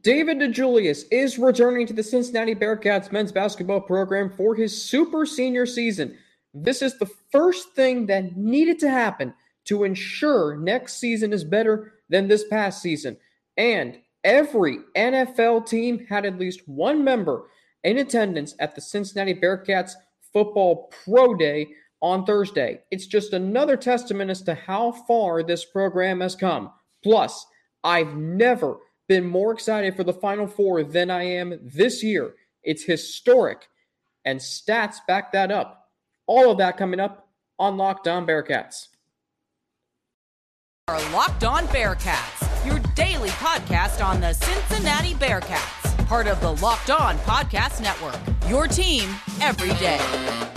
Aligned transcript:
David 0.00 0.38
DeJulius 0.38 1.04
is 1.12 1.38
returning 1.38 1.86
to 1.86 1.92
the 1.92 2.02
Cincinnati 2.02 2.56
Bearcats 2.56 3.12
men's 3.12 3.30
basketball 3.30 3.80
program 3.80 4.30
for 4.36 4.56
his 4.56 4.80
super 4.82 5.24
senior 5.24 5.64
season. 5.64 6.18
This 6.52 6.82
is 6.82 6.98
the 6.98 7.08
first 7.30 7.72
thing 7.74 8.06
that 8.06 8.36
needed 8.36 8.80
to 8.80 8.90
happen 8.90 9.32
to 9.66 9.84
ensure 9.84 10.56
next 10.56 10.98
season 10.98 11.32
is 11.32 11.44
better 11.44 11.92
than 12.08 12.26
this 12.26 12.48
past 12.48 12.82
season. 12.82 13.16
And 13.56 14.00
every 14.24 14.78
NFL 14.96 15.68
team 15.68 16.04
had 16.06 16.26
at 16.26 16.38
least 16.38 16.66
one 16.66 17.04
member 17.04 17.44
in 17.84 17.98
attendance 17.98 18.56
at 18.58 18.74
the 18.74 18.80
Cincinnati 18.80 19.34
Bearcats 19.34 19.92
football 20.32 20.92
pro 21.04 21.32
day 21.34 21.68
on 22.00 22.26
Thursday. 22.26 22.80
It's 22.90 23.06
just 23.06 23.34
another 23.34 23.76
testament 23.76 24.32
as 24.32 24.42
to 24.42 24.54
how 24.54 24.90
far 25.06 25.44
this 25.44 25.64
program 25.64 26.20
has 26.22 26.34
come. 26.34 26.72
Plus, 27.04 27.46
I've 27.84 28.16
never 28.16 28.78
been 29.08 29.24
more 29.24 29.52
excited 29.52 29.96
for 29.96 30.04
the 30.04 30.12
Final 30.12 30.46
Four 30.46 30.82
than 30.82 31.10
I 31.10 31.22
am 31.24 31.58
this 31.62 32.02
year. 32.02 32.34
It's 32.62 32.84
historic, 32.84 33.68
and 34.24 34.40
stats 34.40 34.96
back 35.06 35.32
that 35.32 35.50
up. 35.50 35.88
All 36.26 36.50
of 36.50 36.58
that 36.58 36.76
coming 36.76 37.00
up 37.00 37.28
on 37.58 37.76
Locked 37.76 38.08
On 38.08 38.26
Bearcats. 38.26 38.88
Our 40.88 41.00
Locked 41.10 41.44
On 41.44 41.66
Bearcats, 41.68 42.66
your 42.66 42.78
daily 42.94 43.30
podcast 43.30 44.04
on 44.04 44.20
the 44.20 44.32
Cincinnati 44.32 45.14
Bearcats, 45.14 46.06
part 46.06 46.26
of 46.26 46.40
the 46.40 46.54
Locked 46.54 46.90
On 46.90 47.16
Podcast 47.18 47.80
Network. 47.80 48.18
Your 48.48 48.68
team 48.68 49.10
every 49.40 49.74
day. 49.80 50.55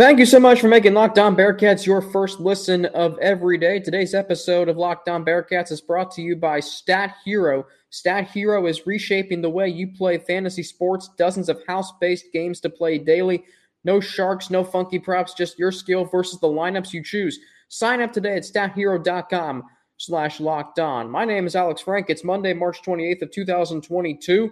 Thank 0.00 0.18
you 0.18 0.24
so 0.24 0.40
much 0.40 0.62
for 0.62 0.68
making 0.68 0.94
Locked 0.94 1.18
On 1.18 1.36
Bearcats 1.36 1.84
your 1.84 2.00
first 2.00 2.40
listen 2.40 2.86
of 2.86 3.18
every 3.18 3.58
day. 3.58 3.80
Today's 3.80 4.14
episode 4.14 4.70
of 4.70 4.78
Locked 4.78 5.10
On 5.10 5.26
Bearcats 5.26 5.70
is 5.70 5.82
brought 5.82 6.10
to 6.12 6.22
you 6.22 6.36
by 6.36 6.58
Stat 6.58 7.16
Hero. 7.22 7.66
Stat 7.90 8.30
Hero 8.30 8.66
is 8.66 8.86
reshaping 8.86 9.42
the 9.42 9.50
way 9.50 9.68
you 9.68 9.88
play 9.92 10.16
fantasy 10.16 10.62
sports, 10.62 11.10
dozens 11.18 11.50
of 11.50 11.60
house 11.66 11.92
based 12.00 12.32
games 12.32 12.60
to 12.60 12.70
play 12.70 12.96
daily. 12.96 13.44
No 13.84 14.00
sharks, 14.00 14.48
no 14.48 14.64
funky 14.64 14.98
props, 14.98 15.34
just 15.34 15.58
your 15.58 15.70
skill 15.70 16.06
versus 16.06 16.40
the 16.40 16.48
lineups 16.48 16.94
you 16.94 17.04
choose. 17.04 17.38
Sign 17.68 18.00
up 18.00 18.10
today 18.10 18.36
at 18.36 18.44
stathero.com 18.44 19.64
slash 19.98 20.40
locked 20.40 20.78
on. 20.78 21.10
My 21.10 21.26
name 21.26 21.46
is 21.46 21.54
Alex 21.54 21.82
Frank. 21.82 22.06
It's 22.08 22.24
Monday, 22.24 22.54
March 22.54 22.80
28th 22.80 23.20
of 23.20 23.32
2022. 23.32 24.50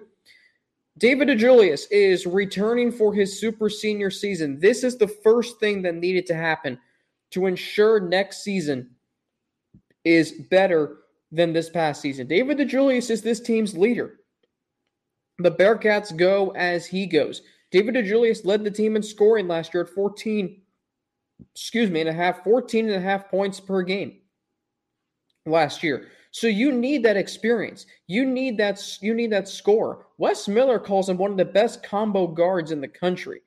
David 0.98 1.28
DeJulius 1.28 1.86
is 1.90 2.26
returning 2.26 2.90
for 2.90 3.14
his 3.14 3.38
super 3.38 3.70
senior 3.70 4.10
season. 4.10 4.58
This 4.58 4.82
is 4.82 4.96
the 4.96 5.08
first 5.08 5.60
thing 5.60 5.82
that 5.82 5.94
needed 5.94 6.26
to 6.26 6.34
happen 6.34 6.78
to 7.30 7.46
ensure 7.46 8.00
next 8.00 8.42
season 8.42 8.90
is 10.04 10.32
better 10.50 10.96
than 11.30 11.52
this 11.52 11.70
past 11.70 12.00
season. 12.00 12.26
David 12.26 12.58
DeJulius 12.58 13.10
is 13.10 13.22
this 13.22 13.40
team's 13.40 13.76
leader. 13.76 14.16
The 15.38 15.52
Bearcats 15.52 16.16
go 16.16 16.50
as 16.50 16.86
he 16.86 17.06
goes. 17.06 17.42
David 17.70 17.94
DeJulius 17.94 18.44
led 18.44 18.64
the 18.64 18.70
team 18.70 18.96
in 18.96 19.02
scoring 19.02 19.46
last 19.46 19.74
year 19.74 19.84
at 19.84 19.90
14, 19.90 20.60
excuse 21.54 21.90
me, 21.90 22.00
and 22.00 22.08
a 22.08 22.12
half, 22.12 22.42
14 22.42 22.86
and 22.86 22.94
a 22.94 23.00
half 23.00 23.28
points 23.28 23.60
per 23.60 23.82
game 23.82 24.18
last 25.46 25.82
year. 25.82 26.08
So 26.30 26.46
you 26.46 26.72
need 26.72 27.02
that 27.04 27.16
experience. 27.16 27.86
You 28.06 28.26
need 28.26 28.58
that 28.58 28.82
you 29.00 29.14
need 29.14 29.32
that 29.32 29.48
score. 29.48 30.06
Wes 30.18 30.46
Miller 30.48 30.78
calls 30.78 31.08
him 31.08 31.16
one 31.16 31.30
of 31.30 31.36
the 31.36 31.44
best 31.44 31.82
combo 31.82 32.26
guards 32.26 32.70
in 32.70 32.80
the 32.80 32.88
country. 32.88 33.40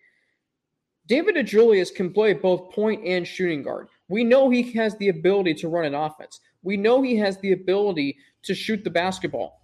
David 1.07 1.35
DeJulius 1.35 1.93
can 1.93 2.13
play 2.13 2.33
both 2.33 2.71
point 2.71 3.05
and 3.05 3.27
shooting 3.27 3.63
guard. 3.63 3.87
We 4.07 4.23
know 4.23 4.49
he 4.49 4.71
has 4.73 4.95
the 4.97 5.09
ability 5.09 5.55
to 5.55 5.67
run 5.67 5.85
an 5.85 5.95
offense. 5.95 6.39
We 6.63 6.77
know 6.77 7.02
he 7.02 7.17
has 7.17 7.37
the 7.37 7.52
ability 7.52 8.17
to 8.43 8.55
shoot 8.55 8.83
the 8.83 8.89
basketball. 8.89 9.61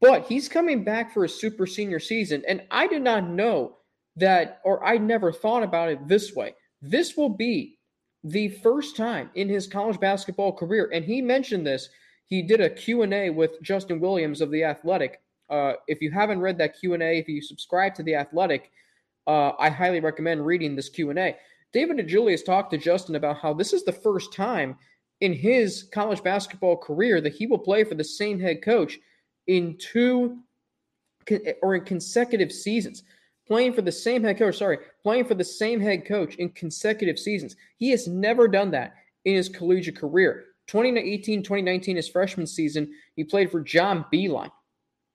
But 0.00 0.26
he's 0.26 0.48
coming 0.48 0.84
back 0.84 1.12
for 1.12 1.24
a 1.24 1.28
super 1.28 1.66
senior 1.66 2.00
season 2.00 2.42
and 2.48 2.62
I 2.70 2.86
did 2.86 3.02
not 3.02 3.28
know 3.28 3.76
that 4.16 4.60
or 4.64 4.84
I 4.84 4.98
never 4.98 5.32
thought 5.32 5.62
about 5.62 5.88
it 5.88 6.06
this 6.08 6.34
way. 6.34 6.54
This 6.82 7.16
will 7.16 7.30
be 7.30 7.78
the 8.24 8.48
first 8.48 8.96
time 8.96 9.30
in 9.34 9.48
his 9.48 9.66
college 9.66 9.98
basketball 9.98 10.52
career 10.52 10.90
and 10.92 11.04
he 11.04 11.22
mentioned 11.22 11.66
this 11.66 11.88
he 12.30 12.42
did 12.42 12.60
a 12.60 12.70
Q&A 12.70 13.28
with 13.28 13.60
Justin 13.60 13.98
Williams 14.00 14.40
of 14.40 14.52
The 14.52 14.62
Athletic. 14.62 15.20
Uh, 15.50 15.72
if 15.88 16.00
you 16.00 16.12
haven't 16.12 16.40
read 16.40 16.56
that 16.58 16.78
Q&A, 16.78 17.18
if 17.18 17.28
you 17.28 17.42
subscribe 17.42 17.92
to 17.96 18.04
The 18.04 18.14
Athletic, 18.14 18.70
uh, 19.26 19.50
I 19.58 19.68
highly 19.68 19.98
recommend 19.98 20.46
reading 20.46 20.76
this 20.76 20.88
Q&A. 20.88 21.36
David 21.72 21.98
DeJulius 21.98 22.44
talked 22.44 22.70
to 22.70 22.78
Justin 22.78 23.16
about 23.16 23.38
how 23.38 23.52
this 23.52 23.72
is 23.72 23.84
the 23.84 23.92
first 23.92 24.32
time 24.32 24.78
in 25.20 25.32
his 25.32 25.88
college 25.92 26.22
basketball 26.22 26.76
career 26.76 27.20
that 27.20 27.34
he 27.34 27.46
will 27.46 27.58
play 27.58 27.82
for 27.82 27.96
the 27.96 28.04
same 28.04 28.38
head 28.38 28.62
coach 28.62 28.98
in 29.48 29.76
two 29.78 30.38
or 31.62 31.74
in 31.74 31.84
consecutive 31.84 32.52
seasons. 32.52 33.02
Playing 33.46 33.72
for 33.72 33.82
the 33.82 33.90
same 33.90 34.22
head 34.22 34.38
coach, 34.38 34.58
sorry, 34.58 34.78
playing 35.02 35.24
for 35.24 35.34
the 35.34 35.44
same 35.44 35.80
head 35.80 36.06
coach 36.06 36.36
in 36.36 36.50
consecutive 36.50 37.18
seasons. 37.18 37.56
He 37.76 37.90
has 37.90 38.06
never 38.06 38.46
done 38.46 38.70
that 38.70 38.94
in 39.24 39.34
his 39.34 39.48
collegiate 39.48 39.96
career. 39.96 40.44
2018, 40.70 41.42
2019, 41.42 41.96
his 41.96 42.08
freshman 42.08 42.46
season, 42.46 42.92
he 43.16 43.24
played 43.24 43.50
for 43.50 43.60
John 43.60 44.04
Beilein. 44.12 44.50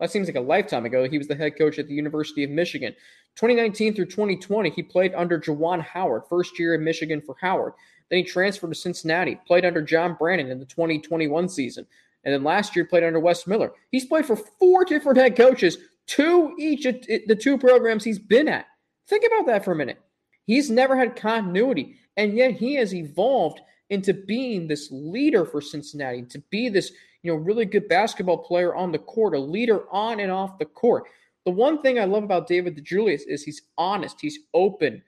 That 0.02 0.12
seems 0.12 0.28
like 0.28 0.36
a 0.36 0.42
lifetime 0.42 0.86
ago. 0.86 1.08
He 1.08 1.18
was 1.18 1.30
the 1.30 1.36
head 1.36 1.58
coach 1.58 1.80
at 1.80 1.88
the 1.88 1.94
University 1.94 2.44
of 2.44 2.50
Michigan. 2.50 2.94
2019 3.36 3.94
through 3.94 4.08
2020, 4.08 4.70
he 4.70 4.84
played 4.84 5.14
under 5.16 5.40
Juwan 5.40 5.82
Howard, 5.82 6.24
first 6.30 6.60
year 6.60 6.76
in 6.76 6.84
Michigan 6.84 7.22
for 7.22 7.38
Howard. 7.40 7.72
Then 8.10 8.18
he 8.18 8.26
transferred 8.26 8.68
to 8.68 8.76
Cincinnati, 8.76 9.40
played 9.48 9.64
under 9.64 9.82
John 9.82 10.16
Brannen 10.20 10.52
in 10.52 10.60
the 10.60 10.66
2021 10.66 11.48
season. 11.48 11.88
And 12.26 12.34
then 12.34 12.44
last 12.44 12.76
year, 12.76 12.84
played 12.84 13.06
under 13.06 13.22
Wes 13.22 13.48
Miller. 13.48 13.72
He's 13.92 14.06
played 14.06 14.26
for 14.26 14.36
four 14.36 14.84
different 14.84 15.18
head 15.18 15.38
coaches, 15.38 15.78
two 16.06 16.54
each 16.60 16.86
of 16.86 17.02
the 17.28 17.40
two 17.40 17.58
programs 17.58 18.04
he's 18.04 18.20
been 18.20 18.50
at. 18.50 18.66
Think 19.08 19.24
about 19.26 19.46
that 19.48 19.64
for 19.64 19.72
a 19.72 19.76
minute. 19.76 20.02
He's 20.48 20.70
never 20.70 20.98
had 20.98 21.16
continuity, 21.16 21.96
and 22.18 22.36
yet 22.36 22.52
he 22.52 22.76
has 22.76 22.94
evolved 22.94 23.62
into 23.90 24.14
being 24.14 24.68
this 24.68 24.90
leader 24.92 25.46
for 25.46 25.62
Cincinnati, 25.62 26.24
to 26.24 26.40
be 26.50 26.70
this, 26.70 26.92
you 27.22 27.32
know, 27.32 27.38
really 27.38 27.66
good 27.66 27.88
basketball 27.88 28.38
player 28.38 28.74
on 28.74 28.92
the 28.92 29.00
court, 29.00 29.36
a 29.36 29.40
leader 29.40 29.84
on 29.92 30.20
and 30.20 30.32
off 30.32 30.58
the 30.58 30.66
court. 30.66 31.04
The 31.46 31.52
one 31.52 31.82
thing 31.82 32.00
I 32.00 32.06
love 32.06 32.24
about 32.24 32.48
David 32.48 32.76
DeJulius 32.76 33.22
is 33.28 33.44
he's 33.44 33.62
honest, 33.78 34.20
he's 34.20 34.40
open. 34.54 35.04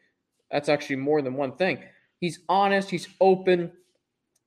That's 0.51 0.69
actually 0.69 0.97
more 0.97 1.21
than 1.21 1.33
one 1.33 1.53
thing. 1.53 1.79
He's 2.19 2.39
honest, 2.47 2.89
he's 2.89 3.07
open, 3.19 3.71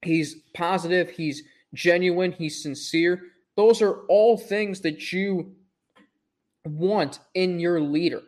he's 0.03 0.37
positive, 0.55 1.11
he's 1.11 1.43
genuine, 1.75 2.33
he's 2.33 2.63
sincere. 2.63 3.23
Those 3.57 3.83
are 3.83 4.03
all 4.09 4.39
things 4.39 4.81
that 4.81 5.13
you 5.13 5.53
want 6.65 7.19
in 7.35 7.59
your 7.59 7.81
leader. 7.81 8.23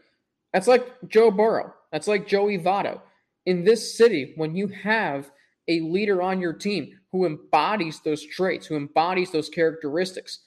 That's 0.53 0.69
like 0.69 0.87
Joe 1.09 1.31
Burrow. 1.31 1.73
That's 1.93 2.09
like 2.09 2.27
Joey 2.27 2.59
Votto. 2.59 3.01
In 3.47 3.65
this 3.65 3.97
city, 3.97 4.33
when 4.37 4.55
you 4.55 4.69
have 4.69 5.31
a 5.69 5.81
leader 5.81 6.23
on 6.23 6.41
your 6.41 6.53
team 6.53 6.99
who 7.13 7.27
embodies 7.27 8.01
those 8.01 8.25
traits, 8.25 8.67
who 8.67 8.77
embodies 8.77 9.31
those 9.31 9.49
characteristics. 9.49 10.41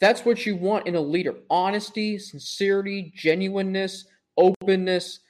That's 0.00 0.24
what 0.24 0.44
you 0.44 0.56
want 0.56 0.86
in 0.86 0.96
a 0.96 1.00
leader 1.00 1.36
honesty, 1.48 2.18
sincerity, 2.18 3.12
genuineness, 3.14 4.06
openness, 4.36 5.20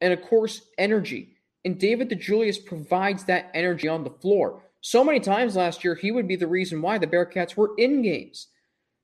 and 0.00 0.12
of 0.12 0.22
course, 0.22 0.62
energy. 0.76 1.36
And 1.64 1.78
David 1.78 2.10
DeJulius 2.10 2.64
provides 2.64 3.24
that 3.24 3.50
energy 3.54 3.88
on 3.88 4.04
the 4.04 4.10
floor. 4.10 4.62
So 4.80 5.02
many 5.02 5.20
times 5.20 5.56
last 5.56 5.82
year, 5.82 5.94
he 5.94 6.12
would 6.12 6.28
be 6.28 6.36
the 6.36 6.46
reason 6.46 6.82
why 6.82 6.98
the 6.98 7.06
Bearcats 7.06 7.56
were 7.56 7.72
in 7.78 8.02
games. 8.02 8.48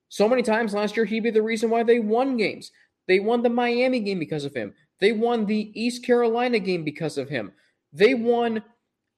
So 0.09 0.29
many 0.29 0.43
times 0.43 0.75
last 0.75 0.97
year, 0.97 1.05
he'd 1.05 1.25
be 1.25 1.31
the 1.31 1.43
reason 1.43 1.71
why 1.71 1.83
they 1.83 1.99
won 1.99 2.37
games. 2.37 2.71
They 3.09 3.21
won 3.21 3.43
the 3.43 3.49
Miami 3.51 4.01
game 4.01 4.19
because 4.19 4.45
of 4.45 4.55
him. 4.55 4.73
They 5.01 5.13
won 5.13 5.47
the 5.47 5.73
East 5.75 6.05
Carolina 6.05 6.59
game 6.59 6.85
because 6.85 7.19
of 7.19 7.29
him. 7.29 7.53
They 7.93 8.15
won 8.15 8.63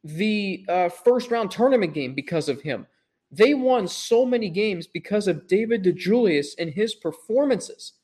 the 0.04 0.64
uh, 0.68 0.88
first 0.88 1.30
round 1.30 1.50
tournament 1.50 1.94
game 1.94 2.14
because 2.14 2.48
of 2.48 2.60
him. 2.60 2.86
They 3.30 3.54
won 3.54 3.88
so 3.88 4.24
many 4.24 4.48
games 4.48 4.86
because 4.86 5.26
of 5.26 5.48
David 5.48 5.82
DeJulius 5.82 6.54
and 6.58 6.70
his 6.70 6.94
performances. 6.94 7.94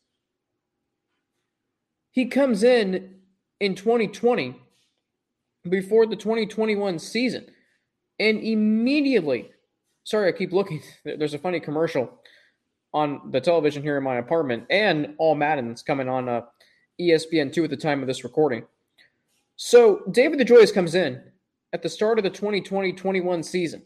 He 2.11 2.27
comes 2.27 2.63
in 2.65 3.15
in 3.61 3.77
2020 3.77 4.57
before 5.69 6.07
the 6.07 6.17
2021 6.17 6.99
season 6.99 7.47
and 8.19 8.41
immediately 8.41 9.51
sorry 10.05 10.29
i 10.29 10.33
keep 10.33 10.53
looking 10.53 10.83
there's 11.05 11.35
a 11.35 11.39
funny 11.39 11.61
commercial 11.61 12.11
on 12.93 13.31
the 13.31 13.41
television 13.41 13.83
here 13.83 13.97
in 13.97 14.03
my 14.03 14.17
apartment 14.17 14.65
and 14.71 15.15
all 15.19 15.35
madden's 15.35 15.83
coming 15.83 16.09
on 16.09 16.29
uh, 16.29 16.43
espn2 17.01 17.65
at 17.65 17.71
the 17.71 17.77
time 17.77 18.01
of 18.01 18.09
this 18.09 18.25
recording 18.25 18.65
so 19.57 20.03
david 20.11 20.41
DeJulius 20.41 20.75
comes 20.75 20.95
in 20.95 21.23
at 21.73 21.83
the 21.83 21.89
start 21.89 22.19
of 22.19 22.25
the 22.25 22.31
2020 22.31 22.93
21 22.93 23.43
season. 23.43 23.83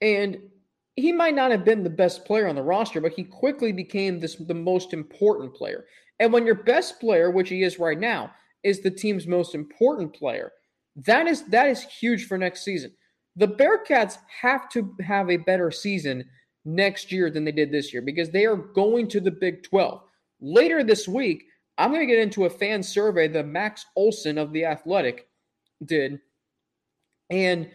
And 0.00 0.38
he 0.96 1.12
might 1.12 1.34
not 1.34 1.50
have 1.50 1.64
been 1.64 1.84
the 1.84 1.90
best 1.90 2.24
player 2.24 2.48
on 2.48 2.54
the 2.54 2.62
roster, 2.62 3.00
but 3.00 3.12
he 3.12 3.24
quickly 3.24 3.72
became 3.72 4.20
this 4.20 4.36
the 4.36 4.54
most 4.54 4.92
important 4.92 5.54
player. 5.54 5.84
And 6.18 6.32
when 6.32 6.46
your 6.46 6.56
best 6.56 7.00
player, 7.00 7.30
which 7.30 7.48
he 7.48 7.62
is 7.62 7.78
right 7.78 7.98
now, 7.98 8.32
is 8.64 8.80
the 8.80 8.90
team's 8.90 9.26
most 9.26 9.54
important 9.54 10.12
player, 10.14 10.52
that 10.96 11.26
is 11.26 11.44
that 11.46 11.68
is 11.68 11.82
huge 11.82 12.26
for 12.26 12.38
next 12.38 12.64
season. 12.64 12.92
The 13.36 13.48
Bearcats 13.48 14.18
have 14.40 14.68
to 14.70 14.94
have 15.00 15.30
a 15.30 15.36
better 15.36 15.70
season 15.70 16.24
next 16.64 17.12
year 17.12 17.30
than 17.30 17.44
they 17.44 17.52
did 17.52 17.70
this 17.70 17.92
year 17.92 18.02
because 18.02 18.30
they 18.30 18.44
are 18.44 18.56
going 18.56 19.08
to 19.08 19.20
the 19.20 19.30
Big 19.30 19.62
12. 19.62 20.02
Later 20.40 20.82
this 20.82 21.06
week, 21.06 21.44
I'm 21.78 21.90
going 21.92 22.06
to 22.06 22.12
get 22.12 22.22
into 22.22 22.46
a 22.46 22.50
fan 22.50 22.82
survey 22.82 23.28
that 23.28 23.46
Max 23.46 23.86
Olson 23.94 24.38
of 24.38 24.52
The 24.52 24.64
Athletic 24.64 25.28
did. 25.84 26.20
And 27.30 27.70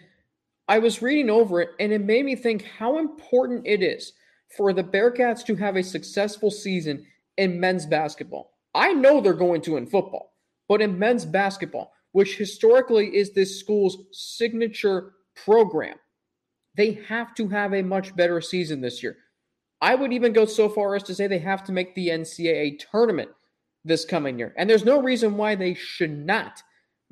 I 0.67 0.79
was 0.79 1.01
reading 1.01 1.29
over 1.29 1.61
it 1.61 1.71
and 1.79 1.91
it 1.91 2.01
made 2.01 2.25
me 2.25 2.35
think 2.35 2.63
how 2.63 2.97
important 2.97 3.67
it 3.67 3.83
is 3.83 4.13
for 4.55 4.73
the 4.73 4.83
Bearcats 4.83 5.45
to 5.45 5.55
have 5.55 5.75
a 5.75 5.83
successful 5.83 6.51
season 6.51 7.05
in 7.37 7.59
men's 7.59 7.85
basketball. 7.85 8.51
I 8.75 8.93
know 8.93 9.21
they're 9.21 9.33
going 9.33 9.61
to 9.63 9.77
in 9.77 9.87
football, 9.87 10.33
but 10.67 10.81
in 10.81 10.97
men's 10.97 11.25
basketball, 11.25 11.91
which 12.11 12.37
historically 12.37 13.15
is 13.15 13.33
this 13.33 13.59
school's 13.59 13.97
signature 14.11 15.13
program, 15.35 15.97
they 16.75 16.99
have 17.07 17.35
to 17.35 17.47
have 17.49 17.73
a 17.73 17.81
much 17.81 18.15
better 18.15 18.41
season 18.41 18.81
this 18.81 19.03
year. 19.03 19.17
I 19.81 19.95
would 19.95 20.13
even 20.13 20.33
go 20.33 20.45
so 20.45 20.69
far 20.69 20.95
as 20.95 21.03
to 21.03 21.15
say 21.15 21.27
they 21.27 21.39
have 21.39 21.63
to 21.65 21.71
make 21.71 21.93
the 21.93 22.07
NCAA 22.07 22.79
tournament 22.91 23.29
this 23.83 24.05
coming 24.05 24.39
year. 24.39 24.53
And 24.57 24.69
there's 24.69 24.85
no 24.85 25.01
reason 25.01 25.35
why 25.35 25.55
they 25.55 25.73
should 25.73 26.17
not 26.17 26.63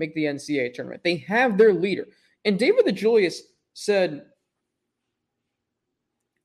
make 0.02 0.14
the 0.16 0.26
NCAA 0.26 0.74
tournament. 0.74 1.04
They 1.04 1.18
have 1.28 1.58
their 1.58 1.74
leader. 1.74 2.08
And 2.44 2.58
David 2.58 2.86
DeJulius 2.86 3.40
said 3.74 4.26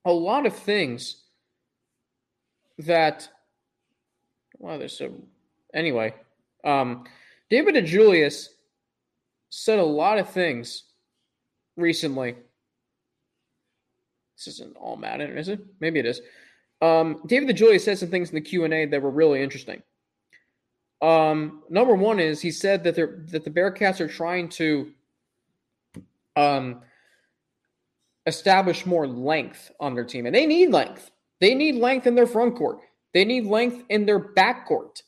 a 0.05 0.13
lot 0.13 0.47
of 0.47 0.55
things 0.55 1.25
that 2.79 3.29
wow, 4.59 4.79
there's 4.79 4.97
so 4.97 5.13
anyway. 5.75 6.15
Um, 6.65 7.05
David 7.51 7.75
DeJulius 7.75 8.49
said 9.51 9.79
a 9.79 9.85
lot 9.85 10.19
of 10.19 10.29
things 10.29 10.85
recently. 11.77 12.37
This 14.37 14.55
isn't 14.55 14.77
all 14.77 14.97
Madden, 14.97 15.37
is 15.39 15.49
it? 15.49 15.61
Maybe 15.81 15.99
it 15.99 16.07
is. 16.07 16.21
Um, 16.83 17.23
David 17.27 17.57
DeJulius 17.57 17.81
said 17.81 17.99
some 17.99 18.11
things 18.11 18.29
in 18.29 18.35
the 18.35 18.41
Q 18.43 18.65
and 18.65 18.75
A 18.75 18.85
that 18.87 19.01
were 19.01 19.11
really 19.11 19.43
interesting. 19.43 19.83
Um, 21.03 21.63
number 21.69 21.95
one 21.95 22.19
is 22.19 22.41
he 22.41 22.51
said 22.51 22.85
that 22.85 22.95
they're 22.95 23.25
that 23.29 23.45
the 23.45 23.51
Bearcats 23.51 24.01
are 24.01 24.09
trying 24.09 24.49
to 24.51 24.93
um, 26.37 26.83
establish 28.27 28.87
more 28.87 29.07
length 29.07 29.71
on 29.79 29.95
their 29.95 30.05
team, 30.05 30.27
and 30.27 30.35
they 30.35 30.47
need 30.47 30.71
length. 30.71 31.11
They 31.41 31.55
need 31.55 31.77
length 31.77 32.07
in 32.07 32.15
their 32.15 32.27
front 32.27 32.57
court. 32.57 32.79
They 33.13 33.25
need 33.25 33.45
length 33.47 33.85
in 33.89 34.07
their 34.07 34.19
back 34.19 34.67
court. 34.67 35.03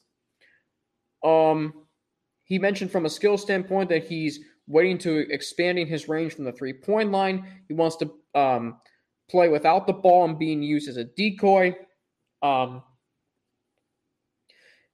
Um, 1.25 1.87
he 2.45 2.59
mentioned 2.59 2.91
from 2.91 3.07
a 3.07 3.11
skill 3.11 3.39
standpoint 3.39 3.89
that 3.91 4.05
he's 4.05 4.41
waiting 4.67 4.99
to 4.99 5.31
expanding 5.33 5.87
his 5.87 6.09
range 6.09 6.35
from 6.35 6.45
the 6.45 6.53
three 6.53 6.73
point 6.73 7.11
line. 7.11 7.47
He 7.67 7.75
wants 7.75 7.97
to 7.97 8.13
um, 8.35 8.77
play 9.31 9.49
without 9.49 9.87
the 9.87 9.93
ball 9.93 10.25
and 10.27 10.39
being 10.39 10.63
used 10.63 10.89
as 10.89 10.97
a 10.97 11.05
decoy. 11.05 11.77
Um, 12.43 12.83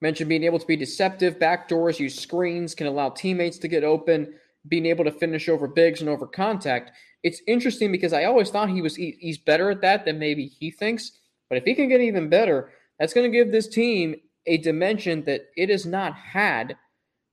mentioned 0.05 0.29
being 0.29 0.45
able 0.45 0.59
to 0.59 0.67
be 0.67 0.77
deceptive, 0.77 1.39
backdoors, 1.39 1.99
use 1.99 2.21
screens, 2.21 2.75
can 2.75 2.87
allow 2.87 3.09
teammates 3.09 3.57
to 3.57 3.69
get 3.69 3.85
open 3.85 4.35
being 4.69 4.85
able 4.85 5.03
to 5.03 5.11
finish 5.11 5.49
over 5.49 5.67
bigs 5.67 6.03
and 6.03 6.11
over 6.11 6.27
contact. 6.27 6.91
It's 7.23 7.41
interesting 7.47 7.91
because 7.91 8.13
I 8.13 8.25
always 8.25 8.51
thought 8.51 8.69
he 8.69 8.83
was 8.83 8.97
he's 8.97 9.39
better 9.39 9.71
at 9.71 9.81
that 9.81 10.05
than 10.05 10.19
maybe 10.19 10.47
he 10.47 10.71
thinks. 10.71 11.13
But 11.49 11.57
if 11.57 11.65
he 11.65 11.75
can 11.75 11.89
get 11.89 12.03
even 12.03 12.29
better, 12.29 12.71
that's 12.99 13.15
going 13.15 13.31
to 13.31 13.37
give 13.37 13.51
this 13.51 13.67
team 13.67 14.15
a 14.47 14.59
dimension 14.59 15.25
that 15.25 15.47
it 15.57 15.71
has 15.71 15.87
not 15.87 16.15
had 16.15 16.77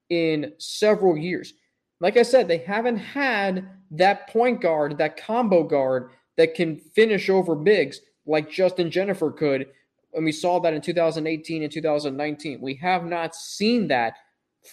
in 0.10 0.54
several 0.58 1.18
years. 1.18 1.54
Like 2.00 2.16
I 2.16 2.24
said, 2.24 2.48
they 2.48 2.60
haven't 2.60 2.98
had 2.98 3.68
that 3.92 4.30
point 4.30 4.62
guard, 4.62 4.98
that 4.98 5.18
combo 5.18 5.64
guard 5.64 6.12
that 6.38 6.56
can 6.56 6.78
finish 6.78 7.30
over 7.30 7.54
bigs 7.54 8.00
like 8.26 8.50
Justin 8.50 8.90
Jenifer 8.90 9.36
could. 9.36 9.68
And 10.13 10.25
we 10.25 10.31
saw 10.31 10.60
that 10.60 10.74
in 10.74 10.81
2018 10.81 11.63
and 11.63 11.72
2019. 11.72 12.60
We 12.62 12.75
have 12.75 13.06
not 13.06 13.36
seen 13.36 13.88
that 13.88 14.16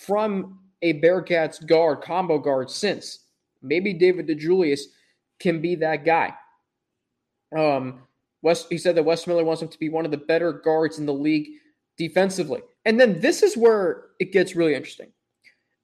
from 0.04 0.58
a 0.82 1.00
Bearcats 1.00 1.64
guard, 1.66 2.02
combo 2.02 2.38
guard 2.38 2.70
since. 2.70 3.26
Maybe 3.62 3.92
David 3.92 4.28
DeJulius 4.28 4.80
can 5.40 5.60
be 5.60 5.74
that 5.76 6.04
guy. 6.04 6.34
Um, 7.56 8.00
West, 8.42 8.66
he 8.70 8.78
said 8.78 8.94
that 8.96 9.04
Wes 9.04 9.26
Miller 9.26 9.44
wants 9.44 9.62
him 9.62 9.68
to 9.68 9.78
be 9.78 9.88
one 9.88 10.04
of 10.04 10.10
the 10.10 10.16
better 10.16 10.52
guards 10.52 10.98
in 10.98 11.06
the 11.06 11.12
league 11.12 11.48
defensively. 11.96 12.60
And 12.84 13.00
then 13.00 13.20
this 13.20 13.42
is 13.42 13.56
where 13.56 14.06
it 14.20 14.32
gets 14.32 14.54
really 14.54 14.74
interesting. 14.74 15.12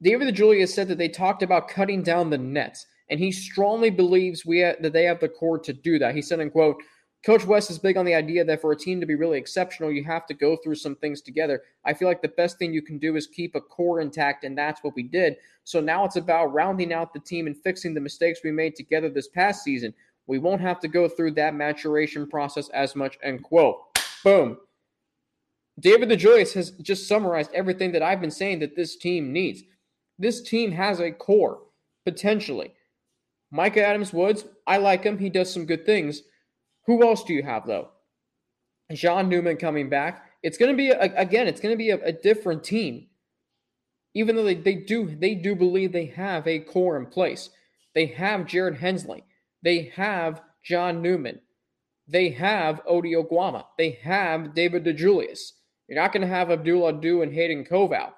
David 0.03 0.35
DeJulius 0.35 0.69
said 0.69 0.89
that 0.89 0.99
they 0.99 1.09
talked 1.09 1.43
about 1.43 1.69
cutting 1.69 2.03
down 2.03 2.31
the 2.31 2.39
nets, 2.39 2.87
and 3.09 3.19
he 3.19 3.33
strongly 3.33 3.91
believes 3.91 4.45
we 4.45 4.62
ha- 4.62 4.75
that 4.81 4.93
they 4.93 5.05
have 5.05 5.21
the 5.21 5.29
core 5.29 5.59
to 5.59 5.73
do 5.73 5.99
that. 5.99 6.15
He 6.15 6.23
said, 6.23 6.41
"In 6.41 6.51
quote, 6.51 6.83
Coach 7.25 7.47
Wes 7.47 7.71
is 7.71 7.79
big 7.79 7.97
on 7.97 8.05
the 8.05 8.15
idea 8.15 8.44
that 8.44 8.61
for 8.61 8.73
a 8.73 8.76
team 8.76 9.00
to 9.00 9.06
be 9.06 9.15
really 9.15 9.38
exceptional, 9.38 9.91
you 9.91 10.05
have 10.05 10.26
to 10.26 10.35
go 10.35 10.56
through 10.56 10.75
some 10.75 10.94
things 10.97 11.23
together. 11.23 11.62
I 11.87 11.94
feel 11.94 12.06
like 12.06 12.21
the 12.21 12.29
best 12.29 12.59
thing 12.59 12.75
you 12.75 12.82
can 12.82 12.99
do 12.99 13.17
is 13.17 13.26
keep 13.26 13.55
a 13.55 13.62
core 13.62 14.00
intact, 14.00 14.44
and 14.44 14.56
that's 14.56 14.85
what 14.85 14.94
we 14.94 15.05
did. 15.05 15.37
So 15.65 15.81
now 15.81 16.05
it's 16.05 16.17
about 16.17 16.53
rounding 16.53 16.93
out 16.93 17.15
the 17.15 17.21
team 17.21 17.47
and 17.47 17.56
fixing 17.56 17.94
the 17.94 18.00
mistakes 18.00 18.41
we 18.44 18.53
made 18.53 18.76
together 18.76 19.09
this 19.09 19.29
past 19.29 19.65
season. 19.65 19.94
We 20.26 20.38
won't 20.38 20.61
have 20.61 20.81
to 20.81 20.88
go 20.88 21.09
through 21.09 21.32
that 21.32 21.55
maturation 21.55 22.29
process 22.29 22.69
as 22.71 22.94
much. 22.94 23.17
End 23.23 23.43
quote. 23.43 23.79
Boom. 24.23 24.59
David 25.81 26.11
DeJulius 26.11 26.53
has 26.53 26.73
just 26.73 27.09
summarized 27.09 27.53
everything 27.55 27.93
that 27.93 28.03
I've 28.03 28.20
been 28.20 28.31
saying 28.31 28.59
that 28.59 28.77
this 28.77 28.97
team 28.97 29.32
needs. 29.32 29.62
This 30.19 30.43
team 30.43 30.73
has 30.73 31.00
a 31.00 31.11
core, 31.11 31.61
potentially. 32.05 32.75
Mika 33.50 33.82
Adams-Woods, 33.85 34.44
I 34.67 34.77
like 34.77 35.05
him. 35.05 35.19
He 35.19 35.31
does 35.31 35.50
some 35.50 35.65
good 35.65 35.87
things 35.87 36.23
who 36.87 37.07
else 37.07 37.25
do 37.25 37.35
you 37.35 37.43
have 37.43 37.67
though? 37.67 37.91
John 38.93 39.29
Newman 39.29 39.57
coming 39.57 39.89
back. 39.89 40.27
It's 40.43 40.59
going 40.59 40.71
to 40.71 40.77
be 40.77 40.91
again. 40.91 41.49
It's 41.49 41.61
going 41.61 41.73
to 41.73 41.79
be 41.79 41.91
a, 41.91 42.05
a, 42.05 42.13
different 42.13 42.63
team, 42.63 43.07
even 44.15 44.37
though 44.37 44.45
they, 44.45 44.55
they 44.55 44.75
do 44.75 45.17
they 45.19 45.35
do 45.35 45.55
believe 45.55 45.93
they 45.93 46.07
have 46.07 46.47
a 46.47 46.59
core 46.59 46.99
in 46.99 47.07
place. 47.07 47.49
They 47.95 48.07
have 48.07 48.47
Jared 48.47 48.77
Hensley. 48.77 49.25
They 49.63 49.91
have 49.95 50.43
John 50.63 51.01
Newman. 51.01 51.41
They 52.07 52.29
have 52.31 52.83
Ody 52.87 53.15
Oguama. 53.15 53.65
They 53.79 53.93
have 54.03 54.55
David 54.55 54.85
DeJulius. 54.85 55.53
You're 55.89 56.01
not 56.01 56.13
going 56.13 56.23
to 56.23 56.35
have 56.35 56.51
Abdul 56.51 56.87
Ado 56.89 57.23
and 57.23 57.33
Hayden 57.33 57.65
Koval. 57.65 58.11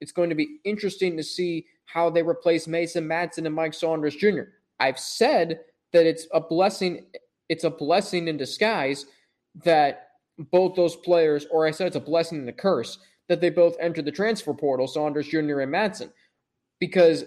It's 0.00 0.12
going 0.12 0.28
to 0.28 0.34
be 0.34 0.58
interesting 0.64 1.16
to 1.16 1.22
see 1.22 1.66
how 1.86 2.10
they 2.10 2.22
replace 2.22 2.66
Mason 2.66 3.06
Madsen 3.08 3.46
and 3.46 3.54
Mike 3.54 3.72
Saunders 3.72 4.16
Jr. 4.16 4.42
I've 4.78 4.98
said 4.98 5.60
that 5.92 6.06
it's 6.06 6.26
a 6.32 6.40
blessing 6.40 7.06
it's 7.48 7.64
a 7.64 7.70
blessing 7.70 8.28
in 8.28 8.36
disguise 8.36 9.06
that 9.64 10.08
both 10.52 10.76
those 10.76 10.96
players, 10.96 11.46
or 11.50 11.66
I 11.66 11.70
said 11.70 11.88
it's 11.88 11.96
a 11.96 12.00
blessing 12.00 12.38
and 12.38 12.48
a 12.48 12.52
curse, 12.52 12.98
that 13.28 13.40
they 13.40 13.50
both 13.50 13.76
entered 13.80 14.04
the 14.04 14.12
transfer 14.12 14.54
portal, 14.54 14.86
Saunders 14.86 15.28
Jr. 15.28 15.60
and 15.60 15.72
Madsen, 15.72 16.10
because 16.78 17.24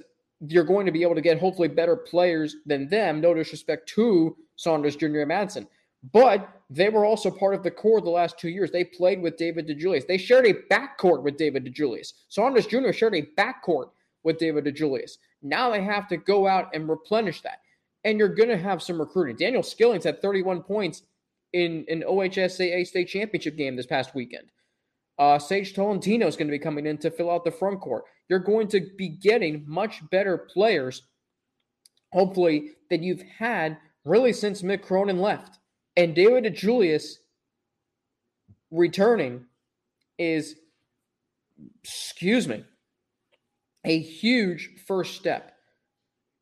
you're 0.47 0.63
going 0.63 0.85
to 0.85 0.91
be 0.91 1.03
able 1.03 1.15
to 1.15 1.21
get 1.21 1.39
hopefully 1.39 1.67
better 1.67 1.95
players 1.95 2.55
than 2.65 2.87
them. 2.89 3.21
No 3.21 3.33
disrespect 3.33 3.87
to 3.89 4.35
Saunders 4.55 4.95
Jr. 4.95 5.19
and 5.19 5.31
Madsen. 5.31 5.67
But 6.11 6.49
they 6.69 6.89
were 6.89 7.05
also 7.05 7.29
part 7.29 7.53
of 7.53 7.61
the 7.61 7.69
core 7.69 8.01
the 8.01 8.09
last 8.09 8.39
two 8.39 8.49
years. 8.49 8.71
They 8.71 8.83
played 8.83 9.21
with 9.21 9.37
David 9.37 9.67
DeJulius. 9.67 10.07
They 10.07 10.17
shared 10.17 10.47
a 10.47 10.53
backcourt 10.73 11.21
with 11.21 11.37
David 11.37 11.65
DeJulius. 11.65 12.13
Saunders 12.29 12.65
Jr. 12.65 12.91
shared 12.91 13.13
a 13.13 13.27
backcourt 13.37 13.89
with 14.23 14.39
David 14.39 14.65
DeJulius. 14.65 15.17
Now 15.43 15.69
they 15.69 15.83
have 15.83 16.07
to 16.07 16.17
go 16.17 16.47
out 16.47 16.73
and 16.73 16.89
replenish 16.89 17.41
that 17.41 17.59
and 18.03 18.17
you're 18.17 18.34
going 18.34 18.50
to 18.50 18.58
have 18.58 18.81
some 18.81 19.00
recruiting. 19.00 19.36
Daniel 19.36 19.63
Skillings 19.63 20.03
had 20.03 20.22
31 20.22 20.63
points 20.63 21.03
in 21.53 21.86
an 21.89 22.03
OHSAA 22.08 22.86
state 22.88 23.08
championship 23.08 23.58
game 23.58 23.75
this 23.75 23.86
past 23.86 24.15
weekend. 24.15 24.48
Uh, 25.20 25.38
Sage 25.38 25.74
Tolentino 25.74 26.27
is 26.27 26.36
going 26.36 26.48
to 26.48 26.51
be 26.51 26.60
coming 26.60 26.86
in 26.86 26.98
to 27.00 27.12
fill 27.12 27.29
out 27.29 27.43
the 27.43 27.51
front 27.51 27.79
court. 27.81 28.05
You're 28.29 28.39
going 28.39 28.67
to 28.70 28.81
be 28.98 29.10
getting 29.10 29.63
much 29.67 30.01
better 30.10 30.38
players, 30.38 31.03
hopefully, 32.12 32.72
than 32.89 33.03
you've 33.03 33.24
had 33.38 33.77
really 34.05 34.34
since 34.34 34.62
Mick 34.62 34.81
Cronin 34.81 35.20
left. 35.20 35.60
And 35.96 36.15
David 36.15 36.46
DeJulius 36.46 37.15
returning 38.72 39.46
is, 40.17 40.55
excuse 41.84 42.48
me, 42.48 42.63
a 43.84 44.00
huge 44.00 44.70
first 44.88 45.15
step. 45.15 45.51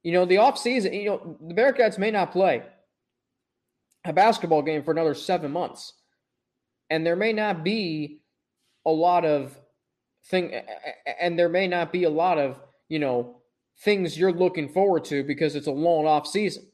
You 0.04 0.14
know, 0.14 0.26
the 0.26 0.36
offseason, 0.36 0.94
you 0.94 1.10
know, 1.10 1.38
the 1.42 1.54
Bearcats 1.54 1.98
may 1.98 2.12
not 2.12 2.32
play 2.32 2.64
a 4.06 4.14
basketball 4.14 4.62
game 4.62 4.84
for 4.84 4.92
another 4.92 5.14
seven 5.14 5.52
months. 5.52 5.94
And 6.90 7.06
there 7.06 7.16
may 7.16 7.34
not 7.34 7.64
be 7.64 8.22
a 8.86 8.92
lot 8.92 9.26
of 9.26 9.58
thing 10.26 10.54
and 11.20 11.38
there 11.38 11.50
may 11.50 11.68
not 11.68 11.92
be 11.92 12.06
a 12.06 12.10
lot 12.10 12.38
of, 12.38 12.60
you 12.88 13.00
know, 13.00 13.42
things 13.82 14.18
you're 14.18 14.32
looking 14.32 14.70
forward 14.70 15.06
to 15.06 15.24
because 15.24 15.56
it's 15.56 15.68
a 15.68 15.72
long 15.72 16.06
off 16.06 16.28
season. 16.28 16.68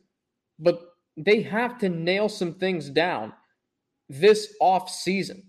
But 0.60 0.82
they 1.18 1.42
have 1.42 1.78
to 1.80 1.90
nail 1.90 2.30
some 2.30 2.54
things 2.54 2.90
down 2.90 3.34
this 4.08 4.56
off 4.62 4.90
season 4.90 5.44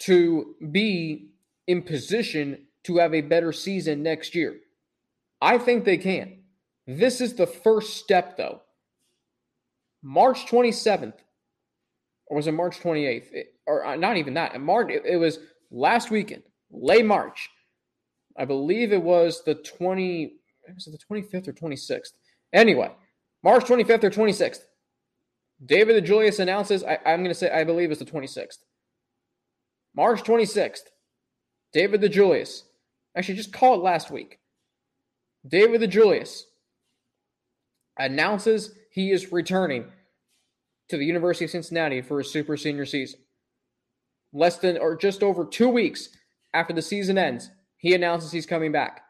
to 0.00 0.54
be 0.70 1.30
in 1.66 1.82
position 1.82 2.66
to 2.84 2.98
have 2.98 3.14
a 3.14 3.20
better 3.20 3.52
season 3.52 4.02
next 4.02 4.34
year. 4.34 4.56
I 5.40 5.58
think 5.58 5.84
they 5.84 5.98
can. 5.98 6.38
This 6.86 7.20
is 7.20 7.34
the 7.34 7.46
first 7.46 7.96
step, 7.96 8.36
though. 8.36 8.62
March 10.02 10.46
27th, 10.46 11.14
or 12.26 12.36
was 12.36 12.46
it 12.46 12.52
March 12.52 12.78
28th? 12.80 13.32
It, 13.32 13.54
or 13.66 13.84
uh, 13.84 13.96
not 13.96 14.16
even 14.16 14.34
that. 14.34 14.58
March, 14.60 14.90
it, 14.90 15.02
it 15.04 15.16
was 15.16 15.38
last 15.70 16.10
weekend, 16.10 16.42
late 16.70 17.04
March. 17.04 17.50
I 18.38 18.44
believe 18.44 18.92
it 18.92 19.02
was 19.02 19.42
the 19.44 19.56
20, 19.56 20.34
was 20.74 20.86
it 20.86 20.92
the 20.92 21.14
25th 21.14 21.48
or 21.48 21.52
26th? 21.52 22.12
Anyway, 22.52 22.90
March 23.42 23.64
25th 23.64 24.04
or 24.04 24.10
26th. 24.10 24.60
David 25.64 26.04
DeJulius 26.04 26.38
announces, 26.38 26.84
I, 26.84 26.98
I'm 27.04 27.20
going 27.20 27.30
to 27.30 27.34
say, 27.34 27.50
I 27.50 27.64
believe 27.64 27.90
it's 27.90 27.98
the 27.98 28.06
26th. 28.06 28.58
March 29.94 30.22
26th. 30.22 30.82
David 31.72 32.00
DeJulius. 32.00 32.62
Actually, 33.16 33.34
just 33.34 33.52
call 33.52 33.74
it 33.74 33.82
last 33.82 34.10
week. 34.10 34.38
David 35.46 35.80
DeJulius 35.80 36.42
announces 37.98 38.72
he 38.90 39.10
is 39.10 39.32
returning 39.32 39.84
to 40.88 40.96
the 40.96 41.04
University 41.04 41.44
of 41.44 41.50
Cincinnati 41.50 42.00
for 42.00 42.18
his 42.18 42.30
super 42.30 42.56
senior 42.56 42.86
season. 42.86 43.20
Less 44.32 44.58
than 44.58 44.78
or 44.78 44.96
just 44.96 45.22
over 45.22 45.44
two 45.44 45.68
weeks 45.68 46.08
after 46.54 46.72
the 46.72 46.82
season 46.82 47.18
ends, 47.18 47.50
he 47.76 47.94
announces 47.94 48.32
he's 48.32 48.46
coming 48.46 48.72
back. 48.72 49.02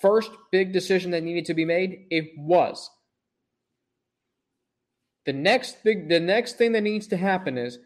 First 0.00 0.30
big 0.50 0.72
decision 0.72 1.10
that 1.12 1.22
needed 1.22 1.44
to 1.46 1.54
be 1.54 1.64
made, 1.64 2.06
it 2.10 2.30
was. 2.36 2.90
The 5.26 5.32
next 5.32 5.84
big 5.84 6.08
the 6.08 6.20
next 6.20 6.58
thing 6.58 6.72
that 6.72 6.80
needs 6.82 7.06
to 7.08 7.16
happen 7.16 7.56
is 7.56 7.78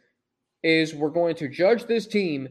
is 0.62 0.94
we're 0.94 1.10
going 1.10 1.36
to 1.36 1.48
judge 1.48 1.84
this 1.84 2.06
team 2.06 2.48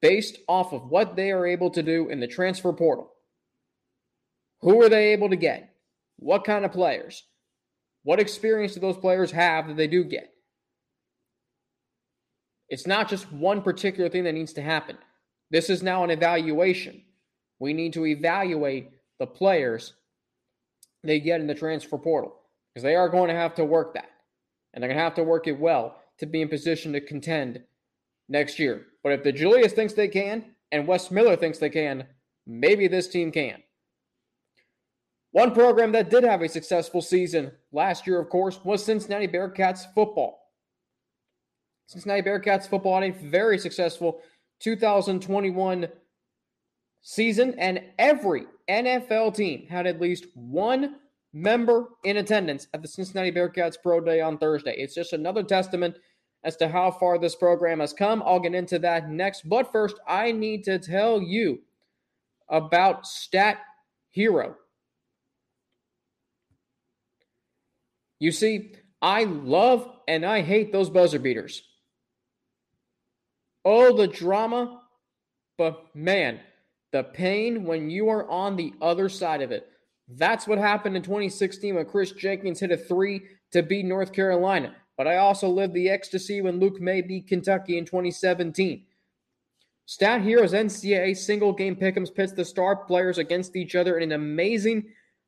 based 0.00 0.38
off 0.48 0.72
of 0.72 0.88
what 0.88 1.16
they 1.16 1.30
are 1.32 1.46
able 1.46 1.70
to 1.70 1.82
do 1.82 2.08
in 2.08 2.20
the 2.20 2.26
transfer 2.26 2.72
portal. 2.72 3.11
Who 4.62 4.82
are 4.82 4.88
they 4.88 5.12
able 5.12 5.28
to 5.28 5.36
get? 5.36 5.74
What 6.16 6.44
kind 6.44 6.64
of 6.64 6.72
players? 6.72 7.24
What 8.04 8.20
experience 8.20 8.74
do 8.74 8.80
those 8.80 8.96
players 8.96 9.30
have 9.32 9.68
that 9.68 9.76
they 9.76 9.86
do 9.86 10.04
get? 10.04 10.32
It's 12.68 12.86
not 12.86 13.08
just 13.08 13.30
one 13.30 13.62
particular 13.62 14.08
thing 14.08 14.24
that 14.24 14.32
needs 14.32 14.54
to 14.54 14.62
happen. 14.62 14.96
This 15.50 15.68
is 15.68 15.82
now 15.82 16.04
an 16.04 16.10
evaluation. 16.10 17.02
We 17.58 17.74
need 17.74 17.92
to 17.92 18.06
evaluate 18.06 18.90
the 19.18 19.26
players 19.26 19.92
they 21.04 21.20
get 21.20 21.40
in 21.40 21.46
the 21.46 21.54
transfer 21.54 21.98
portal 21.98 22.34
because 22.72 22.82
they 22.82 22.94
are 22.94 23.08
going 23.08 23.28
to 23.28 23.34
have 23.34 23.54
to 23.56 23.64
work 23.64 23.94
that. 23.94 24.08
And 24.72 24.82
they're 24.82 24.88
going 24.88 24.98
to 24.98 25.04
have 25.04 25.14
to 25.16 25.24
work 25.24 25.46
it 25.46 25.58
well 25.58 25.96
to 26.18 26.26
be 26.26 26.40
in 26.40 26.48
position 26.48 26.92
to 26.92 27.00
contend 27.00 27.62
next 28.28 28.58
year. 28.58 28.86
But 29.02 29.12
if 29.12 29.22
DeJulius 29.22 29.72
thinks 29.72 29.92
they 29.92 30.08
can 30.08 30.44
and 30.70 30.86
Wes 30.86 31.10
Miller 31.10 31.36
thinks 31.36 31.58
they 31.58 31.70
can, 31.70 32.06
maybe 32.46 32.88
this 32.88 33.08
team 33.08 33.30
can. 33.30 33.61
One 35.32 35.52
program 35.52 35.92
that 35.92 36.10
did 36.10 36.24
have 36.24 36.42
a 36.42 36.48
successful 36.48 37.00
season 37.00 37.52
last 37.72 38.06
year, 38.06 38.20
of 38.20 38.28
course, 38.28 38.60
was 38.64 38.84
Cincinnati 38.84 39.26
Bearcats 39.26 39.92
football. 39.94 40.38
Cincinnati 41.86 42.22
Bearcats 42.22 42.68
football 42.68 43.00
had 43.00 43.10
a 43.10 43.28
very 43.28 43.58
successful 43.58 44.20
2021 44.60 45.88
season, 47.00 47.54
and 47.58 47.82
every 47.98 48.44
NFL 48.68 49.34
team 49.34 49.66
had 49.68 49.86
at 49.86 50.00
least 50.00 50.26
one 50.34 50.96
member 51.32 51.88
in 52.04 52.18
attendance 52.18 52.68
at 52.74 52.82
the 52.82 52.88
Cincinnati 52.88 53.32
Bearcats 53.32 53.76
Pro 53.82 54.00
Day 54.00 54.20
on 54.20 54.36
Thursday. 54.38 54.74
It's 54.76 54.94
just 54.94 55.14
another 55.14 55.42
testament 55.42 55.96
as 56.44 56.56
to 56.56 56.68
how 56.68 56.90
far 56.90 57.18
this 57.18 57.36
program 57.36 57.80
has 57.80 57.92
come. 57.92 58.22
I'll 58.26 58.40
get 58.40 58.54
into 58.54 58.78
that 58.80 59.08
next. 59.08 59.48
But 59.48 59.72
first, 59.72 59.96
I 60.06 60.32
need 60.32 60.64
to 60.64 60.78
tell 60.78 61.22
you 61.22 61.60
about 62.48 63.06
Stat 63.06 63.58
Hero. 64.10 64.56
You 68.22 68.30
see, 68.30 68.70
I 69.02 69.24
love 69.24 69.90
and 70.06 70.24
I 70.24 70.42
hate 70.42 70.70
those 70.70 70.88
buzzer 70.88 71.18
beaters. 71.18 71.60
Oh, 73.64 73.96
the 73.96 74.06
drama, 74.06 74.80
but 75.58 75.92
man, 75.96 76.38
the 76.92 77.02
pain 77.02 77.64
when 77.64 77.90
you 77.90 78.10
are 78.10 78.30
on 78.30 78.54
the 78.54 78.74
other 78.80 79.08
side 79.08 79.42
of 79.42 79.50
it. 79.50 79.66
That's 80.06 80.46
what 80.46 80.58
happened 80.58 80.96
in 80.96 81.02
2016 81.02 81.74
when 81.74 81.84
Chris 81.84 82.12
Jenkins 82.12 82.60
hit 82.60 82.70
a 82.70 82.76
three 82.76 83.22
to 83.50 83.60
beat 83.60 83.86
North 83.86 84.12
Carolina. 84.12 84.76
But 84.96 85.08
I 85.08 85.16
also 85.16 85.48
lived 85.48 85.74
the 85.74 85.88
ecstasy 85.88 86.40
when 86.40 86.60
Luke 86.60 86.80
Maye 86.80 87.02
beat 87.02 87.26
Kentucky 87.26 87.76
in 87.76 87.84
2017. 87.84 88.84
Stat 89.86 90.22
Heroes 90.22 90.52
NCAA 90.52 91.16
single 91.16 91.52
game 91.52 91.74
pick'ems 91.74 92.14
pits 92.14 92.34
the 92.34 92.44
star 92.44 92.76
players 92.76 93.18
against 93.18 93.56
each 93.56 93.74
other 93.74 93.96
in 93.96 94.12
an 94.12 94.12
amazing 94.12 94.84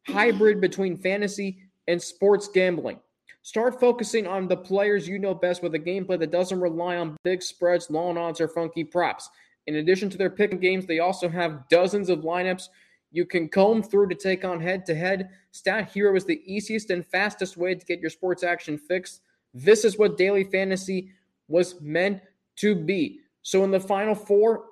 hybrid 0.07 0.61
between 0.61 0.97
fantasy 0.97 1.64
and 1.89 2.01
sports 2.01 2.49
gambling. 2.49 2.99
Start 3.43 3.79
focusing 3.79 4.27
on 4.27 4.49
the 4.49 4.57
players 4.57 5.07
you 5.07 5.19
know 5.19 5.35
best 5.35 5.63
with 5.63 5.75
a 5.75 5.79
gameplay 5.79 6.19
that 6.19 6.31
doesn't 6.31 6.61
rely 6.61 6.97
on 6.97 7.17
big 7.25 7.43
spreads, 7.43 7.91
long 7.91 8.17
odds, 8.17 8.41
or 8.41 8.49
funky 8.49 8.85
props. 8.85 9.29
In 9.67 9.77
addition 9.77 10.09
to 10.11 10.19
their 10.19 10.31
picking 10.31 10.61
games, 10.61 10.87
they 10.87 10.99
also 10.99 11.29
have 11.29 11.69
dozens 11.69 12.09
of 12.09 12.21
lineups 12.21 12.69
you 13.15 13.25
can 13.25 13.49
comb 13.49 13.81
through 13.81 14.09
to 14.09 14.15
take 14.17 14.45
on 14.45 14.61
head 14.61 14.85
to 14.87 14.95
head. 14.95 15.31
Stat 15.53 15.89
Hero 15.93 16.17
is 16.17 16.25
the 16.25 16.43
easiest 16.53 16.91
and 16.91 17.07
fastest 17.07 17.57
way 17.57 17.73
to 17.73 17.87
get 17.87 18.01
your 18.01 18.11
sports 18.11 18.43
action 18.43 18.77
fixed. 18.77 19.21
This 19.55 19.85
is 19.85 19.97
what 19.97 20.19
daily 20.19 20.43
fantasy 20.43 21.11
was 21.47 21.81
meant 21.81 22.21
to 22.57 22.75
be. 22.75 23.21
So, 23.43 23.63
in 23.63 23.71
the 23.71 23.79
final 23.79 24.17
four, 24.17 24.65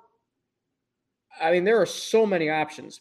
I 1.39 1.51
mean, 1.51 1.63
there 1.63 1.81
are 1.81 1.85
so 1.85 2.25
many 2.25 2.49
options 2.49 2.99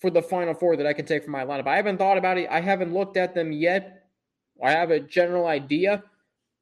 for 0.00 0.10
the 0.10 0.22
final 0.22 0.54
four 0.54 0.76
that 0.76 0.86
I 0.86 0.92
can 0.92 1.06
take 1.06 1.22
from 1.22 1.32
my 1.32 1.44
lineup. 1.44 1.66
I 1.66 1.76
haven't 1.76 1.98
thought 1.98 2.18
about 2.18 2.38
it. 2.38 2.48
I 2.50 2.60
haven't 2.60 2.92
looked 2.92 3.16
at 3.16 3.34
them 3.34 3.52
yet. 3.52 4.04
I 4.62 4.70
have 4.70 4.90
a 4.90 5.00
general 5.00 5.46
idea, 5.46 6.02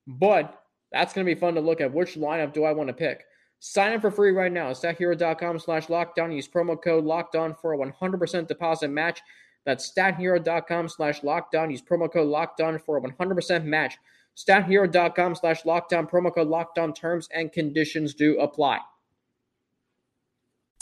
but 0.07 0.62
that's 0.93 1.12
going 1.12 1.26
to 1.26 1.35
be 1.35 1.38
fun 1.38 1.55
to 1.55 1.61
look 1.61 1.81
at. 1.81 1.93
Which 1.93 2.14
lineup 2.14 2.53
do 2.53 2.64
I 2.64 2.73
want 2.73 2.88
to 2.88 2.95
pick? 2.95 3.25
Sign 3.61 3.95
up 3.95 4.00
for 4.00 4.11
free 4.11 4.33
right 4.33 4.53
now. 4.53 4.71
StatHero.com 4.73 5.59
slash 5.59 5.88
locked 5.88 6.19
on. 6.19 6.33
Use 6.33 6.49
promo 6.49 6.81
code 6.81 7.05
locked 7.05 7.35
on 7.35 7.55
for 7.55 7.73
a 7.73 7.79
100% 7.79 8.47
deposit 8.47 8.88
match. 8.88 9.21
That's 9.64 9.91
StatHero.com 9.93 10.88
slash 10.88 11.23
locked 11.23 11.55
on. 11.55 11.71
Use 11.71 11.83
promo 11.83 12.12
code 12.12 12.29
locked 12.29 12.61
on 12.61 12.79
for 12.79 12.99
a 12.99 13.00
100% 13.00 13.64
match. 13.64 13.97
StatHero.com 14.37 15.35
slash 15.35 15.64
locked 15.64 15.93
on. 15.93 16.07
Promo 16.07 16.35
code 16.35 16.49
locked 16.49 16.79
on. 16.79 16.93
Terms 16.93 17.29
and 17.33 17.50
conditions 17.53 18.14
do 18.14 18.38
apply. 18.38 18.81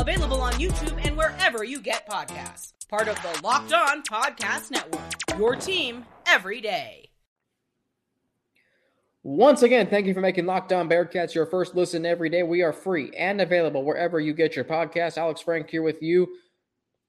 Available 0.00 0.40
on 0.40 0.54
YouTube 0.54 0.98
and 1.06 1.14
wherever 1.14 1.62
you 1.62 1.78
get 1.78 2.08
podcasts. 2.08 2.72
Part 2.88 3.06
of 3.06 3.16
the 3.16 3.38
Locked 3.42 3.74
On 3.74 4.02
Podcast 4.02 4.70
Network. 4.70 5.02
Your 5.38 5.54
team 5.56 6.06
every 6.26 6.62
day. 6.62 7.10
Once 9.22 9.60
again, 9.60 9.86
thank 9.86 10.06
you 10.06 10.14
for 10.14 10.22
making 10.22 10.46
Locked 10.46 10.72
On 10.72 10.88
Bearcats 10.88 11.34
your 11.34 11.44
first 11.44 11.74
listen 11.74 12.06
every 12.06 12.30
day. 12.30 12.42
We 12.42 12.62
are 12.62 12.72
free 12.72 13.10
and 13.14 13.42
available 13.42 13.84
wherever 13.84 14.18
you 14.18 14.32
get 14.32 14.56
your 14.56 14.64
podcast. 14.64 15.18
Alex 15.18 15.42
Frank 15.42 15.68
here 15.68 15.82
with 15.82 16.00
you 16.00 16.26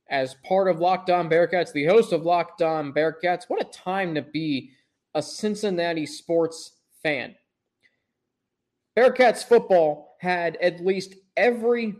as 0.09 0.35
part 0.45 0.67
of 0.67 0.81
Locked 0.81 1.09
On 1.09 1.29
Bearcats, 1.29 1.71
the 1.71 1.85
host 1.85 2.11
of 2.11 2.23
Locked 2.23 2.61
On 2.61 2.91
Bearcats. 2.91 3.45
What 3.47 3.61
a 3.61 3.71
time 3.71 4.15
to 4.15 4.21
be 4.21 4.71
a 5.15 5.21
Cincinnati 5.21 6.05
sports 6.05 6.73
fan. 7.01 7.35
Bearcats 8.97 9.45
football 9.45 10.17
had 10.19 10.57
at 10.57 10.85
least 10.85 11.15
every 11.37 11.95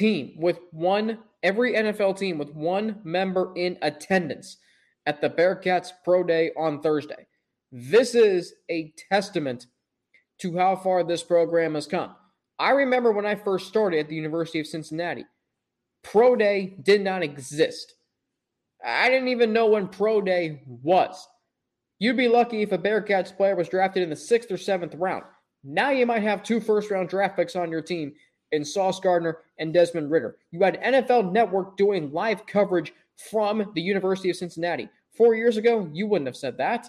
team 0.00 0.32
with 0.36 0.60
one, 0.70 1.18
every 1.42 1.74
NFL 1.74 2.18
team 2.18 2.38
with 2.38 2.54
one 2.54 3.00
member 3.04 3.52
in 3.54 3.76
attendance 3.82 4.56
at 5.04 5.20
the 5.20 5.28
Bearcats 5.28 5.90
Pro 6.04 6.24
Day 6.24 6.52
on 6.56 6.80
Thursday. 6.80 7.26
This 7.70 8.14
is 8.14 8.54
a 8.70 8.94
testament 9.12 9.66
to 10.38 10.56
how 10.56 10.74
far 10.74 11.04
this 11.04 11.22
program 11.22 11.74
has 11.74 11.86
come. 11.86 12.16
I 12.58 12.70
remember 12.70 13.12
when 13.12 13.26
I 13.26 13.34
first 13.34 13.68
started 13.68 14.00
at 14.00 14.08
the 14.08 14.16
University 14.16 14.58
of 14.58 14.66
Cincinnati, 14.66 15.26
Pro 16.02 16.34
Day 16.34 16.78
did 16.82 17.02
not 17.02 17.22
exist. 17.22 17.94
I 18.82 19.10
didn't 19.10 19.28
even 19.28 19.52
know 19.52 19.66
when 19.66 19.86
Pro 19.86 20.22
Day 20.22 20.62
was. 20.66 21.28
You'd 21.98 22.16
be 22.16 22.28
lucky 22.28 22.62
if 22.62 22.72
a 22.72 22.78
Bearcats 22.78 23.36
player 23.36 23.54
was 23.54 23.68
drafted 23.68 24.02
in 24.02 24.08
the 24.08 24.16
sixth 24.16 24.50
or 24.50 24.56
seventh 24.56 24.94
round. 24.94 25.24
Now 25.62 25.90
you 25.90 26.06
might 26.06 26.22
have 26.22 26.42
two 26.42 26.58
first 26.58 26.90
round 26.90 27.10
draft 27.10 27.36
picks 27.36 27.54
on 27.54 27.70
your 27.70 27.82
team 27.82 28.14
in 28.52 28.64
Sauce 28.64 29.00
Gardner 29.00 29.38
and 29.58 29.72
Desmond 29.72 30.10
Ridder. 30.10 30.36
You 30.50 30.62
had 30.62 30.82
NFL 30.82 31.32
Network 31.32 31.76
doing 31.76 32.12
live 32.12 32.46
coverage 32.46 32.92
from 33.30 33.70
the 33.74 33.82
University 33.82 34.30
of 34.30 34.36
Cincinnati. 34.36 34.88
Four 35.16 35.34
years 35.34 35.56
ago, 35.56 35.88
you 35.92 36.06
wouldn't 36.06 36.28
have 36.28 36.36
said 36.36 36.56
that. 36.58 36.88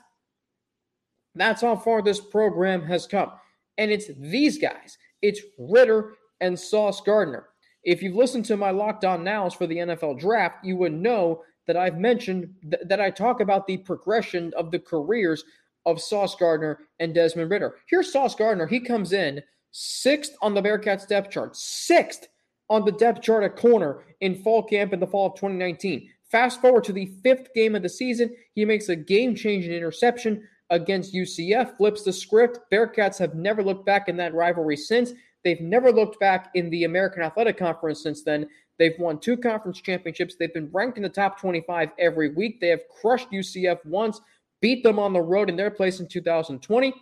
That's 1.36 1.62
how 1.62 1.76
far 1.76 2.02
this 2.02 2.20
program 2.20 2.84
has 2.84 3.08
come. 3.08 3.32
And 3.78 3.92
it's 3.92 4.10
these 4.18 4.58
guys. 4.58 4.98
It's 5.22 5.42
Ridder 5.58 6.14
and 6.40 6.60
Sauce 6.60 7.02
Gardner. 7.02 7.48
If 7.84 8.02
you've 8.02 8.16
listened 8.16 8.46
to 8.46 8.58
my 8.58 8.72
Lockdown 8.72 9.24
Nows 9.24 9.54
for 9.54 9.66
the 9.66 9.78
NFL 9.78 10.20
draft, 10.20 10.64
you 10.64 10.78
would 10.78 10.94
know 10.94 11.44
that 11.68 11.78
I've 11.78 11.98
mentioned 11.98 12.54
th- 12.70 12.84
that 12.88 13.02
I 13.02 13.10
talk 13.10 13.40
about 13.40 13.66
the 13.66 13.78
progression 13.78 14.52
of 14.58 14.72
the 14.72 14.80
careers 14.80 15.44
of 15.86 16.02
Sauce 16.02 16.36
Gardner 16.36 16.80
and 17.00 17.14
Desmond 17.14 17.50
Ridder. 17.50 17.76
Here's 17.88 18.12
Sauce 18.12 18.36
Gardner. 18.36 18.68
He 18.68 18.80
comes 18.80 19.14
in 19.14 19.42
sixth 19.72 20.34
on 20.42 20.54
the 20.54 20.62
Bearcats 20.62 21.08
depth 21.08 21.32
chart, 21.32 21.56
sixth 21.56 22.28
on 22.70 22.86
the 22.86 22.92
depth 22.92 23.22
chart 23.22 23.44
at 23.44 23.56
corner 23.56 24.04
in 24.22 24.36
fall 24.36 24.64
camp 24.64 24.94
in 24.94 25.00
the 25.00 25.08
fall 25.08 25.28
of 25.28 25.36
2019. 25.36 26.10
Fast 26.32 26.62
forward 26.62 26.84
to 26.86 26.94
the 26.94 27.12
fifth 27.24 27.54
game 27.54 27.76
of 27.76 27.82
the 27.82 27.90
season, 27.90 28.34
he 28.54 28.64
makes 28.64 28.88
a 28.90 28.96
game 28.96 29.36
changing 29.36 29.74
interception 29.74 30.48
against 30.70 31.14
UCF, 31.14 31.76
flips 31.78 32.04
the 32.04 32.14
script. 32.14 32.60
Bearcats 32.72 33.20
have 33.20 33.36
never 33.36 33.62
looked 33.62 33.86
back 33.86 34.08
in 34.08 34.16
that 34.18 34.34
rivalry 34.34 34.78
since. 34.78 35.12
They've 35.44 35.60
never 35.60 35.92
looked 35.92 36.20
back 36.20 36.52
in 36.54 36.70
the 36.70 36.86
American 36.86 37.24
Athletic 37.24 37.58
Conference 37.58 38.02
since 38.02 38.24
then. 38.24 38.48
They've 38.80 38.98
won 38.98 39.20
two 39.20 39.38
conference 39.38 39.82
championships. 39.82 40.36
They've 40.40 40.54
been 40.54 40.70
ranked 40.72 40.98
in 40.98 41.04
the 41.04 41.10
top 41.10 41.40
25 41.40 41.90
every 42.00 42.34
week. 42.34 42.60
They 42.60 42.70
have 42.70 42.88
crushed 43.02 43.30
UCF 43.32 43.86
once, 43.86 44.22
beat 44.62 44.84
them 44.84 44.98
on 44.98 45.14
the 45.14 45.22
road 45.22 45.50
in 45.50 45.56
their 45.56 45.70
place 45.70 46.00
in 46.00 46.08
2020, 46.08 46.94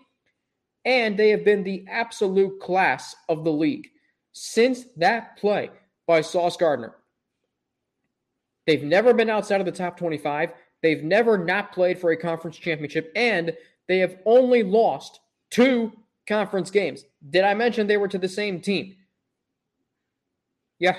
and 0.89 1.15
they 1.15 1.29
have 1.29 1.46
been 1.46 1.63
the 1.63 1.86
absolute 1.88 2.60
class 2.60 3.15
of 3.29 3.43
the 3.43 3.51
league 3.51 3.89
since 4.31 4.86
that 4.98 5.38
play 5.38 5.69
by 6.08 6.19
Sauce 6.19 6.58
Gardner. 6.58 6.96
They've 8.65 8.84
never 8.84 9.13
been 9.13 9.29
outside 9.29 9.60
of 9.60 9.67
the 9.67 9.72
top 9.72 9.98
25. 9.98 10.51
They've 10.81 11.03
never 11.03 11.38
not 11.38 11.74
played 11.74 12.00
for 12.00 12.10
a 12.10 12.17
conference 12.17 12.58
championship, 12.58 13.12
and 13.15 13.55
they 13.88 14.00
have 14.00 14.17
only 14.25 14.63
lost 14.63 15.19
two 15.51 15.91
conference 16.27 16.72
games. 16.72 17.05
Did 17.29 17.43
I 17.43 17.53
mention 17.53 17.86
they 17.86 17.98
were 17.98 18.08
to 18.08 18.17
the 18.17 18.27
same 18.27 18.60
team? 18.60 18.96
Yeah, 20.79 20.98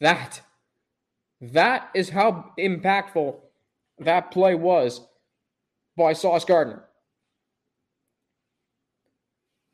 that. 0.00 0.40
That 1.40 1.90
is 1.94 2.08
how 2.08 2.50
impactful 2.58 3.36
that 4.00 4.32
play 4.32 4.56
was 4.56 5.00
by 5.96 6.12
Sauce 6.12 6.44
Gardner. 6.44 6.82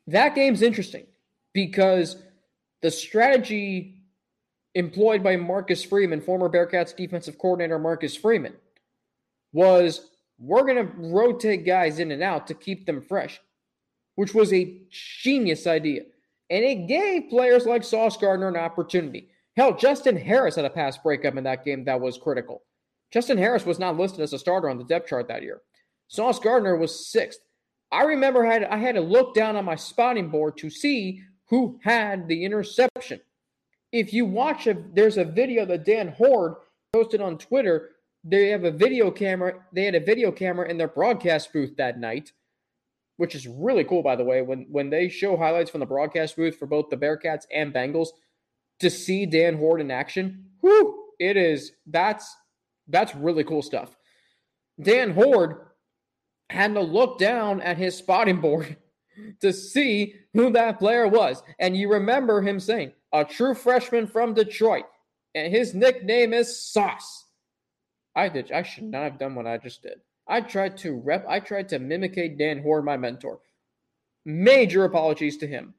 That 0.07 0.35
game's 0.35 0.61
interesting 0.61 1.05
because 1.53 2.17
the 2.81 2.91
strategy 2.91 4.01
employed 4.75 5.23
by 5.23 5.37
Marcus 5.37 5.83
Freeman, 5.83 6.21
former 6.21 6.49
Bearcats 6.49 6.95
defensive 6.95 7.37
coordinator 7.37 7.79
Marcus 7.79 8.15
Freeman, 8.15 8.53
was 9.53 10.09
we're 10.39 10.63
going 10.63 10.87
to 10.87 10.93
rotate 10.97 11.65
guys 11.65 11.99
in 11.99 12.11
and 12.11 12.23
out 12.23 12.47
to 12.47 12.53
keep 12.53 12.85
them 12.85 13.01
fresh, 13.01 13.39
which 14.15 14.33
was 14.33 14.51
a 14.51 14.81
genius 14.89 15.67
idea. 15.67 16.03
And 16.49 16.65
it 16.65 16.87
gave 16.87 17.29
players 17.29 17.65
like 17.65 17.83
Sauce 17.83 18.17
Gardner 18.17 18.49
an 18.49 18.57
opportunity. 18.57 19.29
Hell, 19.55 19.77
Justin 19.77 20.17
Harris 20.17 20.55
had 20.55 20.65
a 20.65 20.69
pass 20.69 20.97
breakup 20.97 21.37
in 21.37 21.43
that 21.43 21.63
game 21.63 21.85
that 21.85 22.01
was 22.01 22.17
critical. 22.17 22.63
Justin 23.11 23.37
Harris 23.37 23.65
was 23.65 23.79
not 23.79 23.97
listed 23.97 24.21
as 24.21 24.33
a 24.33 24.39
starter 24.39 24.69
on 24.69 24.79
the 24.79 24.83
depth 24.83 25.07
chart 25.07 25.27
that 25.27 25.43
year. 25.43 25.61
Sauce 26.07 26.39
Gardner 26.39 26.75
was 26.75 27.07
sixth. 27.07 27.39
I 27.93 28.03
remember 28.05 28.45
I 28.45 28.53
had, 28.53 28.63
I 28.63 28.77
had 28.77 28.95
to 28.95 29.01
look 29.01 29.35
down 29.35 29.55
on 29.55 29.65
my 29.65 29.75
spotting 29.75 30.29
board 30.29 30.57
to 30.57 30.69
see 30.71 31.21
who 31.49 31.79
had 31.83 32.27
the 32.27 32.43
interception. 32.43 33.21
If 33.91 34.11
you 34.11 34.25
watch 34.25 34.65
a, 34.65 34.75
there's 34.93 35.17
a 35.17 35.23
video 35.23 35.63
that 35.67 35.85
Dan 35.85 36.07
Hoard 36.07 36.55
posted 36.91 37.21
on 37.21 37.37
Twitter. 37.37 37.91
They 38.23 38.47
have 38.47 38.63
a 38.63 38.71
video 38.71 39.11
camera. 39.11 39.63
They 39.71 39.85
had 39.85 39.93
a 39.93 39.99
video 39.99 40.31
camera 40.31 40.67
in 40.67 40.77
their 40.77 40.87
broadcast 40.87 41.53
booth 41.53 41.77
that 41.77 41.99
night, 41.99 42.31
which 43.17 43.35
is 43.35 43.47
really 43.47 43.83
cool, 43.83 44.01
by 44.01 44.15
the 44.15 44.23
way. 44.23 44.41
When 44.41 44.65
when 44.71 44.89
they 44.89 45.07
show 45.07 45.37
highlights 45.37 45.69
from 45.69 45.81
the 45.81 45.85
broadcast 45.85 46.35
booth 46.35 46.55
for 46.55 46.65
both 46.65 46.89
the 46.89 46.97
Bearcats 46.97 47.45
and 47.53 47.71
Bengals, 47.71 48.07
to 48.79 48.89
see 48.89 49.27
Dan 49.27 49.57
Hoard 49.57 49.81
in 49.81 49.91
action, 49.91 50.45
whoo, 50.63 50.95
it 51.19 51.37
is 51.37 51.73
that's 51.85 52.35
that's 52.87 53.13
really 53.13 53.43
cool 53.43 53.61
stuff. 53.61 53.95
Dan 54.81 55.11
Hoard 55.11 55.67
had 56.53 56.73
to 56.75 56.81
look 56.81 57.17
down 57.17 57.61
at 57.61 57.77
his 57.77 57.97
spotting 57.97 58.39
board 58.39 58.77
to 59.41 59.51
see 59.51 60.15
who 60.33 60.51
that 60.51 60.79
player 60.79 61.07
was. 61.07 61.43
And 61.59 61.75
you 61.75 61.91
remember 61.91 62.41
him 62.41 62.59
saying, 62.59 62.93
a 63.11 63.23
true 63.23 63.53
freshman 63.53 64.07
from 64.07 64.33
Detroit, 64.33 64.85
and 65.35 65.53
his 65.53 65.73
nickname 65.73 66.33
is 66.33 66.59
Sauce. 66.59 67.25
I 68.15 68.29
did 68.29 68.51
I 68.51 68.63
should 68.63 68.83
not 68.83 69.03
have 69.03 69.19
done 69.19 69.35
what 69.35 69.47
I 69.47 69.57
just 69.57 69.81
did. 69.81 69.99
I 70.27 70.41
tried 70.41 70.77
to 70.79 70.93
rep 70.93 71.25
I 71.27 71.39
tried 71.39 71.69
to 71.69 71.79
mimicate 71.79 72.37
Dan 72.37 72.61
Hoard, 72.61 72.85
my 72.85 72.97
mentor. 72.97 73.39
Major 74.25 74.85
apologies 74.85 75.37
to 75.37 75.47
him. 75.47 75.73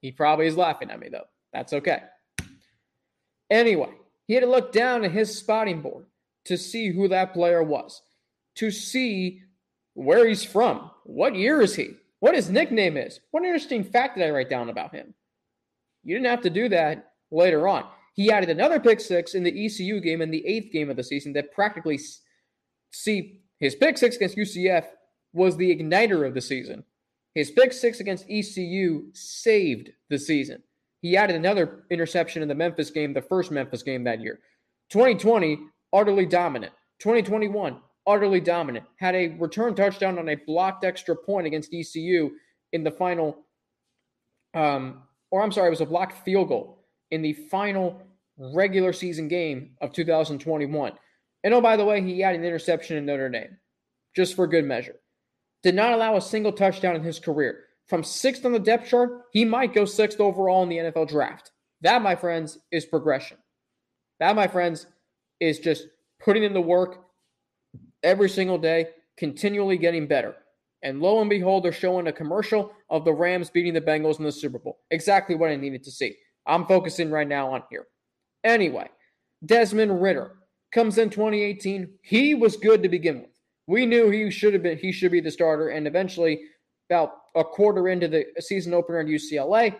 He 0.00 0.10
probably 0.10 0.46
is 0.46 0.56
laughing 0.56 0.90
at 0.90 1.00
me 1.00 1.08
though. 1.10 1.26
That's 1.52 1.72
okay. 1.72 2.02
Anyway, 3.50 3.90
he 4.26 4.34
had 4.34 4.40
to 4.40 4.50
look 4.50 4.72
down 4.72 5.04
at 5.04 5.12
his 5.12 5.36
spotting 5.38 5.82
board 5.82 6.06
to 6.46 6.56
see 6.58 6.90
who 6.90 7.08
that 7.08 7.32
player 7.32 7.62
was, 7.62 8.02
to 8.56 8.70
see 8.70 9.42
where 9.94 10.26
he's 10.26 10.44
from, 10.44 10.90
what 11.04 11.34
year 11.34 11.60
is 11.60 11.74
he, 11.74 11.96
what 12.20 12.34
his 12.34 12.50
nickname 12.50 12.96
is. 12.96 13.20
What 13.30 13.42
an 13.42 13.46
interesting 13.46 13.84
fact 13.84 14.16
did 14.16 14.26
I 14.26 14.30
write 14.30 14.50
down 14.50 14.68
about 14.68 14.94
him. 14.94 15.14
You 16.02 16.14
didn't 16.14 16.30
have 16.30 16.42
to 16.42 16.50
do 16.50 16.68
that 16.68 17.12
later 17.30 17.66
on. 17.66 17.86
He 18.14 18.30
added 18.30 18.50
another 18.50 18.78
pick 18.78 19.00
six 19.00 19.34
in 19.34 19.42
the 19.42 19.66
ECU 19.66 20.00
game 20.00 20.22
in 20.22 20.30
the 20.30 20.46
eighth 20.46 20.72
game 20.72 20.90
of 20.90 20.96
the 20.96 21.02
season 21.02 21.32
that 21.32 21.52
practically 21.52 21.98
see 22.92 23.40
his 23.58 23.74
pick 23.74 23.98
six 23.98 24.16
against 24.16 24.36
UCF 24.36 24.84
was 25.32 25.56
the 25.56 25.74
igniter 25.74 26.26
of 26.26 26.34
the 26.34 26.40
season. 26.40 26.84
His 27.34 27.50
pick 27.50 27.72
six 27.72 28.00
against 28.00 28.26
ECU 28.30 29.06
saved 29.12 29.90
the 30.08 30.18
season. 30.18 30.62
He 31.00 31.16
added 31.16 31.36
another 31.36 31.84
interception 31.90 32.42
in 32.42 32.48
the 32.48 32.54
Memphis 32.54 32.90
game, 32.90 33.12
the 33.12 33.20
first 33.20 33.50
Memphis 33.50 33.82
game 33.82 34.04
that 34.04 34.20
year. 34.20 34.38
2020, 34.90 35.58
utterly 35.92 36.26
dominant. 36.26 36.72
2021, 37.00 37.78
utterly 38.06 38.40
dominant. 38.40 38.84
Had 38.96 39.14
a 39.14 39.28
return 39.38 39.74
touchdown 39.74 40.18
on 40.18 40.28
a 40.28 40.34
blocked 40.34 40.84
extra 40.84 41.16
point 41.16 41.46
against 41.46 41.72
ECU 41.72 42.30
in 42.72 42.84
the 42.84 42.90
final, 42.90 43.36
um, 44.54 45.02
or 45.30 45.42
I'm 45.42 45.52
sorry, 45.52 45.68
it 45.68 45.70
was 45.70 45.80
a 45.80 45.86
blocked 45.86 46.24
field 46.24 46.48
goal 46.48 46.84
in 47.10 47.22
the 47.22 47.32
final 47.32 48.02
regular 48.38 48.92
season 48.92 49.28
game 49.28 49.76
of 49.80 49.92
2021. 49.92 50.92
And 51.44 51.54
oh, 51.54 51.60
by 51.60 51.76
the 51.76 51.84
way, 51.84 52.02
he 52.02 52.20
had 52.20 52.34
an 52.34 52.44
interception 52.44 52.96
in 52.96 53.06
Notre 53.06 53.28
Dame, 53.28 53.58
just 54.16 54.34
for 54.34 54.46
good 54.46 54.64
measure. 54.64 54.96
Did 55.62 55.74
not 55.74 55.92
allow 55.92 56.16
a 56.16 56.20
single 56.20 56.52
touchdown 56.52 56.96
in 56.96 57.02
his 57.02 57.18
career 57.18 57.64
from 57.86 58.02
sixth 58.02 58.44
on 58.44 58.52
the 58.52 58.58
depth 58.58 58.88
chart, 58.88 59.22
he 59.32 59.44
might 59.44 59.74
go 59.74 59.84
sixth 59.84 60.20
overall 60.20 60.62
in 60.62 60.68
the 60.68 60.78
NFL 60.78 61.08
draft. 61.08 61.50
That, 61.82 62.02
my 62.02 62.16
friends, 62.16 62.58
is 62.72 62.86
progression. 62.86 63.36
That, 64.20 64.36
my 64.36 64.48
friends, 64.48 64.86
is 65.40 65.58
just 65.58 65.88
putting 66.22 66.44
in 66.44 66.54
the 66.54 66.60
work 66.60 67.03
every 68.04 68.28
single 68.28 68.58
day, 68.58 68.88
continually 69.16 69.76
getting 69.76 70.06
better. 70.06 70.36
And 70.82 71.00
lo 71.00 71.20
and 71.20 71.30
behold, 71.30 71.64
they're 71.64 71.72
showing 71.72 72.06
a 72.06 72.12
commercial 72.12 72.72
of 72.90 73.04
the 73.04 73.12
Rams 73.12 73.50
beating 73.50 73.72
the 73.72 73.80
Bengals 73.80 74.18
in 74.18 74.24
the 74.24 74.30
Super 74.30 74.58
Bowl. 74.58 74.80
Exactly 74.90 75.34
what 75.34 75.50
I 75.50 75.56
needed 75.56 75.82
to 75.84 75.90
see. 75.90 76.16
I'm 76.46 76.66
focusing 76.66 77.10
right 77.10 77.26
now 77.26 77.52
on 77.52 77.62
here. 77.70 77.86
Anyway, 78.44 78.88
Desmond 79.46 80.02
Ridder 80.02 80.32
comes 80.72 80.98
in 80.98 81.08
2018. 81.08 81.88
He 82.02 82.34
was 82.34 82.56
good 82.56 82.82
to 82.82 82.88
begin 82.88 83.22
with. 83.22 83.30
We 83.66 83.86
knew 83.86 84.10
he 84.10 84.30
should 84.30 84.52
have 84.52 84.62
been 84.62 84.76
he 84.76 84.92
should 84.92 85.10
be 85.10 85.20
the 85.20 85.30
starter, 85.30 85.70
and 85.70 85.86
eventually 85.86 86.42
about 86.90 87.12
a 87.34 87.42
quarter 87.42 87.88
into 87.88 88.08
the 88.08 88.26
season 88.40 88.74
opener 88.74 89.00
at 89.00 89.06
UCLA. 89.06 89.74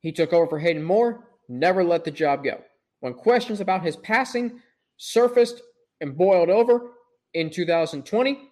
He 0.00 0.10
took 0.10 0.32
over 0.32 0.48
for 0.48 0.58
Hayden 0.58 0.82
Moore, 0.82 1.28
never 1.48 1.84
let 1.84 2.04
the 2.04 2.10
job 2.10 2.42
go. 2.42 2.60
When 3.00 3.14
questions 3.14 3.60
about 3.60 3.84
his 3.84 3.96
passing 3.96 4.60
surfaced 4.96 5.62
and 6.00 6.16
boiled 6.16 6.50
over 6.50 6.92
in 7.34 7.50
2020, 7.50 8.50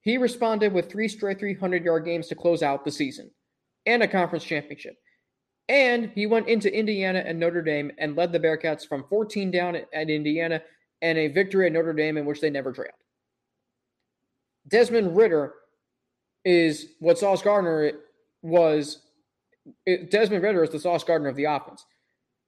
he 0.00 0.18
responded 0.18 0.72
with 0.72 0.90
three 0.90 1.08
straight 1.08 1.38
300 1.38 1.84
yard 1.84 2.04
games 2.04 2.28
to 2.28 2.34
close 2.34 2.62
out 2.62 2.84
the 2.84 2.90
season 2.90 3.30
and 3.86 4.02
a 4.02 4.08
conference 4.08 4.44
championship. 4.44 4.96
And 5.68 6.10
he 6.14 6.26
went 6.26 6.48
into 6.48 6.74
Indiana 6.74 7.22
and 7.24 7.38
Notre 7.38 7.62
Dame 7.62 7.90
and 7.98 8.16
led 8.16 8.32
the 8.32 8.40
Bearcats 8.40 8.86
from 8.86 9.04
14 9.08 9.50
down 9.50 9.76
at, 9.76 10.08
Indiana 10.08 10.62
and 11.02 11.18
a 11.18 11.28
victory 11.28 11.66
at 11.66 11.72
Notre 11.72 11.92
Dame 11.92 12.16
in 12.16 12.24
which 12.24 12.40
they 12.40 12.48
never 12.48 12.72
trailed. 12.72 12.92
Desmond 14.66 15.16
Ridder 15.16 15.54
is 16.44 16.94
what 17.00 17.18
Sauce 17.18 17.42
Gardner 17.42 17.92
was. 18.42 19.02
Desmond 20.10 20.42
Ridder 20.42 20.64
is 20.64 20.70
the 20.70 20.80
Sauce 20.80 21.04
Gardner 21.04 21.28
of 21.28 21.36
the 21.36 21.44
offense. 21.44 21.84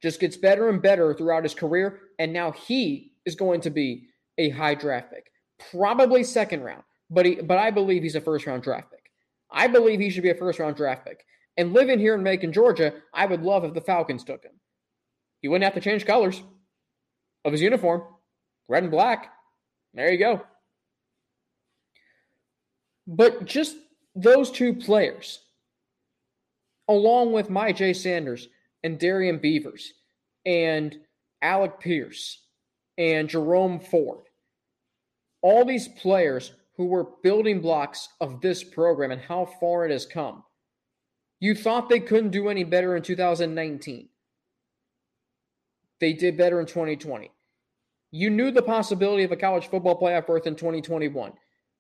Just 0.03 0.21
gets 0.21 0.37
better 0.37 0.71
and 0.71 0.81
better 0.81 1.13
throughout 1.13 1.43
his 1.43 1.55
career, 1.55 2.01
and 2.19 2.33
now 2.33 2.53
he 2.53 3.13
is 3.27 3.35
going 3.35 3.61
to 3.61 3.71
be 3.71 4.09
a 4.39 4.51
high 4.51 4.75
draft 4.75 5.13
pick. 5.13 5.31
probably 5.71 6.25
second 6.25 6.63
round, 6.63 6.83
but 7.11 7.27
he, 7.27 7.35
but 7.37 7.59
I 7.59 7.71
believe 7.71 8.03
he's 8.03 8.15
a 8.15 8.21
first 8.21 8.47
round 8.47 8.63
draft 8.63 8.91
pick. 8.91 9.11
I 9.51 9.67
believe 9.67 10.01
he 10.01 10.11
should 10.11 10.23
be 10.23 10.31
a 10.31 10.35
first 10.35 10.59
round 10.59 10.77
draft 10.77 11.05
pick. 11.07 11.25
And 11.57 11.73
living 11.73 11.99
here 11.99 12.15
in 12.15 12.23
Macon, 12.23 12.53
Georgia, 12.53 12.95
I 13.13 13.27
would 13.27 13.43
love 13.43 13.65
if 13.65 13.75
the 13.75 13.81
Falcons 13.81 14.25
took 14.25 14.45
him. 14.45 14.53
He 15.43 15.49
wouldn't 15.49 15.65
have 15.65 15.75
to 15.75 15.81
change 15.81 16.07
colors 16.07 16.43
of 17.45 17.53
his 17.53 17.61
uniform, 17.61 18.03
red 18.69 18.85
and 18.85 18.93
black. 18.93 19.33
There 19.95 20.11
you 20.11 20.19
go. 20.19 20.43
But 23.07 23.45
just 23.45 23.77
those 24.15 24.51
two 24.51 24.75
players, 24.75 25.41
along 26.89 27.33
with 27.33 27.49
Myjai 27.49 27.97
Sanders 27.97 28.49
and 28.83 28.99
Darrian 28.99 29.39
Beavers 29.39 29.93
and 30.47 30.97
Alec 31.43 31.81
Pierce 31.81 32.41
and 33.01 33.31
Jerome 33.31 33.81
Ford, 33.81 34.27
all 35.41 35.65
these 35.65 35.89
players 35.89 36.53
who 36.77 36.85
were 36.85 37.09
building 37.23 37.63
blocks 37.63 38.11
of 38.21 38.43
this 38.43 38.63
program 38.63 39.11
and 39.11 39.23
how 39.23 39.47
far 39.59 39.87
it 39.87 39.91
has 39.91 40.05
come. 40.05 40.45
You 41.41 41.55
thought 41.55 41.89
they 41.89 42.01
couldn't 42.01 42.31
do 42.31 42.51
any 42.51 42.63
better 42.63 42.95
in 42.95 43.03
2019. 43.03 44.11
They 45.99 46.13
did 46.13 46.37
better 46.37 46.61
in 46.61 46.67
2020. 46.67 47.31
You 48.13 48.29
knew 48.29 48.51
the 48.51 48.61
possibility 48.61 49.25
of 49.25 49.33
a 49.33 49.37
college 49.37 49.69
football 49.69 49.99
playoff 49.99 50.27
berth 50.27 50.47
in 50.47 50.55
2021, 50.55 51.33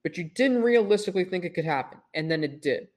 but 0.03 0.17
you 0.17 0.25
didn't 0.35 0.63
realistically 0.63 1.25
think 1.25 1.45
it 1.45 1.55
could 1.55 1.67
happen, 1.67 1.99
and 2.15 2.31
then 2.31 2.43
it 2.43 2.63
did. 2.63 2.89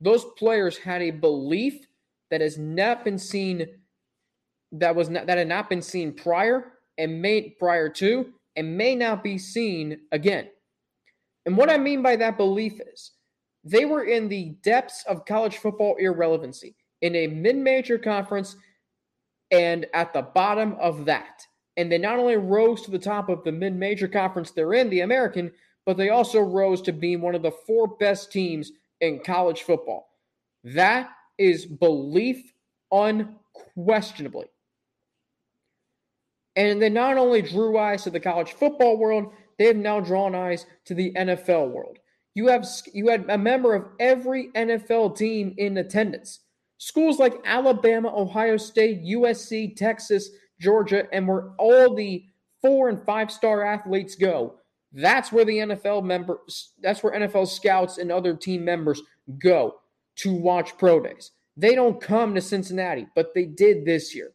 Those 0.00 0.24
players 0.36 0.78
had 0.78 1.00
a 1.00 1.12
belief 1.12 1.86
that 2.32 2.40
has 2.40 2.58
not 2.58 3.04
been 3.04 3.18
seen 3.18 3.66
that 4.72 4.96
was 4.96 5.10
not, 5.10 5.26
that 5.26 5.38
had 5.38 5.48
not 5.48 5.68
been 5.68 5.82
seen 5.82 6.12
prior 6.12 6.71
and 6.98 7.22
made 7.22 7.58
prior 7.58 7.88
to 7.88 8.32
and 8.56 8.76
may 8.76 8.94
not 8.94 9.22
be 9.22 9.38
seen 9.38 10.00
again. 10.12 10.48
And 11.46 11.56
what 11.56 11.70
I 11.70 11.78
mean 11.78 12.02
by 12.02 12.16
that 12.16 12.36
belief 12.36 12.80
is 12.92 13.12
they 13.64 13.84
were 13.84 14.04
in 14.04 14.28
the 14.28 14.56
depths 14.62 15.04
of 15.08 15.24
college 15.24 15.58
football 15.58 15.96
irrelevancy 15.98 16.76
in 17.00 17.16
a 17.16 17.26
mid-major 17.26 17.98
conference 17.98 18.56
and 19.50 19.86
at 19.94 20.12
the 20.12 20.22
bottom 20.22 20.74
of 20.80 21.04
that. 21.06 21.46
And 21.76 21.90
they 21.90 21.98
not 21.98 22.18
only 22.18 22.36
rose 22.36 22.82
to 22.82 22.90
the 22.90 22.98
top 22.98 23.28
of 23.28 23.44
the 23.44 23.52
mid 23.52 23.74
major 23.74 24.08
conference 24.08 24.50
they're 24.50 24.74
in, 24.74 24.90
the 24.90 25.00
American, 25.00 25.52
but 25.86 25.96
they 25.96 26.10
also 26.10 26.40
rose 26.40 26.82
to 26.82 26.92
being 26.92 27.20
one 27.20 27.34
of 27.34 27.42
the 27.42 27.50
four 27.66 27.88
best 27.88 28.30
teams 28.30 28.72
in 29.00 29.20
college 29.20 29.62
football. 29.62 30.08
That 30.64 31.10
is 31.38 31.66
belief 31.66 32.52
unquestionably. 32.92 34.46
And 36.56 36.82
they 36.82 36.88
not 36.88 37.16
only 37.16 37.42
drew 37.42 37.78
eyes 37.78 38.04
to 38.04 38.10
the 38.10 38.20
college 38.20 38.52
football 38.52 38.98
world, 38.98 39.32
they 39.58 39.66
have 39.66 39.76
now 39.76 40.00
drawn 40.00 40.34
eyes 40.34 40.66
to 40.86 40.94
the 40.94 41.12
NFL 41.12 41.70
world. 41.70 41.98
You 42.34 42.48
have 42.48 42.66
you 42.92 43.08
had 43.08 43.26
a 43.28 43.38
member 43.38 43.74
of 43.74 43.86
every 44.00 44.48
NFL 44.54 45.16
team 45.16 45.54
in 45.58 45.76
attendance. 45.78 46.40
Schools 46.78 47.18
like 47.18 47.34
Alabama, 47.44 48.12
Ohio 48.14 48.56
State, 48.56 49.02
USC, 49.04 49.76
Texas, 49.76 50.30
Georgia, 50.60 51.06
and 51.12 51.28
where 51.28 51.50
all 51.58 51.94
the 51.94 52.24
four 52.60 52.88
and 52.88 53.04
five 53.04 53.30
star 53.30 53.64
athletes 53.64 54.14
go. 54.14 54.54
That's 54.92 55.32
where 55.32 55.44
the 55.44 55.58
NFL 55.58 56.04
members, 56.04 56.72
that's 56.80 57.02
where 57.02 57.12
NFL 57.12 57.48
scouts 57.48 57.98
and 57.98 58.12
other 58.12 58.34
team 58.34 58.64
members 58.64 59.00
go 59.38 59.76
to 60.16 60.32
watch 60.32 60.76
pro 60.78 61.00
days. 61.00 61.32
They 61.56 61.74
don't 61.74 62.00
come 62.00 62.34
to 62.34 62.40
Cincinnati, 62.40 63.06
but 63.14 63.34
they 63.34 63.44
did 63.44 63.84
this 63.84 64.14
year. 64.14 64.32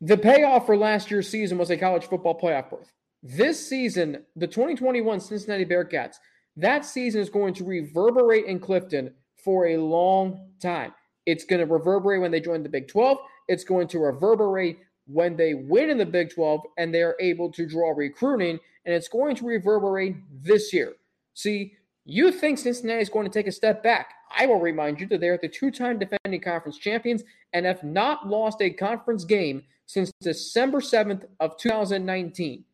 The 0.00 0.16
payoff 0.16 0.66
for 0.66 0.76
last 0.76 1.10
year's 1.10 1.28
season 1.28 1.58
was 1.58 1.70
a 1.70 1.76
college 1.76 2.06
football 2.06 2.38
playoff 2.38 2.70
berth. 2.70 2.92
This 3.22 3.68
season, 3.68 4.24
the 4.36 4.46
2021 4.46 5.18
Cincinnati 5.18 5.64
Bearcats, 5.64 6.16
that 6.56 6.84
season 6.84 7.20
is 7.20 7.28
going 7.28 7.54
to 7.54 7.64
reverberate 7.64 8.44
in 8.44 8.60
Clifton 8.60 9.12
for 9.44 9.66
a 9.66 9.76
long 9.76 10.50
time. 10.62 10.94
It's 11.26 11.44
going 11.44 11.60
to 11.60 11.72
reverberate 11.72 12.20
when 12.20 12.30
they 12.30 12.40
join 12.40 12.62
the 12.62 12.68
Big 12.68 12.86
12. 12.86 13.18
It's 13.48 13.64
going 13.64 13.88
to 13.88 13.98
reverberate 13.98 14.78
when 15.06 15.36
they 15.36 15.54
win 15.54 15.90
in 15.90 15.98
the 15.98 16.06
Big 16.06 16.32
12 16.32 16.60
and 16.76 16.94
they 16.94 17.02
are 17.02 17.16
able 17.18 17.50
to 17.52 17.66
draw 17.66 17.90
recruiting. 17.90 18.60
And 18.84 18.94
it's 18.94 19.08
going 19.08 19.34
to 19.36 19.46
reverberate 19.46 20.16
this 20.30 20.72
year. 20.72 20.94
See, 21.34 21.74
you 22.04 22.30
think 22.30 22.58
Cincinnati 22.58 23.02
is 23.02 23.08
going 23.08 23.26
to 23.26 23.32
take 23.32 23.48
a 23.48 23.52
step 23.52 23.82
back. 23.82 24.14
I 24.36 24.46
will 24.46 24.60
remind 24.60 25.00
you 25.00 25.08
that 25.08 25.20
they 25.20 25.28
are 25.28 25.38
the 25.38 25.48
two 25.48 25.72
time 25.72 25.98
defending 25.98 26.40
conference 26.40 26.78
champions 26.78 27.24
and 27.52 27.66
have 27.66 27.82
not 27.82 28.28
lost 28.28 28.62
a 28.62 28.70
conference 28.70 29.24
game 29.24 29.64
since 29.88 30.12
December 30.20 30.80
7th 30.80 31.24
of 31.40 31.56
2019. 31.56 32.64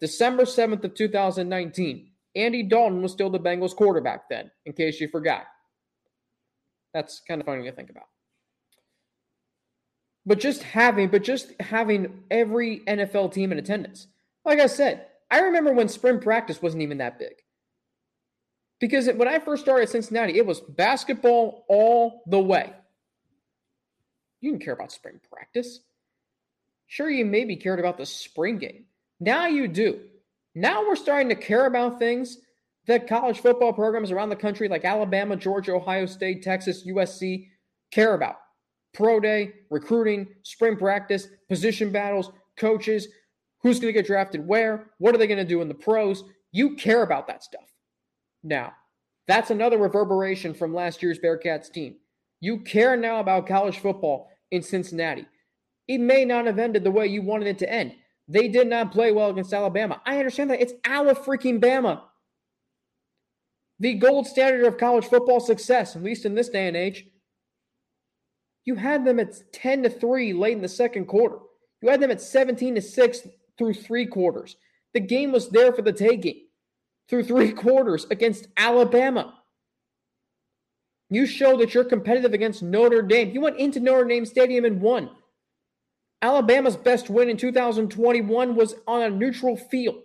December 0.00 0.44
7th 0.44 0.84
of 0.84 0.94
2019. 0.94 2.10
Andy 2.36 2.62
Dalton 2.62 3.00
was 3.00 3.12
still 3.12 3.30
the 3.30 3.40
Bengals 3.40 3.74
quarterback 3.74 4.28
then, 4.28 4.50
in 4.66 4.74
case 4.74 5.00
you 5.00 5.08
forgot. 5.08 5.46
That's 6.92 7.22
kind 7.26 7.40
of 7.40 7.46
funny 7.46 7.64
to 7.64 7.72
think 7.72 7.90
about. 7.90 8.04
But 10.26 10.38
just 10.38 10.62
having, 10.62 11.08
but 11.08 11.24
just 11.24 11.52
having 11.60 12.22
every 12.30 12.80
NFL 12.80 13.32
team 13.32 13.50
in 13.50 13.58
attendance. 13.58 14.06
Like 14.44 14.58
I 14.58 14.66
said, 14.66 15.06
I 15.30 15.40
remember 15.40 15.72
when 15.72 15.88
spring 15.88 16.20
practice 16.20 16.60
wasn't 16.60 16.82
even 16.82 16.98
that 16.98 17.18
big. 17.18 17.34
Because 18.80 19.08
when 19.08 19.28
I 19.28 19.38
first 19.38 19.62
started 19.62 19.84
at 19.84 19.88
Cincinnati, 19.90 20.36
it 20.36 20.44
was 20.44 20.60
basketball 20.60 21.64
all 21.68 22.22
the 22.26 22.38
way. 22.38 22.70
You 24.42 24.50
didn't 24.50 24.64
care 24.64 24.74
about 24.74 24.92
spring 24.92 25.20
practice. 25.32 25.80
Sure, 26.86 27.10
you 27.10 27.24
maybe 27.24 27.56
cared 27.56 27.78
about 27.80 27.98
the 27.98 28.06
spring 28.06 28.58
game. 28.58 28.84
Now 29.20 29.46
you 29.46 29.68
do. 29.68 30.00
Now 30.54 30.86
we're 30.86 30.96
starting 30.96 31.28
to 31.30 31.34
care 31.34 31.66
about 31.66 31.98
things 31.98 32.38
that 32.86 33.08
college 33.08 33.40
football 33.40 33.72
programs 33.72 34.10
around 34.10 34.28
the 34.28 34.36
country, 34.36 34.68
like 34.68 34.84
Alabama, 34.84 35.36
Georgia, 35.36 35.72
Ohio 35.72 36.06
State, 36.06 36.42
Texas, 36.42 36.86
USC, 36.86 37.48
care 37.90 38.14
about. 38.14 38.36
Pro 38.92 39.18
day, 39.18 39.52
recruiting, 39.70 40.28
spring 40.42 40.76
practice, 40.76 41.28
position 41.48 41.90
battles, 41.90 42.30
coaches, 42.56 43.08
who's 43.62 43.80
going 43.80 43.92
to 43.92 43.98
get 43.98 44.06
drafted 44.06 44.46
where, 44.46 44.90
what 44.98 45.14
are 45.14 45.18
they 45.18 45.26
going 45.26 45.38
to 45.38 45.44
do 45.44 45.62
in 45.62 45.68
the 45.68 45.74
pros. 45.74 46.22
You 46.52 46.76
care 46.76 47.02
about 47.02 47.26
that 47.26 47.42
stuff. 47.42 47.72
Now, 48.42 48.74
that's 49.26 49.50
another 49.50 49.78
reverberation 49.78 50.54
from 50.54 50.74
last 50.74 51.02
year's 51.02 51.18
Bearcats 51.18 51.72
team. 51.72 51.96
You 52.40 52.60
care 52.60 52.96
now 52.96 53.20
about 53.20 53.46
college 53.46 53.78
football 53.78 54.28
in 54.50 54.62
Cincinnati. 54.62 55.26
It 55.86 55.98
may 55.98 56.24
not 56.24 56.46
have 56.46 56.58
ended 56.58 56.84
the 56.84 56.90
way 56.90 57.06
you 57.06 57.22
wanted 57.22 57.48
it 57.48 57.58
to 57.58 57.70
end. 57.70 57.94
They 58.26 58.48
did 58.48 58.68
not 58.68 58.92
play 58.92 59.12
well 59.12 59.30
against 59.30 59.52
Alabama. 59.52 60.00
I 60.06 60.18
understand 60.18 60.50
that. 60.50 60.62
It's 60.62 60.72
Ala 60.86 61.14
freaking 61.14 61.60
Bama 61.60 62.00
the 63.80 63.94
gold 63.94 64.26
standard 64.26 64.64
of 64.64 64.78
college 64.78 65.06
football 65.06 65.40
success, 65.40 65.96
at 65.96 66.02
least 66.02 66.24
in 66.24 66.34
this 66.34 66.48
day 66.48 66.68
and 66.68 66.76
age. 66.76 67.06
You 68.64 68.76
had 68.76 69.04
them 69.04 69.20
at 69.20 69.34
10 69.52 69.82
to 69.82 69.90
3 69.90 70.32
late 70.32 70.56
in 70.56 70.62
the 70.62 70.68
second 70.68 71.06
quarter. 71.06 71.38
You 71.82 71.90
had 71.90 72.00
them 72.00 72.10
at 72.10 72.22
17 72.22 72.76
to 72.76 72.82
6 72.82 73.28
through 73.58 73.74
three 73.74 74.06
quarters. 74.06 74.56
The 74.94 75.00
game 75.00 75.32
was 75.32 75.50
there 75.50 75.72
for 75.72 75.82
the 75.82 75.92
taking 75.92 76.46
through 77.08 77.24
three 77.24 77.52
quarters 77.64 78.06
against 78.10 78.46
Alabama. 78.56 79.34
You 81.10 81.26
show 81.26 81.58
that 81.58 81.74
you're 81.74 81.84
competitive 81.84 82.32
against 82.32 82.62
Notre 82.62 83.02
Dame. 83.02 83.32
You 83.32 83.42
went 83.42 83.58
into 83.58 83.80
Notre 83.80 84.08
Dame 84.08 84.24
Stadium 84.24 84.64
and 84.64 84.80
won. 84.80 85.10
Alabama's 86.24 86.78
best 86.78 87.10
win 87.10 87.28
in 87.28 87.36
2021 87.36 88.56
was 88.56 88.74
on 88.86 89.02
a 89.02 89.10
neutral 89.10 89.58
field. 89.58 90.00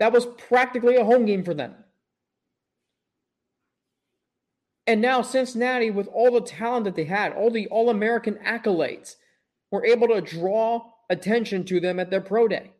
That 0.00 0.12
was 0.12 0.26
practically 0.26 0.96
a 0.96 1.04
home 1.04 1.26
game 1.26 1.44
for 1.44 1.54
them. 1.54 1.76
And 4.88 5.00
now 5.00 5.22
Cincinnati, 5.22 5.92
with 5.92 6.08
all 6.08 6.32
the 6.32 6.40
talent 6.40 6.86
that 6.86 6.96
they 6.96 7.04
had, 7.04 7.34
all 7.34 7.52
the 7.52 7.68
All 7.68 7.88
American 7.88 8.34
accolades, 8.44 9.14
were 9.70 9.86
able 9.86 10.08
to 10.08 10.20
draw 10.20 10.90
attention 11.08 11.64
to 11.66 11.78
them 11.78 12.00
at 12.00 12.10
their 12.10 12.20
pro 12.20 12.48
day. 12.48 12.72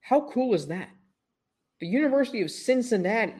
How 0.00 0.30
cool 0.32 0.54
is 0.54 0.68
that? 0.68 0.88
The 1.80 1.86
University 1.86 2.40
of 2.40 2.50
Cincinnati. 2.50 3.34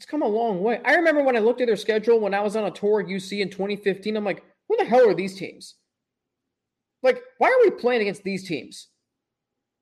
It's 0.00 0.06
come 0.06 0.22
a 0.22 0.26
long 0.26 0.62
way. 0.62 0.80
I 0.82 0.94
remember 0.94 1.22
when 1.22 1.36
I 1.36 1.40
looked 1.40 1.60
at 1.60 1.66
their 1.66 1.76
schedule 1.76 2.20
when 2.20 2.32
I 2.32 2.40
was 2.40 2.56
on 2.56 2.64
a 2.64 2.70
tour 2.70 3.02
at 3.02 3.06
UC 3.06 3.40
in 3.40 3.50
2015. 3.50 4.16
I'm 4.16 4.24
like, 4.24 4.42
who 4.66 4.78
the 4.78 4.86
hell 4.86 5.06
are 5.06 5.14
these 5.14 5.36
teams? 5.36 5.74
Like, 7.02 7.22
why 7.36 7.48
are 7.48 7.60
we 7.62 7.70
playing 7.70 8.00
against 8.00 8.24
these 8.24 8.48
teams? 8.48 8.88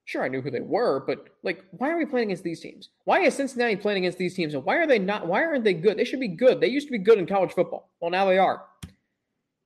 Sure, 0.06 0.24
I 0.24 0.28
knew 0.28 0.40
who 0.40 0.50
they 0.50 0.58
were, 0.58 1.04
but 1.06 1.28
like, 1.44 1.64
why 1.70 1.90
are 1.92 1.98
we 1.98 2.04
playing 2.04 2.30
against 2.30 2.42
these 2.42 2.58
teams? 2.58 2.88
Why 3.04 3.20
is 3.20 3.34
Cincinnati 3.34 3.76
playing 3.76 3.98
against 3.98 4.18
these 4.18 4.34
teams? 4.34 4.54
And 4.54 4.64
why 4.64 4.78
are 4.78 4.88
they 4.88 4.98
not? 4.98 5.28
Why 5.28 5.44
aren't 5.44 5.62
they 5.62 5.72
good? 5.72 5.96
They 5.96 6.04
should 6.04 6.18
be 6.18 6.26
good. 6.26 6.60
They 6.60 6.66
used 6.66 6.88
to 6.88 6.92
be 6.92 6.98
good 6.98 7.18
in 7.18 7.26
college 7.26 7.52
football. 7.52 7.92
Well, 8.00 8.10
now 8.10 8.24
they 8.24 8.38
are. 8.38 8.64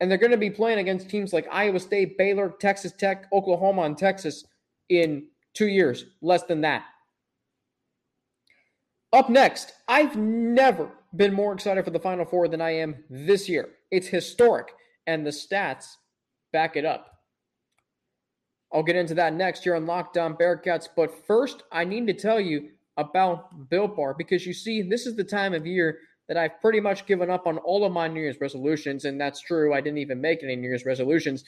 And 0.00 0.10
they're 0.10 0.18
going 0.18 0.32
to 0.32 0.36
be 0.36 0.50
playing 0.50 0.80
against 0.80 1.08
teams 1.08 1.32
like 1.32 1.48
Iowa 1.50 1.80
State, 1.80 2.18
Baylor, 2.18 2.50
Texas 2.60 2.92
Tech, 2.92 3.26
Oklahoma, 3.32 3.84
and 3.84 3.96
Texas 3.96 4.44
in 4.90 5.28
two 5.54 5.68
years, 5.68 6.04
less 6.20 6.42
than 6.42 6.60
that. 6.60 6.84
Up 9.12 9.28
next, 9.28 9.72
I've 9.86 10.16
never 10.16 10.88
been 11.14 11.34
more 11.34 11.52
excited 11.52 11.84
for 11.84 11.90
the 11.90 11.98
Final 11.98 12.24
Four 12.24 12.48
than 12.48 12.62
I 12.62 12.70
am 12.70 13.04
this 13.10 13.48
year. 13.48 13.68
It's 13.90 14.06
historic, 14.06 14.68
and 15.06 15.26
the 15.26 15.30
stats 15.30 15.96
back 16.52 16.76
it 16.76 16.86
up. 16.86 17.12
I'll 18.72 18.82
get 18.82 18.96
into 18.96 19.14
that 19.14 19.34
next 19.34 19.64
here 19.64 19.74
on 19.74 19.84
Locked 19.84 20.16
On 20.16 20.34
Bearcats. 20.34 20.88
But 20.96 21.26
first, 21.26 21.62
I 21.70 21.84
need 21.84 22.06
to 22.06 22.14
tell 22.14 22.40
you 22.40 22.70
about 22.96 23.68
Built 23.68 23.96
Bar 23.96 24.14
because 24.14 24.46
you 24.46 24.54
see, 24.54 24.80
this 24.80 25.06
is 25.06 25.14
the 25.14 25.24
time 25.24 25.52
of 25.52 25.66
year 25.66 25.98
that 26.28 26.38
I've 26.38 26.58
pretty 26.62 26.80
much 26.80 27.04
given 27.04 27.28
up 27.28 27.46
on 27.46 27.58
all 27.58 27.84
of 27.84 27.92
my 27.92 28.08
New 28.08 28.20
Year's 28.20 28.40
resolutions. 28.40 29.04
And 29.04 29.20
that's 29.20 29.40
true. 29.40 29.74
I 29.74 29.82
didn't 29.82 29.98
even 29.98 30.22
make 30.22 30.42
any 30.42 30.56
New 30.56 30.68
Year's 30.68 30.86
resolutions. 30.86 31.44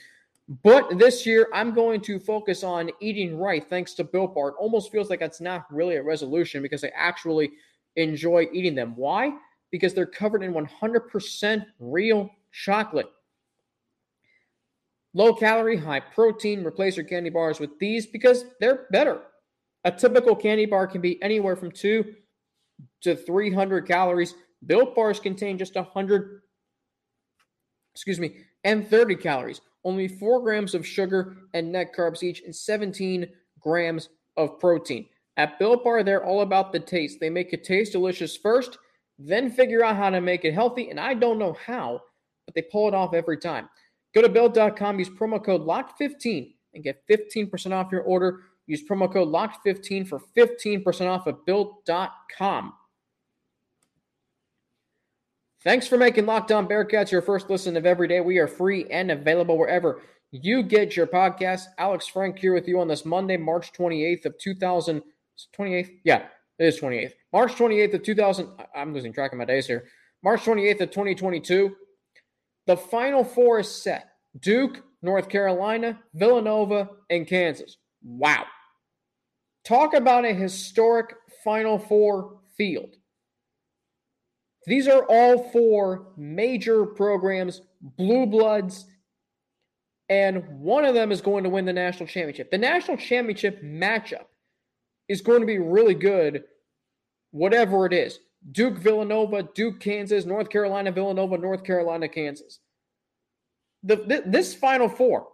But 0.48 0.98
this 0.98 1.24
year, 1.24 1.48
I'm 1.54 1.72
going 1.72 2.00
to 2.02 2.18
focus 2.18 2.62
on 2.62 2.90
eating 3.00 3.38
right 3.38 3.66
thanks 3.66 3.94
to 3.94 4.04
Built 4.04 4.34
Bar. 4.34 4.50
It 4.50 4.54
almost 4.58 4.92
feels 4.92 5.08
like 5.08 5.22
it's 5.22 5.40
not 5.40 5.64
really 5.70 5.96
a 5.96 6.02
resolution 6.02 6.60
because 6.60 6.84
I 6.84 6.92
actually 6.94 7.52
enjoy 7.96 8.48
eating 8.52 8.74
them. 8.74 8.94
Why? 8.94 9.32
Because 9.70 9.94
they're 9.94 10.04
covered 10.04 10.42
in 10.42 10.52
100% 10.52 11.64
real 11.80 12.30
chocolate. 12.52 13.08
Low 15.14 15.32
calorie, 15.32 15.76
high 15.76 16.00
protein. 16.00 16.64
Replace 16.64 16.96
your 16.96 17.06
candy 17.06 17.30
bars 17.30 17.58
with 17.58 17.78
these 17.78 18.06
because 18.06 18.44
they're 18.60 18.86
better. 18.90 19.22
A 19.84 19.92
typical 19.92 20.36
candy 20.36 20.66
bar 20.66 20.86
can 20.86 21.00
be 21.00 21.22
anywhere 21.22 21.56
from 21.56 21.70
2 21.70 22.04
to 23.02 23.16
300 23.16 23.86
calories. 23.86 24.34
Built 24.66 24.94
bars 24.94 25.20
contain 25.20 25.56
just 25.56 25.74
100, 25.74 26.42
excuse 27.94 28.18
me, 28.18 28.38
and 28.64 28.88
30 28.88 29.16
calories. 29.16 29.60
Only 29.84 30.08
4 30.08 30.40
grams 30.40 30.74
of 30.74 30.86
sugar 30.86 31.36
and 31.52 31.70
net 31.70 31.94
carbs 31.94 32.22
each, 32.22 32.42
and 32.42 32.54
17 32.54 33.26
grams 33.60 34.08
of 34.36 34.58
protein. 34.58 35.06
At 35.36 35.58
Built 35.58 35.84
Bar, 35.84 36.02
they're 36.02 36.24
all 36.24 36.40
about 36.40 36.72
the 36.72 36.80
taste. 36.80 37.18
They 37.20 37.30
make 37.30 37.52
it 37.52 37.64
taste 37.64 37.92
delicious 37.92 38.36
first, 38.36 38.78
then 39.18 39.50
figure 39.50 39.84
out 39.84 39.96
how 39.96 40.10
to 40.10 40.20
make 40.20 40.44
it 40.44 40.54
healthy. 40.54 40.90
And 40.90 40.98
I 40.98 41.14
don't 41.14 41.38
know 41.38 41.56
how, 41.64 42.00
but 42.46 42.54
they 42.54 42.62
pull 42.62 42.88
it 42.88 42.94
off 42.94 43.14
every 43.14 43.38
time. 43.38 43.68
Go 44.14 44.22
to 44.22 44.28
built.com, 44.28 44.98
use 44.98 45.10
promo 45.10 45.44
code 45.44 45.62
LOCKED15 45.62 46.54
and 46.74 46.84
get 46.84 47.02
15% 47.08 47.72
off 47.72 47.92
your 47.92 48.02
order. 48.02 48.42
Use 48.66 48.82
promo 48.88 49.12
code 49.12 49.28
LOCKED15 49.28 50.08
for 50.08 50.20
15% 50.36 51.06
off 51.06 51.26
at 51.26 51.44
built.com. 51.44 52.72
Thanks 55.64 55.88
for 55.88 55.96
making 55.96 56.26
Locked 56.26 56.52
On 56.52 56.68
Bearcats 56.68 57.10
your 57.10 57.22
first 57.22 57.48
listen 57.48 57.74
of 57.78 57.86
every 57.86 58.06
day. 58.06 58.20
We 58.20 58.36
are 58.36 58.46
free 58.46 58.84
and 58.90 59.10
available 59.10 59.56
wherever 59.56 60.02
you 60.30 60.62
get 60.62 60.94
your 60.94 61.06
podcast. 61.06 61.62
Alex 61.78 62.06
Frank 62.06 62.38
here 62.38 62.52
with 62.52 62.68
you 62.68 62.78
on 62.80 62.86
this 62.86 63.06
Monday, 63.06 63.38
March 63.38 63.72
28th 63.72 64.26
of 64.26 64.38
2000. 64.38 65.02
28th? 65.58 65.90
Yeah, 66.04 66.26
it 66.58 66.66
is 66.66 66.78
28th. 66.78 67.12
March 67.32 67.54
28th 67.54 67.94
of 67.94 68.02
2000. 68.02 68.48
I'm 68.74 68.92
losing 68.92 69.14
track 69.14 69.32
of 69.32 69.38
my 69.38 69.46
days 69.46 69.66
here. 69.66 69.86
March 70.22 70.42
28th 70.44 70.82
of 70.82 70.90
2022. 70.90 71.74
The 72.66 72.76
final 72.76 73.24
four 73.24 73.60
is 73.60 73.70
set 73.70 74.10
Duke, 74.40 74.82
North 75.00 75.30
Carolina, 75.30 75.98
Villanova, 76.12 76.90
and 77.08 77.26
Kansas. 77.26 77.78
Wow. 78.02 78.44
Talk 79.64 79.94
about 79.94 80.26
a 80.26 80.34
historic 80.34 81.14
Final 81.42 81.78
Four 81.78 82.40
field. 82.58 82.96
These 84.66 84.88
are 84.88 85.04
all 85.08 85.50
four 85.50 86.06
major 86.16 86.86
programs, 86.86 87.62
blue 87.80 88.26
bloods, 88.26 88.86
and 90.08 90.46
one 90.60 90.84
of 90.84 90.94
them 90.94 91.12
is 91.12 91.20
going 91.20 91.44
to 91.44 91.50
win 91.50 91.64
the 91.64 91.72
national 91.72 92.06
championship. 92.06 92.50
The 92.50 92.58
national 92.58 92.96
championship 92.96 93.62
matchup 93.62 94.26
is 95.08 95.20
going 95.20 95.40
to 95.40 95.46
be 95.46 95.58
really 95.58 95.94
good, 95.94 96.44
whatever 97.30 97.86
it 97.86 97.92
is. 97.92 98.18
Duke, 98.52 98.78
Villanova, 98.78 99.48
Duke, 99.54 99.80
Kansas, 99.80 100.24
North 100.24 100.50
Carolina, 100.50 100.92
Villanova, 100.92 101.38
North 101.38 101.64
Carolina, 101.64 102.08
Kansas. 102.08 102.60
The, 103.82 103.96
th- 103.96 104.22
this 104.26 104.54
Final 104.54 104.88
Four 104.88 105.28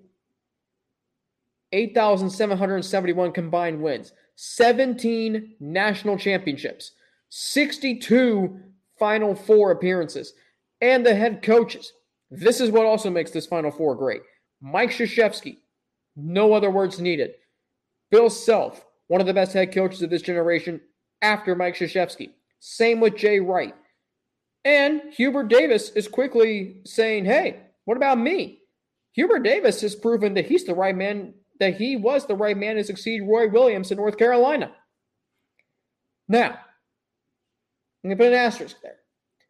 8,771 1.72 3.32
combined 3.32 3.80
wins. 3.80 4.12
17 4.36 5.54
national 5.60 6.18
championships. 6.18 6.92
62 7.30 8.60
Final 8.98 9.34
Four 9.34 9.70
appearances. 9.70 10.34
And 10.80 11.06
the 11.06 11.14
head 11.14 11.42
coaches. 11.42 11.92
This 12.30 12.60
is 12.60 12.70
what 12.70 12.86
also 12.86 13.10
makes 13.10 13.30
this 13.30 13.46
Final 13.46 13.70
Four 13.70 13.94
great. 13.94 14.22
Mike 14.60 14.90
Krzyzewski, 14.90 15.58
no 16.16 16.52
other 16.52 16.70
words 16.70 17.00
needed. 17.00 17.32
Bill 18.10 18.30
Self, 18.30 18.84
one 19.12 19.20
of 19.20 19.26
the 19.26 19.34
best 19.34 19.52
head 19.52 19.74
coaches 19.74 20.00
of 20.00 20.08
this 20.08 20.22
generation 20.22 20.80
after 21.20 21.54
Mike 21.54 21.76
Krzyzewski. 21.76 22.30
Same 22.60 22.98
with 22.98 23.14
Jay 23.14 23.40
Wright. 23.40 23.74
And 24.64 25.02
Hubert 25.12 25.48
Davis 25.48 25.90
is 25.90 26.08
quickly 26.08 26.80
saying, 26.86 27.26
hey, 27.26 27.60
what 27.84 27.98
about 27.98 28.18
me? 28.18 28.60
Hubert 29.12 29.40
Davis 29.40 29.82
has 29.82 29.94
proven 29.94 30.32
that 30.32 30.46
he's 30.46 30.64
the 30.64 30.74
right 30.74 30.96
man, 30.96 31.34
that 31.60 31.76
he 31.76 31.94
was 31.94 32.24
the 32.24 32.34
right 32.34 32.56
man 32.56 32.76
to 32.76 32.84
succeed 32.84 33.28
Roy 33.28 33.50
Williams 33.50 33.90
in 33.90 33.98
North 33.98 34.16
Carolina. 34.16 34.72
Now, 36.26 36.52
I'm 36.52 38.08
going 38.08 38.16
to 38.16 38.24
put 38.24 38.32
an 38.32 38.38
asterisk 38.38 38.76
there. 38.82 38.96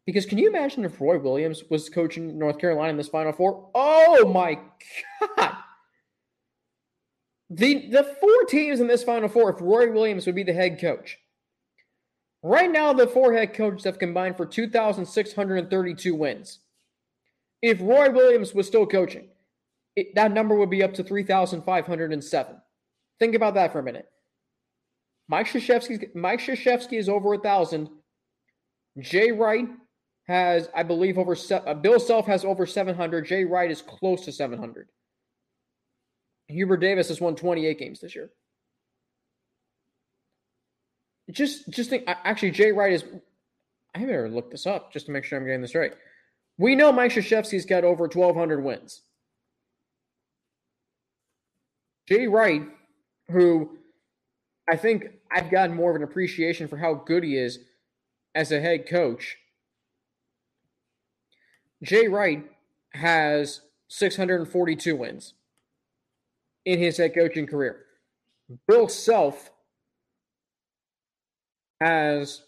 Because 0.06 0.26
can 0.26 0.38
you 0.38 0.48
imagine 0.48 0.84
if 0.84 1.00
Roy 1.00 1.20
Williams 1.20 1.62
was 1.70 1.88
coaching 1.88 2.36
North 2.36 2.58
Carolina 2.58 2.90
in 2.90 2.96
this 2.96 3.06
Final 3.06 3.32
Four? 3.32 3.70
Oh 3.76 4.26
my 4.26 4.58
God. 5.38 5.54
The, 7.54 7.90
the 7.90 8.16
four 8.20 8.44
teams 8.48 8.80
in 8.80 8.86
this 8.86 9.04
Final 9.04 9.28
Four, 9.28 9.50
if 9.50 9.60
Roy 9.60 9.90
Williams 9.90 10.26
would 10.26 10.34
be 10.34 10.42
the 10.42 10.52
head 10.52 10.80
coach, 10.80 11.18
Right 12.42 12.70
now, 12.70 12.92
the 12.92 13.06
four 13.06 13.32
head 13.32 13.54
coaches 13.54 13.84
have 13.84 14.00
combined 14.00 14.36
for 14.36 14.44
2,632 14.44 16.14
wins. 16.14 16.58
If 17.60 17.80
Roy 17.80 18.10
Williams 18.10 18.52
was 18.52 18.66
still 18.66 18.84
coaching, 18.84 19.28
it, 19.94 20.14
that 20.16 20.32
number 20.32 20.56
would 20.56 20.70
be 20.70 20.82
up 20.82 20.94
to 20.94 21.04
3,507. 21.04 22.56
Think 23.20 23.34
about 23.36 23.54
that 23.54 23.70
for 23.70 23.78
a 23.78 23.82
minute. 23.82 24.08
Mike 25.28 25.46
Krzyzewski, 25.46 26.12
Mike 26.16 26.40
Krzyzewski 26.40 26.98
is 26.98 27.08
over 27.08 27.34
a 27.34 27.38
thousand. 27.38 27.88
Jay 28.98 29.30
Wright 29.30 29.68
has, 30.26 30.68
I 30.74 30.82
believe, 30.82 31.18
over 31.18 31.36
uh, 31.52 31.74
Bill 31.74 32.00
Self 32.00 32.26
has 32.26 32.44
over 32.44 32.66
700. 32.66 33.24
Jay 33.24 33.44
Wright 33.44 33.70
is 33.70 33.82
close 33.82 34.24
to 34.24 34.32
700. 34.32 34.88
Hubert 36.52 36.78
Davis 36.78 37.08
has 37.08 37.20
won 37.20 37.34
28 37.36 37.78
games 37.78 38.00
this 38.00 38.14
year 38.14 38.30
just 41.32 41.68
just 41.70 41.90
think 41.90 42.04
actually 42.06 42.50
Jay 42.50 42.72
Wright 42.72 42.92
is 42.92 43.04
I 43.94 44.00
better 44.00 44.28
look 44.28 44.50
this 44.50 44.66
up 44.66 44.92
just 44.92 45.06
to 45.06 45.12
make 45.12 45.24
sure 45.24 45.38
I'm 45.38 45.44
getting 45.44 45.60
this 45.60 45.74
right. 45.74 45.94
We 46.58 46.74
know 46.74 46.92
Mike 46.92 47.12
Krzyzewski's 47.12 47.66
got 47.66 47.84
over 47.84 48.04
1,200 48.04 48.62
wins. 48.62 49.02
Jay 52.08 52.26
Wright, 52.26 52.62
who 53.30 53.78
I 54.68 54.76
think 54.76 55.06
I've 55.30 55.50
gotten 55.50 55.76
more 55.76 55.90
of 55.90 55.96
an 55.96 56.02
appreciation 56.02 56.68
for 56.68 56.76
how 56.76 56.94
good 56.94 57.24
he 57.24 57.36
is 57.36 57.58
as 58.34 58.52
a 58.52 58.60
head 58.60 58.88
coach. 58.88 59.36
Jay 61.82 62.08
Wright 62.08 62.44
has 62.92 63.60
642 63.88 64.96
wins 64.96 65.34
in 66.64 66.78
his 66.78 66.96
head 66.96 67.14
coaching 67.14 67.46
career. 67.46 67.84
Bill 68.68 68.88
Self 68.88 69.50
has 71.80 72.42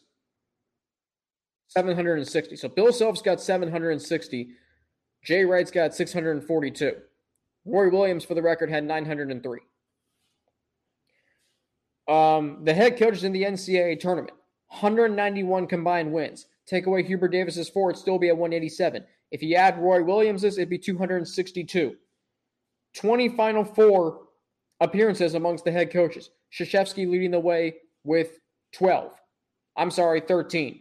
760. 1.68 2.56
So 2.56 2.68
Bill 2.68 2.92
Self's 2.92 3.22
got 3.22 3.40
760. 3.40 4.50
Jay 5.24 5.44
Wright's 5.44 5.70
got 5.70 5.94
642. 5.94 6.96
Roy 7.64 7.88
Williams, 7.88 8.24
for 8.24 8.34
the 8.34 8.42
record, 8.42 8.70
had 8.70 8.84
903. 8.84 9.60
Um, 12.06 12.58
the 12.64 12.74
head 12.74 12.98
coaches 12.98 13.24
in 13.24 13.32
the 13.32 13.44
NCAA 13.44 13.98
tournament, 13.98 14.32
191 14.68 15.66
combined 15.66 16.12
wins. 16.12 16.46
Take 16.66 16.86
away 16.86 17.02
Hubert 17.02 17.28
Davis's 17.28 17.68
four, 17.68 17.90
it'd 17.90 18.00
still 18.00 18.18
be 18.18 18.28
at 18.28 18.36
187. 18.36 19.04
If 19.30 19.42
you 19.42 19.56
add 19.56 19.78
Roy 19.78 20.02
Williams's, 20.04 20.58
it'd 20.58 20.68
be 20.68 20.78
262. 20.78 21.96
20 22.94 23.30
Final 23.30 23.64
Four 23.64 24.20
appearances 24.80 25.34
amongst 25.34 25.64
the 25.64 25.72
head 25.72 25.92
coaches. 25.92 26.30
Krzyzewski 26.52 27.08
leading 27.08 27.30
the 27.30 27.40
way 27.40 27.74
with 28.04 28.38
12. 28.72 29.12
I'm 29.76 29.90
sorry, 29.90 30.20
13. 30.20 30.80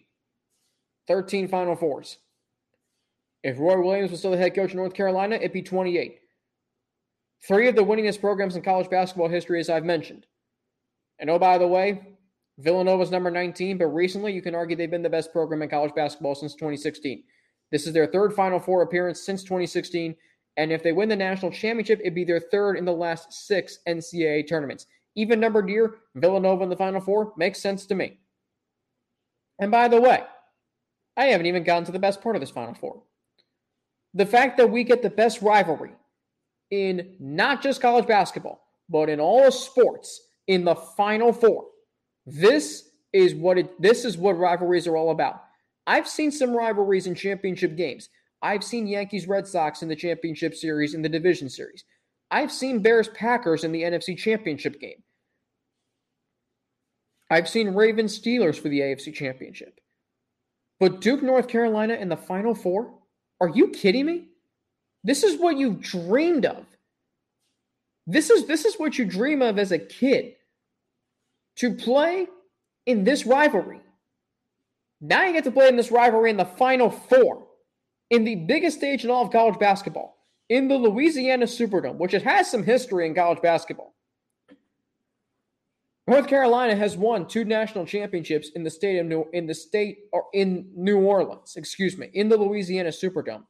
13 1.07 1.47
Final 1.47 1.75
Fours. 1.75 2.17
If 3.43 3.59
Roy 3.59 3.81
Williams 3.81 4.11
was 4.11 4.19
still 4.19 4.31
the 4.31 4.37
head 4.37 4.55
coach 4.55 4.71
in 4.71 4.77
North 4.77 4.93
Carolina, 4.93 5.35
it'd 5.35 5.51
be 5.51 5.61
28. 5.61 6.19
Three 7.45 7.67
of 7.67 7.75
the 7.75 7.83
winningest 7.83 8.21
programs 8.21 8.55
in 8.55 8.61
college 8.61 8.89
basketball 8.89 9.27
history, 9.27 9.59
as 9.59 9.69
I've 9.69 9.83
mentioned. 9.83 10.25
And 11.19 11.29
oh, 11.29 11.37
by 11.37 11.57
the 11.57 11.67
way, 11.67 12.15
Villanova's 12.59 13.11
number 13.11 13.29
19, 13.29 13.77
but 13.77 13.87
recently 13.87 14.31
you 14.31 14.41
can 14.41 14.55
argue 14.55 14.77
they've 14.77 14.89
been 14.89 15.01
the 15.01 15.09
best 15.09 15.33
program 15.33 15.61
in 15.61 15.69
college 15.69 15.93
basketball 15.93 16.35
since 16.35 16.53
2016. 16.53 17.23
This 17.71 17.85
is 17.85 17.93
their 17.93 18.07
third 18.07 18.33
Final 18.33 18.59
Four 18.59 18.83
appearance 18.83 19.25
since 19.25 19.43
2016. 19.43 20.15
And 20.57 20.71
if 20.71 20.83
they 20.83 20.91
win 20.91 21.09
the 21.09 21.15
national 21.15 21.51
championship, 21.51 21.99
it'd 22.01 22.15
be 22.15 22.23
their 22.23 22.39
third 22.39 22.77
in 22.77 22.85
the 22.85 22.91
last 22.91 23.33
six 23.33 23.79
NCAA 23.87 24.47
tournaments. 24.47 24.85
Even 25.15 25.39
numbered 25.39 25.69
year, 25.69 25.95
Villanova 26.15 26.63
in 26.63 26.69
the 26.69 26.75
Final 26.75 27.01
Four 27.01 27.33
makes 27.37 27.59
sense 27.59 27.85
to 27.87 27.95
me. 27.95 28.19
And 29.59 29.71
by 29.71 29.87
the 29.87 30.01
way, 30.01 30.23
I 31.15 31.25
haven't 31.25 31.45
even 31.45 31.63
gotten 31.63 31.85
to 31.85 31.91
the 31.91 31.99
best 31.99 32.21
part 32.21 32.35
of 32.35 32.39
this 32.39 32.49
Final 32.49 32.73
Four. 32.73 33.03
The 34.13 34.25
fact 34.25 34.57
that 34.57 34.69
we 34.69 34.83
get 34.83 35.01
the 35.01 35.09
best 35.09 35.41
rivalry 35.41 35.93
in 36.71 37.15
not 37.19 37.61
just 37.61 37.81
college 37.81 38.07
basketball, 38.07 38.63
but 38.89 39.09
in 39.09 39.19
all 39.19 39.51
sports 39.51 40.27
in 40.47 40.65
the 40.65 40.75
Final 40.75 41.31
Four. 41.33 41.65
This 42.25 42.89
is 43.11 43.35
what 43.35 43.57
it 43.57 43.81
this 43.81 44.05
is 44.05 44.17
what 44.17 44.37
rivalries 44.37 44.87
are 44.87 44.97
all 44.97 45.11
about. 45.11 45.43
I've 45.85 46.07
seen 46.07 46.31
some 46.31 46.55
rivalries 46.55 47.07
in 47.07 47.15
championship 47.15 47.75
games. 47.75 48.09
I've 48.43 48.63
seen 48.63 48.85
Yankees 48.87 49.27
Red 49.27 49.47
Sox 49.47 49.81
in 49.81 49.87
the 49.87 49.95
championship 49.95 50.53
series 50.53 50.93
in 50.93 51.01
the 51.01 51.09
division 51.09 51.49
series. 51.49 51.85
I've 52.29 52.51
seen 52.51 52.81
Bears 52.81 53.07
Packers 53.07 53.63
in 53.63 53.71
the 53.71 53.83
NFC 53.83 54.17
championship 54.17 54.81
game. 54.81 55.01
I've 57.31 57.47
seen 57.47 57.73
Ravens 57.73 58.19
Steelers 58.19 58.59
for 58.59 58.67
the 58.67 58.81
AFC 58.81 59.13
championship. 59.13 59.79
But 60.79 60.99
Duke 60.99 61.23
North 61.23 61.47
Carolina 61.47 61.93
in 61.93 62.09
the 62.09 62.17
final 62.17 62.53
4? 62.53 62.93
Are 63.39 63.49
you 63.49 63.69
kidding 63.69 64.05
me? 64.05 64.25
This 65.03 65.23
is 65.23 65.39
what 65.39 65.57
you 65.57 65.77
dreamed 65.79 66.45
of. 66.45 66.65
This 68.05 68.29
is 68.29 68.45
this 68.45 68.65
is 68.65 68.75
what 68.75 68.97
you 68.97 69.05
dream 69.05 69.41
of 69.41 69.57
as 69.57 69.71
a 69.71 69.79
kid. 69.79 70.35
To 71.57 71.73
play 71.73 72.27
in 72.85 73.03
this 73.03 73.25
rivalry. 73.25 73.79
Now 74.99 75.25
you 75.25 75.33
get 75.33 75.45
to 75.45 75.51
play 75.51 75.67
in 75.67 75.77
this 75.77 75.91
rivalry 75.91 76.29
in 76.29 76.37
the 76.37 76.45
Final 76.45 76.89
Four, 76.89 77.47
in 78.13 78.23
the 78.23 78.35
biggest 78.35 78.77
stage 78.77 79.03
in 79.03 79.09
all 79.09 79.25
of 79.25 79.31
college 79.31 79.57
basketball, 79.57 80.17
in 80.47 80.67
the 80.67 80.77
Louisiana 80.77 81.45
Superdome, 81.45 81.97
which 81.97 82.13
it 82.13 82.21
has 82.21 82.49
some 82.49 82.63
history 82.63 83.07
in 83.07 83.15
college 83.15 83.41
basketball. 83.41 83.95
North 86.05 86.27
Carolina 86.27 86.75
has 86.75 86.95
won 86.95 87.27
two 87.27 87.43
national 87.43 87.87
championships 87.87 88.49
in 88.55 88.63
the 88.63 88.69
state 88.69 88.99
of 88.99 89.07
New 89.07 89.25
in 89.33 89.47
the 89.47 89.55
state 89.55 89.97
or 90.11 90.25
in 90.33 90.69
New 90.75 90.99
Orleans, 90.99 91.55
excuse 91.55 91.97
me, 91.97 92.09
in 92.13 92.29
the 92.29 92.37
Louisiana 92.37 92.89
Superdome. 92.89 93.45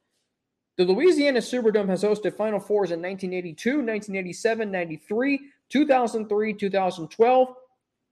The 0.78 0.84
Louisiana 0.84 1.40
Superdome 1.40 1.88
has 1.88 2.02
hosted 2.02 2.34
Final 2.34 2.58
Fours 2.58 2.90
in 2.90 3.02
1982, 3.02 3.70
1987, 3.70 4.70
93, 4.70 5.40
2003, 5.68 6.54
2012, 6.54 7.48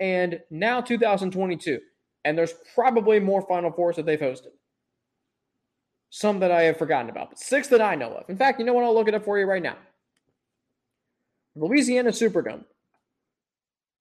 and 0.00 0.40
now 0.50 0.80
2022 0.80 1.80
and 2.24 2.38
there's 2.38 2.54
probably 2.74 3.20
more 3.20 3.42
Final 3.42 3.72
Fours 3.72 3.96
that 3.96 4.06
they've 4.06 4.20
hosted. 4.20 4.52
Some 6.14 6.40
that 6.40 6.50
I 6.50 6.64
have 6.64 6.76
forgotten 6.76 7.08
about, 7.08 7.30
but 7.30 7.38
six 7.38 7.68
that 7.68 7.80
I 7.80 7.94
know 7.94 8.12
of. 8.12 8.28
In 8.28 8.36
fact, 8.36 8.60
you 8.60 8.66
know 8.66 8.74
what? 8.74 8.84
I'll 8.84 8.94
look 8.94 9.08
it 9.08 9.14
up 9.14 9.24
for 9.24 9.38
you 9.38 9.46
right 9.46 9.62
now. 9.62 9.76
Louisiana 11.56 12.10
Superdome. 12.10 12.64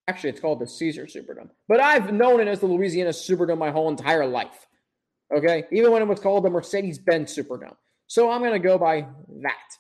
Actually, 0.10 0.32
it's 0.32 0.42
called 0.42 0.60
the 0.60 0.68
Caesar 0.68 1.06
Superdome, 1.06 1.52
but 1.70 1.80
I've 1.80 2.12
known 2.12 2.42
it 2.42 2.50
as 2.50 2.60
the 2.60 2.66
Louisiana 2.66 3.12
Superdome 3.12 3.58
my 3.58 3.72
whole 3.72 3.90
entire 3.90 4.26
life. 4.26 4.68
Okay, 5.34 5.64
even 5.72 5.94
when 5.94 6.02
it 6.02 6.08
was 6.10 6.20
called 6.20 6.44
the 6.44 6.50
Mercedes 6.50 7.00
Benz 7.00 7.34
Superdome. 7.34 7.78
So 8.08 8.30
I'm 8.30 8.42
going 8.42 8.52
to 8.52 8.60
go 8.60 8.78
by 8.78 9.08
that. 9.42 9.78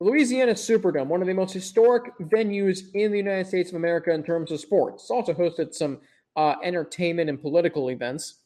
Louisiana 0.00 0.52
Superdome, 0.52 1.06
one 1.06 1.22
of 1.22 1.26
the 1.26 1.32
most 1.32 1.54
historic 1.54 2.12
venues 2.20 2.90
in 2.92 3.10
the 3.10 3.16
United 3.16 3.46
States 3.46 3.70
of 3.70 3.76
America 3.76 4.12
in 4.12 4.22
terms 4.22 4.52
of 4.52 4.60
sports. 4.60 5.04
It's 5.04 5.10
also 5.10 5.32
hosted 5.32 5.72
some 5.72 6.00
uh, 6.36 6.56
entertainment 6.62 7.30
and 7.30 7.40
political 7.40 7.88
events. 7.88 8.40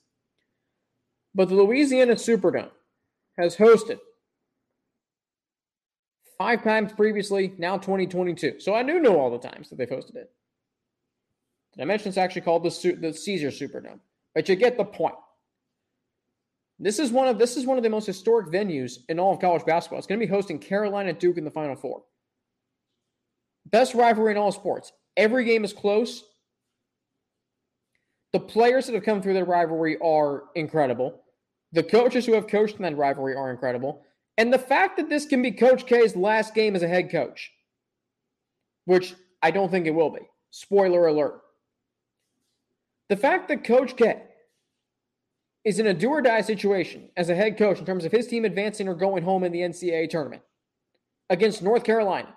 But 1.39 1.51
the 1.51 1.55
Louisiana 1.55 2.15
Superdome 2.15 2.69
has 3.39 3.55
hosted 3.55 4.01
five 6.37 6.65
times 6.65 6.93
previously, 6.93 7.55
now 7.59 7.79
2022. 7.79 8.59
So 8.59 8.75
I 8.75 8.83
do 8.83 8.99
know 8.99 9.21
all 9.21 9.31
the 9.31 9.39
times 9.39 9.71
that 9.71 9.79
they've 9.79 9.89
hosted 9.89 10.17
it. 10.17 10.33
Did 11.77 11.83
I 11.83 11.85
mention 11.85 12.09
it's 12.09 12.19
actually 12.19 12.41
called 12.41 12.65
the, 12.65 12.97
the 13.01 13.15
Caesar 13.15 13.51
Superdome? 13.51 14.01
But 14.35 14.49
you 14.49 14.57
get 14.57 14.77
the 14.77 14.85
point. 14.85 15.15
This 16.81 16.99
is 16.99 17.13
one 17.13 17.29
of 17.29 17.39
this 17.39 17.57
is 17.57 17.67
one 17.67 17.77
of 17.77 17.85
the 17.85 17.91
most 17.91 18.07
historic 18.07 18.49
venues 18.49 18.99
in 19.09 19.21
all 19.21 19.33
of 19.33 19.41
college 19.41 19.65
basketball. 19.65 20.01
It's 20.01 20.09
going 20.09 20.19
to 20.19 20.27
be 20.27 20.33
hosting 20.33 20.59
Carolina 20.59 21.13
Duke 21.13 21.39
in 21.39 21.45
the 21.45 21.53
Final 21.53 21.77
Four. 21.77 22.03
Best 23.67 23.95
rivalry 23.95 24.33
in 24.33 24.39
all 24.39 24.51
sports. 24.51 24.93
Every 25.17 25.45
game 25.45 25.65
is 25.65 25.73
close. 25.73 26.25
The 28.33 28.41
players 28.41 28.87
that 28.87 28.97
have 28.97 29.05
come 29.05 29.23
through 29.23 29.35
that 29.35 29.45
rivalry 29.45 29.99
are 29.99 30.43
incredible. 30.57 31.23
The 31.73 31.83
coaches 31.83 32.25
who 32.27 32.33
have 32.33 32.49
coached 32.49 32.77
in 32.77 32.83
that 32.83 32.97
rivalry 32.97 33.35
are 33.35 33.51
incredible. 33.51 34.03
And 34.37 34.53
the 34.53 34.59
fact 34.59 34.97
that 34.97 35.09
this 35.09 35.27
can 35.27 35.43
be 35.43 35.51
Coach 35.51 35.87
K's 35.87 36.17
last 36.17 36.55
game 36.55 36.77
as 36.77 36.83
a 36.83 36.89
head 36.89 37.11
coach, 37.11 37.53
which 38.85 39.15
I 39.43 39.51
don't 39.51 39.71
think 39.71 39.87
it 39.87 39.95
will 39.95 40.11
be. 40.11 40.21
Spoiler 40.51 41.07
alert. 41.07 41.41
The 43.09 43.17
fact 43.17 43.49
that 43.49 43.65
Coach 43.65 43.97
K 43.97 44.23
is 45.65 45.79
in 45.79 45.87
a 45.87 45.95
do 45.95 46.09
or 46.09 46.23
die 46.23 46.41
situation 46.41 47.11
as 47.17 47.29
a 47.29 47.35
head 47.35 47.59
coach 47.59 47.79
in 47.79 47.85
terms 47.85 48.05
of 48.05 48.13
his 48.13 48.27
team 48.27 48.45
advancing 48.45 48.89
or 48.89 48.95
going 48.95 49.23
home 49.23 49.45
in 49.45 49.53
the 49.53 49.61
NCAA 49.61 50.09
tournament 50.09 50.43
against 51.29 51.63
North 51.63 51.85
Carolina, 51.85 52.35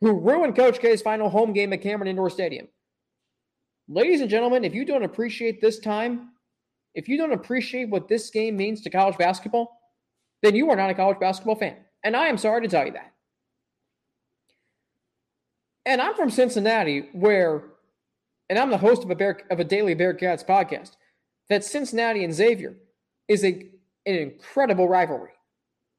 who 0.00 0.18
ruined 0.18 0.56
Coach 0.56 0.80
K's 0.80 1.02
final 1.02 1.28
home 1.28 1.52
game 1.52 1.72
at 1.72 1.82
Cameron 1.82 2.08
Indoor 2.08 2.30
Stadium. 2.30 2.68
Ladies 3.88 4.20
and 4.20 4.30
gentlemen, 4.30 4.64
if 4.64 4.74
you 4.74 4.84
don't 4.84 5.04
appreciate 5.04 5.60
this 5.60 5.78
time, 5.78 6.30
if 6.94 7.08
you 7.08 7.16
don't 7.16 7.32
appreciate 7.32 7.88
what 7.88 8.08
this 8.08 8.30
game 8.30 8.56
means 8.56 8.80
to 8.82 8.90
college 8.90 9.18
basketball, 9.18 9.80
then 10.42 10.54
you 10.54 10.70
are 10.70 10.76
not 10.76 10.90
a 10.90 10.94
college 10.94 11.18
basketball 11.20 11.54
fan. 11.54 11.76
And 12.02 12.16
I 12.16 12.26
am 12.26 12.38
sorry 12.38 12.62
to 12.62 12.68
tell 12.68 12.86
you 12.86 12.92
that. 12.92 13.12
And 15.86 16.00
I'm 16.00 16.14
from 16.14 16.30
Cincinnati, 16.30 17.08
where, 17.12 17.62
and 18.48 18.58
I'm 18.58 18.70
the 18.70 18.78
host 18.78 19.02
of 19.02 19.10
a 19.10 19.14
Bear, 19.14 19.40
of 19.50 19.60
a 19.60 19.64
daily 19.64 19.94
Bearcats 19.94 20.46
podcast 20.46 20.92
that 21.48 21.64
Cincinnati 21.64 22.24
and 22.24 22.32
Xavier 22.32 22.76
is 23.28 23.44
a, 23.44 23.68
an 24.06 24.14
incredible 24.14 24.88
rivalry. 24.88 25.32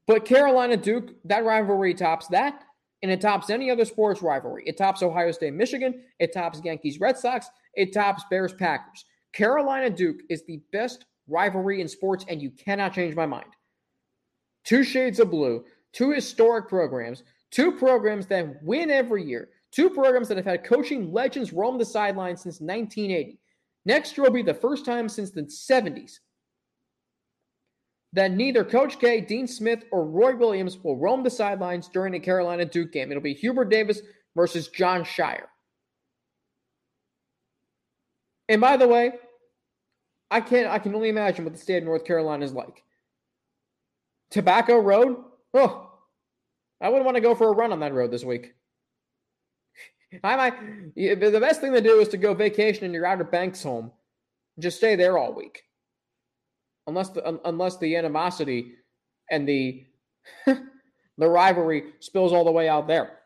But 0.06 0.24
Carolina 0.24 0.76
Duke, 0.76 1.10
that 1.24 1.44
rivalry 1.44 1.94
tops 1.94 2.26
that, 2.28 2.64
and 3.02 3.10
it 3.10 3.20
tops 3.20 3.50
any 3.50 3.70
other 3.70 3.84
sports 3.84 4.22
rivalry. 4.22 4.62
It 4.66 4.76
tops 4.76 5.02
Ohio 5.02 5.32
State 5.32 5.54
Michigan, 5.54 6.02
it 6.18 6.32
tops 6.32 6.60
Yankees 6.64 7.00
Red 7.00 7.18
Sox, 7.18 7.48
it 7.74 7.92
tops 7.92 8.24
Bears 8.30 8.52
Packers. 8.52 9.04
Carolina 9.32 9.90
Duke 9.90 10.20
is 10.28 10.44
the 10.44 10.60
best 10.72 11.04
rivalry 11.28 11.80
in 11.80 11.88
sports, 11.88 12.24
and 12.28 12.40
you 12.40 12.50
cannot 12.50 12.94
change 12.94 13.14
my 13.14 13.26
mind. 13.26 13.46
Two 14.64 14.84
shades 14.84 15.20
of 15.20 15.30
blue, 15.30 15.64
two 15.92 16.10
historic 16.10 16.68
programs, 16.68 17.22
two 17.50 17.72
programs 17.72 18.26
that 18.26 18.62
win 18.62 18.90
every 18.90 19.24
year, 19.24 19.48
two 19.70 19.90
programs 19.90 20.28
that 20.28 20.36
have 20.36 20.46
had 20.46 20.64
coaching 20.64 21.12
legends 21.12 21.52
roam 21.52 21.78
the 21.78 21.84
sidelines 21.84 22.42
since 22.42 22.60
1980. 22.60 23.38
Next 23.84 24.16
year 24.16 24.24
will 24.24 24.32
be 24.32 24.42
the 24.42 24.54
first 24.54 24.84
time 24.84 25.08
since 25.08 25.30
the 25.30 25.42
70s 25.42 26.18
that 28.12 28.32
neither 28.32 28.64
Coach 28.64 28.98
K, 28.98 29.20
Dean 29.20 29.46
Smith, 29.46 29.84
or 29.90 30.04
Roy 30.04 30.36
Williams 30.36 30.78
will 30.82 30.98
roam 30.98 31.22
the 31.22 31.30
sidelines 31.30 31.88
during 31.88 32.14
a 32.14 32.20
Carolina 32.20 32.64
Duke 32.64 32.92
game. 32.92 33.10
It'll 33.10 33.22
be 33.22 33.34
Hubert 33.34 33.70
Davis 33.70 34.02
versus 34.36 34.68
Jon 34.68 35.02
Scheyer. 35.02 35.46
And 38.52 38.60
by 38.60 38.76
the 38.76 38.86
way, 38.86 39.12
I 40.30 40.42
can't 40.42 40.68
I 40.68 40.78
can 40.78 40.94
only 40.94 41.08
imagine 41.08 41.42
what 41.42 41.54
the 41.54 41.58
state 41.58 41.78
of 41.78 41.84
North 41.84 42.04
Carolina 42.04 42.44
is 42.44 42.52
like. 42.52 42.82
Tobacco 44.30 44.78
Road? 44.78 45.16
Oh, 45.54 45.90
I 46.78 46.90
wouldn't 46.90 47.06
want 47.06 47.16
to 47.16 47.22
go 47.22 47.34
for 47.34 47.48
a 47.48 47.52
run 47.52 47.72
on 47.72 47.80
that 47.80 47.94
road 47.94 48.10
this 48.10 48.24
week. 48.24 48.52
I 50.24 50.36
might. 50.36 50.94
The 50.94 51.38
best 51.40 51.62
thing 51.62 51.72
to 51.72 51.80
do 51.80 52.00
is 52.00 52.08
to 52.08 52.18
go 52.18 52.34
vacation 52.34 52.84
in 52.84 52.92
your 52.92 53.06
Outer 53.06 53.24
Banks 53.24 53.62
home. 53.62 53.90
Just 54.58 54.76
stay 54.76 54.96
there 54.96 55.16
all 55.16 55.32
week, 55.32 55.62
unless 56.86 57.08
the 57.08 57.40
unless 57.46 57.78
the 57.78 57.96
animosity 57.96 58.74
and 59.30 59.48
the 59.48 59.86
the 60.46 60.60
rivalry 61.18 61.94
spills 62.00 62.34
all 62.34 62.44
the 62.44 62.52
way 62.52 62.68
out 62.68 62.86
there. 62.86 63.20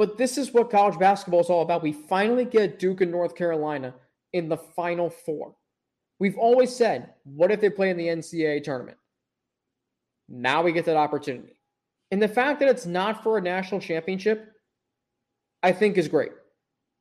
But 0.00 0.16
this 0.16 0.38
is 0.38 0.54
what 0.54 0.70
college 0.70 0.98
basketball 0.98 1.40
is 1.40 1.50
all 1.50 1.60
about. 1.60 1.82
We 1.82 1.92
finally 1.92 2.46
get 2.46 2.78
Duke 2.78 3.02
and 3.02 3.10
North 3.10 3.34
Carolina 3.34 3.92
in 4.32 4.48
the 4.48 4.56
Final 4.56 5.10
Four. 5.10 5.54
We've 6.18 6.38
always 6.38 6.74
said, 6.74 7.12
what 7.24 7.50
if 7.50 7.60
they 7.60 7.68
play 7.68 7.90
in 7.90 7.98
the 7.98 8.06
NCAA 8.06 8.64
tournament? 8.64 8.96
Now 10.26 10.62
we 10.62 10.72
get 10.72 10.86
that 10.86 10.96
opportunity. 10.96 11.60
And 12.10 12.22
the 12.22 12.28
fact 12.28 12.60
that 12.60 12.70
it's 12.70 12.86
not 12.86 13.22
for 13.22 13.36
a 13.36 13.42
national 13.42 13.82
championship, 13.82 14.50
I 15.62 15.70
think 15.70 15.98
is 15.98 16.08
great. 16.08 16.32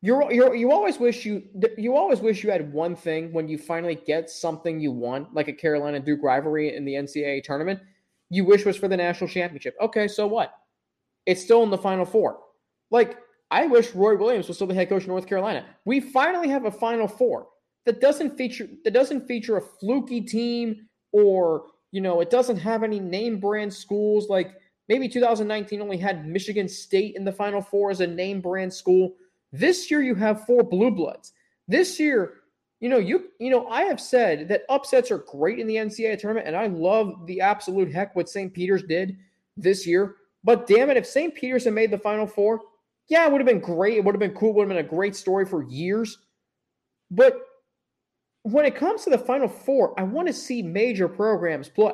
You're, 0.02 0.30
you're 0.30 0.54
you 0.54 0.74
always 0.74 1.00
wish 1.00 1.26
you 1.26 1.44
you 1.78 1.96
always 1.96 2.20
wish 2.20 2.44
you 2.44 2.52
had 2.52 2.74
one 2.74 2.98
thing 2.98 3.32
when 3.32 3.48
you 3.48 3.58
finally 3.58 3.96
get 3.96 4.30
something 4.30 4.78
you 4.78 4.92
want, 4.92 5.34
like 5.34 5.48
a 5.48 5.54
Carolina 5.54 6.02
Duke 6.02 6.20
rivalry 6.22 6.76
in 6.76 6.84
the 6.84 6.96
NCAA 6.96 7.46
tournament. 7.46 7.80
You 8.30 8.44
wish 8.44 8.66
was 8.66 8.76
for 8.76 8.90
the 8.90 8.98
national 8.98 9.30
championship. 9.30 9.78
Okay, 9.80 10.10
so 10.10 10.28
what? 10.28 10.54
It's 11.26 11.42
still 11.42 11.64
in 11.64 11.70
the 11.70 11.78
final 11.78 12.04
four. 12.04 12.40
Like 12.92 13.18
I 13.52 13.66
wish 13.68 13.94
Roy 13.96 14.16
Williams 14.16 14.48
was 14.48 14.58
still 14.58 14.68
the 14.68 14.74
head 14.74 14.90
coach 14.90 15.04
of 15.04 15.10
North 15.10 15.28
Carolina. 15.28 15.66
We 15.86 16.00
finally 16.00 16.50
have 16.50 16.66
a 16.66 16.72
final 16.72 17.08
four 17.08 17.48
that 17.86 18.02
doesn't 18.02 18.38
feature 18.38 18.68
that 18.84 18.94
doesn't 18.94 19.28
feature 19.28 19.58
a 19.58 19.62
fluky 19.62 20.22
team 20.22 20.88
or 21.12 21.64
you 21.92 22.02
know 22.02 22.22
it 22.22 22.30
doesn't 22.30 22.58
have 22.58 22.84
any 22.84 23.00
name 23.00 23.40
brand 23.40 23.74
schools 23.74 24.30
like 24.30 24.54
maybe 24.90 25.08
2019 25.08 25.82
only 25.82 25.98
had 25.98 26.28
Michigan 26.28 26.68
State 26.68 27.16
in 27.16 27.24
the 27.24 27.32
final 27.32 27.62
four 27.62 27.92
as 27.92 28.02
a 28.02 28.08
name 28.08 28.42
brand 28.42 28.74
school. 28.74 29.14
This 29.54 29.90
year 29.90 30.02
you 30.02 30.16
have 30.16 30.46
four 30.46 30.64
blue 30.64 30.92
bloods. 30.92 31.34
This 31.68 32.00
year, 32.00 32.34
you 32.80 32.90
know, 32.90 32.98
you 32.98 33.30
you 33.40 33.50
know, 33.50 33.68
I 33.68 33.84
have 33.84 34.02
said 34.02 34.48
that 34.50 34.64
upsets 34.70 35.12
are 35.12 35.20
great 35.20 35.60
in 35.60 35.68
the 35.68 35.76
NCAA 35.76 36.20
tournament, 36.20 36.48
and 36.48 36.56
I 36.56 36.68
love 36.68 37.26
the 37.28 37.40
absolute 37.42 37.92
heck 37.94 38.16
what 38.16 38.28
St. 38.30 38.54
Peter's 38.54 38.84
did 38.84 39.18
this 39.56 39.86
year. 39.88 40.16
But 40.44 40.68
damn 40.68 40.90
it, 40.90 40.98
if 40.98 41.06
St. 41.06 41.34
Peter's 41.36 41.66
had 41.66 41.74
made 41.74 41.92
the 41.92 41.98
final 41.98 42.26
four, 42.26 42.62
yeah, 43.10 43.26
it 43.26 43.32
would 43.32 43.42
have 43.42 43.48
been 43.48 43.60
great. 43.60 43.98
It 43.98 44.06
would 44.06 44.16
have 44.16 44.20
been 44.20 44.36
cool. 44.36 44.52
It 44.52 44.54
would 44.54 44.70
have 44.70 44.78
been 44.78 44.86
a 44.86 44.96
great 44.96 45.16
story 45.16 45.46
for 45.46 45.64
years. 45.64 46.18
But 47.12 47.42
when 48.44 48.66
it 48.66 48.76
comes 48.76 49.04
to 49.04 49.10
the 49.10 49.18
final 49.18 49.48
four, 49.48 50.00
I 50.00 50.04
want 50.04 50.28
to 50.28 50.34
see 50.34 50.62
major 50.62 51.08
programs 51.08 51.68
play. 51.68 51.94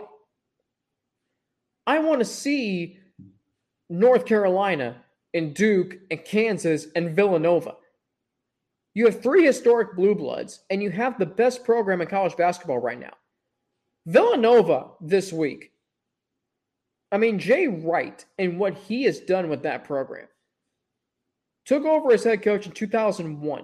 I 1.87 1.99
want 1.99 2.19
to 2.19 2.25
see 2.25 2.99
North 3.89 4.25
Carolina 4.25 4.97
and 5.33 5.53
Duke 5.53 5.97
and 6.11 6.23
Kansas 6.25 6.87
and 6.95 7.15
Villanova. 7.15 7.75
You 8.93 9.05
have 9.05 9.21
three 9.21 9.45
historic 9.45 9.95
blue 9.95 10.15
bloods, 10.15 10.61
and 10.69 10.81
you 10.81 10.89
have 10.89 11.19
the 11.19 11.25
best 11.25 11.63
program 11.63 12.01
in 12.01 12.07
college 12.07 12.37
basketball 12.37 12.79
right 12.79 12.99
now. 12.99 13.13
Villanova 14.05 14.91
this 15.01 15.33
week. 15.33 15.71
I 17.11 17.17
mean, 17.17 17.39
Jay 17.39 17.67
Wright 17.67 18.23
and 18.39 18.57
what 18.57 18.73
he 18.73 19.03
has 19.03 19.19
done 19.19 19.49
with 19.49 19.63
that 19.63 19.83
program. 19.83 20.27
Took 21.65 21.85
over 21.85 22.11
as 22.11 22.23
head 22.23 22.43
coach 22.43 22.65
in 22.65 22.71
2001. 22.71 23.63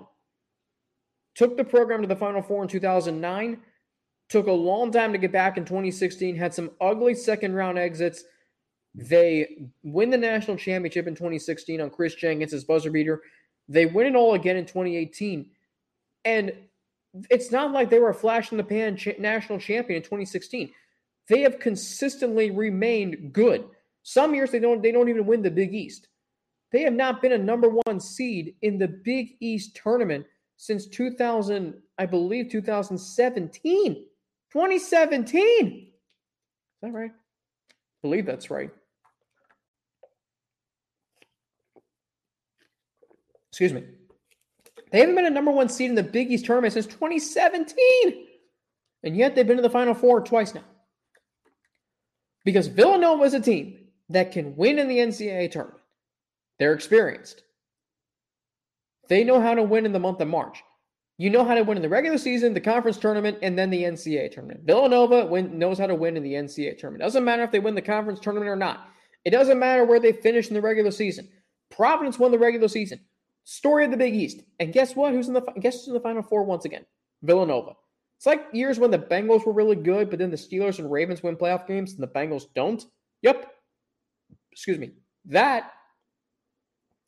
Took 1.36 1.58
the 1.58 1.64
program 1.64 2.02
to 2.02 2.08
the 2.08 2.16
Final 2.16 2.42
Four 2.42 2.64
in 2.64 2.68
2009. 2.68 3.60
Took 4.30 4.48
a 4.48 4.52
long 4.52 4.92
time 4.92 5.12
to 5.12 5.18
get 5.18 5.32
back 5.32 5.58
in 5.58 5.66
2016. 5.66 6.36
Had 6.36 6.54
some 6.54 6.72
ugly 6.80 7.14
second 7.14 7.54
round 7.54 7.78
exits 7.78 8.24
they 8.94 9.70
win 9.84 10.10
the 10.10 10.18
national 10.18 10.58
championship 10.58 11.08
in 11.08 11.16
2016 11.16 11.80
on 11.82 11.90
Kris 11.90 12.16
Jenkins' 12.16 12.64
buzzer 12.64 12.92
beater. 12.92 13.22
They 13.70 13.86
win 13.86 14.08
it 14.08 14.16
all 14.16 14.34
again 14.34 14.58
in 14.58 14.66
2018. 14.66 15.50
And 16.26 16.54
it's 17.30 17.52
not 17.52 17.72
like 17.72 17.90
they 17.90 18.00
were 18.00 18.10
a 18.10 18.14
flash 18.14 18.52
in 18.52 18.58
the 18.58 18.64
pan 18.64 18.98
national 19.18 19.60
champion 19.60 19.98
in 19.98 20.04
2016. 20.04 20.72
They 21.28 21.42
have 21.42 21.60
consistently 21.60 22.52
remained 22.52 23.32
good. 23.32 23.66
Some 24.04 24.36
years 24.36 24.52
they 24.52 24.60
don't 24.60 24.82
they 24.82 24.92
don't 24.92 25.10
even 25.10 25.26
win 25.26 25.42
the 25.42 25.52
Big 25.52 25.74
East. 25.74 26.08
They 26.72 26.82
have 26.84 26.94
not 26.94 27.22
been 27.22 27.34
a 27.34 27.38
number 27.38 27.70
1 27.86 28.00
seed 28.00 28.56
in 28.62 28.78
the 28.78 28.88
Big 28.88 29.36
East 29.40 29.76
tournament 29.76 30.26
since 30.58 30.86
2000, 30.88 31.74
I 31.98 32.06
believe 32.06 32.50
2017. 32.50 34.06
2017. 34.52 35.68
Is 35.68 35.92
that 36.82 36.94
right? 36.94 37.12
I 37.12 37.74
believe 38.02 38.26
that's 38.26 38.50
right. 38.50 38.70
Excuse 43.52 43.74
me. 43.74 43.84
They 44.92 45.00
haven't 45.00 45.16
been 45.16 45.26
a 45.26 45.30
number 45.30 45.52
one 45.52 45.68
seed 45.68 45.90
in 45.90 45.96
the 45.96 46.04
Big 46.04 46.32
East 46.32 46.46
tournament 46.46 46.74
since 46.74 46.86
2017. 46.86 48.28
And 49.04 49.16
yet 49.16 49.36
they've 49.36 49.48
been 49.48 49.58
to 49.58 49.64
the 49.64 49.70
Final 49.70 49.94
Four 49.94 50.22
twice 50.22 50.54
now. 50.54 50.64
Because 52.46 52.68
Villanova 52.68 53.24
is 53.24 53.34
a 53.34 53.40
team 53.40 53.78
that 54.10 54.32
can 54.32 54.56
win 54.56 54.80
in 54.80 54.88
the 54.88 54.98
NCAA 54.98 55.52
tournament. 55.52 55.81
They're 56.62 56.74
experienced. 56.74 57.42
They 59.10 59.24
know 59.24 59.42
how 59.42 59.56
to 59.56 59.64
win 59.64 59.88
in 59.88 59.94
the 59.94 60.00
month 60.00 60.22
of 60.22 60.28
March. 60.28 60.62
You 61.18 61.32
know 61.32 61.44
how 61.44 61.56
to 61.56 61.64
win 61.64 61.76
in 61.76 61.82
the 61.82 61.90
regular 61.90 62.20
season, 62.20 62.54
the 62.54 62.62
conference 62.62 62.98
tournament, 62.98 63.40
and 63.42 63.58
then 63.58 63.72
the 63.72 63.82
NCAA 63.82 64.32
tournament. 64.32 64.60
Villanova 64.64 65.26
win, 65.26 65.58
knows 65.58 65.80
how 65.80 65.88
to 65.88 65.96
win 65.96 66.18
in 66.18 66.22
the 66.22 66.34
NCAA 66.34 66.78
tournament. 66.78 67.02
Doesn't 67.02 67.26
matter 67.26 67.42
if 67.42 67.50
they 67.50 67.58
win 67.58 67.74
the 67.74 67.82
conference 67.82 68.20
tournament 68.20 68.48
or 68.48 68.56
not. 68.56 68.90
It 69.26 69.32
doesn't 69.32 69.58
matter 69.58 69.86
where 69.86 70.00
they 70.00 70.12
finish 70.12 70.50
in 70.50 70.54
the 70.54 70.62
regular 70.62 70.92
season. 70.92 71.30
Providence 71.72 72.20
won 72.20 72.30
the 72.30 72.38
regular 72.38 72.68
season. 72.68 73.00
Story 73.44 73.86
of 73.86 73.90
the 73.90 73.98
Big 73.98 74.14
East. 74.14 74.42
And 74.60 74.72
guess 74.72 74.96
what? 74.96 75.14
Who's 75.14 75.30
in 75.30 75.34
the 75.34 75.42
guess 75.60 75.78
who's 75.78 75.88
in 75.88 75.94
the 75.96 76.00
Final 76.00 76.22
Four 76.22 76.44
once 76.44 76.66
again? 76.66 76.86
Villanova. 77.24 77.72
It's 78.18 78.28
like 78.28 78.46
years 78.54 78.78
when 78.78 78.92
the 78.92 79.00
Bengals 79.00 79.48
were 79.48 79.54
really 79.54 79.78
good, 79.78 80.12
but 80.12 80.20
then 80.20 80.30
the 80.30 80.38
Steelers 80.38 80.78
and 80.78 80.92
Ravens 80.92 81.24
win 81.24 81.38
playoff 81.38 81.66
games 81.66 81.94
and 81.94 82.04
the 82.04 82.08
Bengals 82.08 82.44
don't. 82.54 82.86
Yep. 83.24 83.52
Excuse 84.52 84.78
me. 84.78 84.92
That 85.26 85.72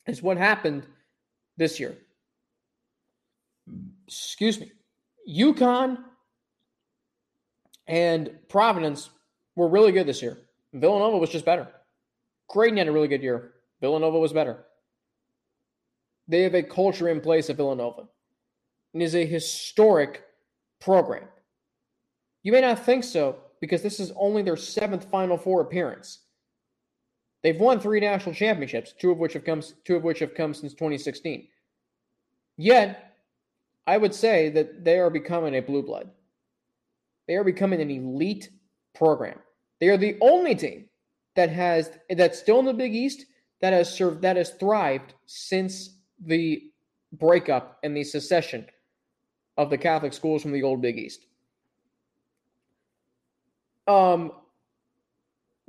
is 0.06 0.22
what 0.22 0.36
happened 0.36 0.86
this 1.56 1.80
year. 1.80 1.96
Excuse 4.06 4.60
me. 4.60 4.72
UConn 5.28 5.98
and 7.86 8.30
Providence 8.48 9.10
were 9.56 9.68
really 9.68 9.92
good 9.92 10.06
this 10.06 10.22
year. 10.22 10.38
Villanova 10.72 11.18
was 11.18 11.30
just 11.30 11.44
better. 11.44 11.68
Creighton 12.48 12.78
had 12.78 12.88
a 12.88 12.92
really 12.92 13.08
good 13.08 13.22
year. 13.22 13.52
Villanova 13.80 14.18
was 14.18 14.32
better. 14.32 14.64
They 16.28 16.42
have 16.42 16.54
a 16.54 16.62
culture 16.62 17.08
in 17.08 17.20
place 17.20 17.50
at 17.50 17.56
Villanova. 17.56 18.08
and 18.92 19.02
is 19.02 19.14
a 19.14 19.26
historic 19.26 20.24
program. 20.80 21.24
You 22.42 22.52
may 22.52 22.60
not 22.60 22.84
think 22.84 23.04
so 23.04 23.36
because 23.60 23.82
this 23.82 24.00
is 24.00 24.12
only 24.16 24.42
their 24.42 24.56
seventh 24.56 25.10
Final 25.10 25.36
Four 25.36 25.62
appearance. 25.62 26.20
They've 27.44 27.60
won 27.60 27.78
three 27.78 28.00
national 28.00 28.34
championships, 28.34 28.94
two 28.98 29.10
of 29.10 29.18
which 29.18 29.34
have 29.34 29.44
come 29.44 29.62
two 29.84 29.96
of 29.96 30.02
which 30.02 30.18
have 30.20 30.34
come 30.34 30.54
since 30.54 30.72
2016. 30.72 31.46
Yet, 32.56 33.16
I 33.86 33.98
would 33.98 34.14
say 34.14 34.48
that 34.48 34.82
they 34.82 34.98
are 34.98 35.10
becoming 35.10 35.54
a 35.54 35.60
blue 35.60 35.82
blood. 35.82 36.10
They 37.28 37.34
are 37.34 37.44
becoming 37.44 37.82
an 37.82 37.90
elite 37.90 38.48
program. 38.94 39.38
They 39.78 39.88
are 39.88 39.98
the 39.98 40.16
only 40.22 40.54
team 40.54 40.86
that 41.36 41.50
has 41.50 41.90
that's 42.08 42.38
still 42.38 42.60
in 42.60 42.64
the 42.64 42.72
Big 42.72 42.94
East 42.94 43.26
that 43.60 43.74
has 43.74 43.92
served 43.92 44.22
that 44.22 44.36
has 44.36 44.52
thrived 44.52 45.12
since 45.26 45.98
the 46.24 46.70
breakup 47.12 47.78
and 47.82 47.94
the 47.94 48.04
secession 48.04 48.64
of 49.58 49.68
the 49.68 49.76
Catholic 49.76 50.14
schools 50.14 50.40
from 50.40 50.52
the 50.52 50.62
old 50.62 50.80
Big 50.80 50.98
East. 50.98 51.26
Um, 53.86 54.32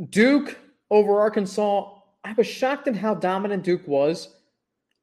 Duke 0.10 0.58
over 0.92 1.20
Arkansas. 1.20 1.92
I 2.24 2.34
was 2.34 2.48
shocked 2.48 2.88
at 2.88 2.96
how 2.96 3.16
dominant 3.16 3.64
Duke 3.64 3.88
was. 3.88 4.30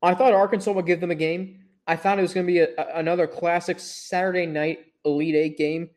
I 0.02 0.14
thought 0.14 0.32
Arkansas 0.32 0.72
would 0.72 0.86
give 0.86 1.00
them 1.00 1.10
a 1.10 1.16
game. 1.16 1.60
I 1.86 1.96
thought 1.96 2.18
it 2.18 2.22
was 2.22 2.34
going 2.34 2.46
to 2.46 2.52
be 2.52 2.60
a, 2.60 2.68
a, 2.78 2.98
another 2.98 3.26
classic 3.26 3.78
Saturday 3.78 4.46
night 4.46 4.86
Elite 5.04 5.34
Eight 5.34 5.58
game, 5.58 5.90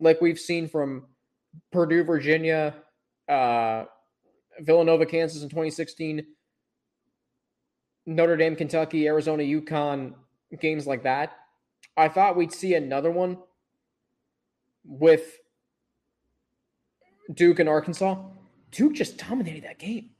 like 0.00 0.20
we've 0.20 0.38
seen 0.38 0.68
from 0.68 1.06
Purdue, 1.72 2.04
Virginia, 2.04 2.74
uh, 3.28 3.84
Villanova, 4.60 5.06
Kansas 5.06 5.42
in 5.42 5.48
2016, 5.48 6.26
Notre 8.06 8.36
Dame, 8.36 8.56
Kentucky, 8.56 9.06
Arizona, 9.06 9.42
UConn, 9.42 10.14
games 10.60 10.86
like 10.86 11.04
that. 11.04 11.36
I 11.96 12.08
thought 12.08 12.36
we'd 12.36 12.52
see 12.52 12.74
another 12.74 13.10
one 13.10 13.38
with 14.84 15.38
Duke 17.32 17.58
and 17.58 17.68
Arkansas. 17.68 18.16
Duke 18.70 18.94
just 18.94 19.18
dominated 19.18 19.64
that 19.64 19.78
game. 19.78 20.10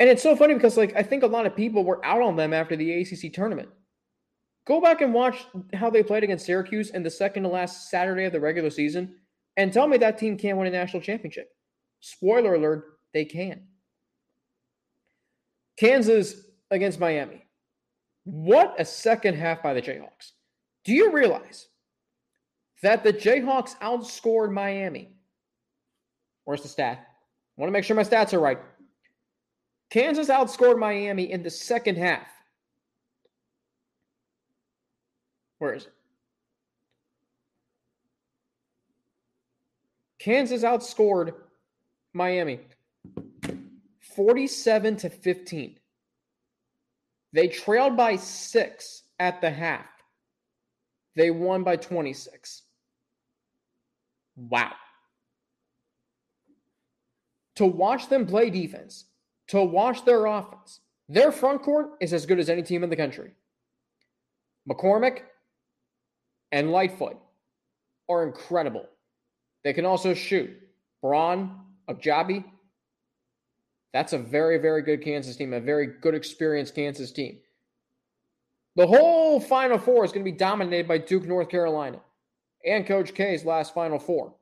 And 0.00 0.08
it's 0.08 0.22
so 0.22 0.36
funny 0.36 0.54
because 0.54 0.76
like 0.76 0.94
I 0.96 1.02
think 1.02 1.22
a 1.22 1.28
lot 1.28 1.46
of 1.46 1.56
people 1.56 1.84
were 1.84 2.04
out 2.04 2.22
on 2.22 2.36
them 2.36 2.52
after 2.52 2.76
the 2.76 3.00
ACC 3.00 3.32
tournament. 3.32 3.68
Go 4.66 4.80
back 4.80 5.02
and 5.02 5.12
watch 5.12 5.44
how 5.74 5.90
they 5.90 6.02
played 6.02 6.24
against 6.24 6.46
Syracuse 6.46 6.90
in 6.90 7.02
the 7.02 7.10
second 7.10 7.42
to 7.42 7.48
last 7.48 7.90
Saturday 7.90 8.24
of 8.24 8.32
the 8.32 8.40
regular 8.40 8.70
season 8.70 9.14
and 9.56 9.72
tell 9.72 9.86
me 9.86 9.98
that 9.98 10.18
team 10.18 10.36
can't 10.36 10.58
win 10.58 10.66
a 10.66 10.70
national 10.70 11.02
championship. 11.02 11.50
Spoiler 12.00 12.54
alert, 12.54 12.98
they 13.12 13.24
can. 13.24 13.62
Kansas 15.78 16.34
against 16.70 16.98
Miami. 16.98 17.44
What 18.24 18.74
a 18.78 18.84
second 18.84 19.34
half 19.34 19.62
by 19.62 19.74
the 19.74 19.82
Jayhawks. 19.82 20.32
Do 20.84 20.92
you 20.92 21.12
realize 21.12 21.68
that 22.82 23.04
the 23.04 23.12
Jayhawks 23.12 23.78
outscored 23.80 24.52
Miami? 24.52 25.14
Where's 26.44 26.62
the 26.62 26.68
stat? 26.68 27.06
Want 27.56 27.68
to 27.68 27.72
make 27.72 27.84
sure 27.84 27.96
my 27.96 28.02
stats 28.02 28.32
are 28.32 28.40
right. 28.40 28.58
Kansas 29.90 30.28
outscored 30.28 30.78
Miami 30.78 31.30
in 31.30 31.42
the 31.42 31.50
second 31.50 31.96
half. 31.96 32.26
Where 35.58 35.74
is 35.74 35.86
it? 35.86 35.92
Kansas 40.18 40.62
outscored 40.62 41.34
Miami. 42.12 42.60
47 44.16 44.96
to 44.96 45.10
15. 45.10 45.78
They 47.32 47.48
trailed 47.48 47.96
by 47.96 48.16
six 48.16 49.02
at 49.18 49.40
the 49.40 49.50
half. 49.50 49.86
They 51.16 51.30
won 51.30 51.62
by 51.62 51.76
26. 51.76 52.62
Wow. 54.36 54.72
To 57.56 57.66
watch 57.66 58.08
them 58.08 58.26
play 58.26 58.50
defense, 58.50 59.06
to 59.48 59.62
watch 59.62 60.04
their 60.04 60.26
offense, 60.26 60.80
their 61.08 61.30
front 61.30 61.62
court 61.62 61.90
is 62.00 62.12
as 62.12 62.26
good 62.26 62.38
as 62.38 62.48
any 62.48 62.62
team 62.62 62.82
in 62.82 62.90
the 62.90 62.96
country. 62.96 63.32
McCormack 64.68 65.20
and 66.52 66.72
Lightfoot 66.72 67.16
are 68.08 68.26
incredible. 68.26 68.86
They 69.62 69.72
can 69.72 69.84
also 69.84 70.14
shoot. 70.14 70.50
Braun, 71.02 71.58
Agbaji, 71.88 72.44
that's 73.92 74.12
a 74.12 74.18
very, 74.18 74.58
very 74.58 74.82
good 74.82 75.02
Kansas 75.02 75.36
team, 75.36 75.52
a 75.52 75.60
very 75.60 75.86
good, 75.86 76.14
experienced 76.14 76.74
Kansas 76.74 77.12
team. 77.12 77.38
The 78.76 78.86
whole 78.86 79.38
Final 79.38 79.78
Four 79.78 80.04
is 80.04 80.10
going 80.10 80.24
to 80.24 80.30
be 80.30 80.36
dominated 80.36 80.88
by 80.88 80.98
Duke, 80.98 81.24
North 81.24 81.48
Carolina, 81.48 82.00
and 82.66 82.86
Coach 82.86 83.14
K's 83.14 83.44
last 83.44 83.72
Final 83.72 84.00
Four. 84.00 84.34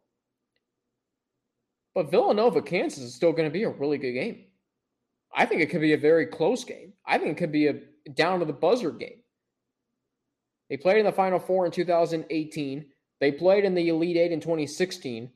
But 1.94 2.10
Villanova, 2.10 2.62
Kansas 2.62 3.02
is 3.02 3.14
still 3.14 3.32
going 3.32 3.48
to 3.48 3.52
be 3.52 3.64
a 3.64 3.70
really 3.70 3.98
good 3.98 4.12
game. 4.12 4.44
I 5.34 5.46
think 5.46 5.60
it 5.60 5.70
could 5.70 5.80
be 5.80 5.92
a 5.92 5.98
very 5.98 6.26
close 6.26 6.64
game. 6.64 6.92
I 7.06 7.18
think 7.18 7.30
it 7.30 7.36
could 7.38 7.52
be 7.52 7.68
a 7.68 7.74
down 8.14 8.40
to 8.40 8.44
the 8.44 8.52
buzzer 8.52 8.90
game. 8.90 9.22
They 10.68 10.76
played 10.76 10.98
in 10.98 11.06
the 11.06 11.12
Final 11.12 11.38
Four 11.38 11.66
in 11.66 11.72
2018. 11.72 12.86
They 13.20 13.32
played 13.32 13.64
in 13.64 13.74
the 13.74 13.88
Elite 13.88 14.16
Eight 14.16 14.32
in 14.32 14.40
2016. 14.40 15.30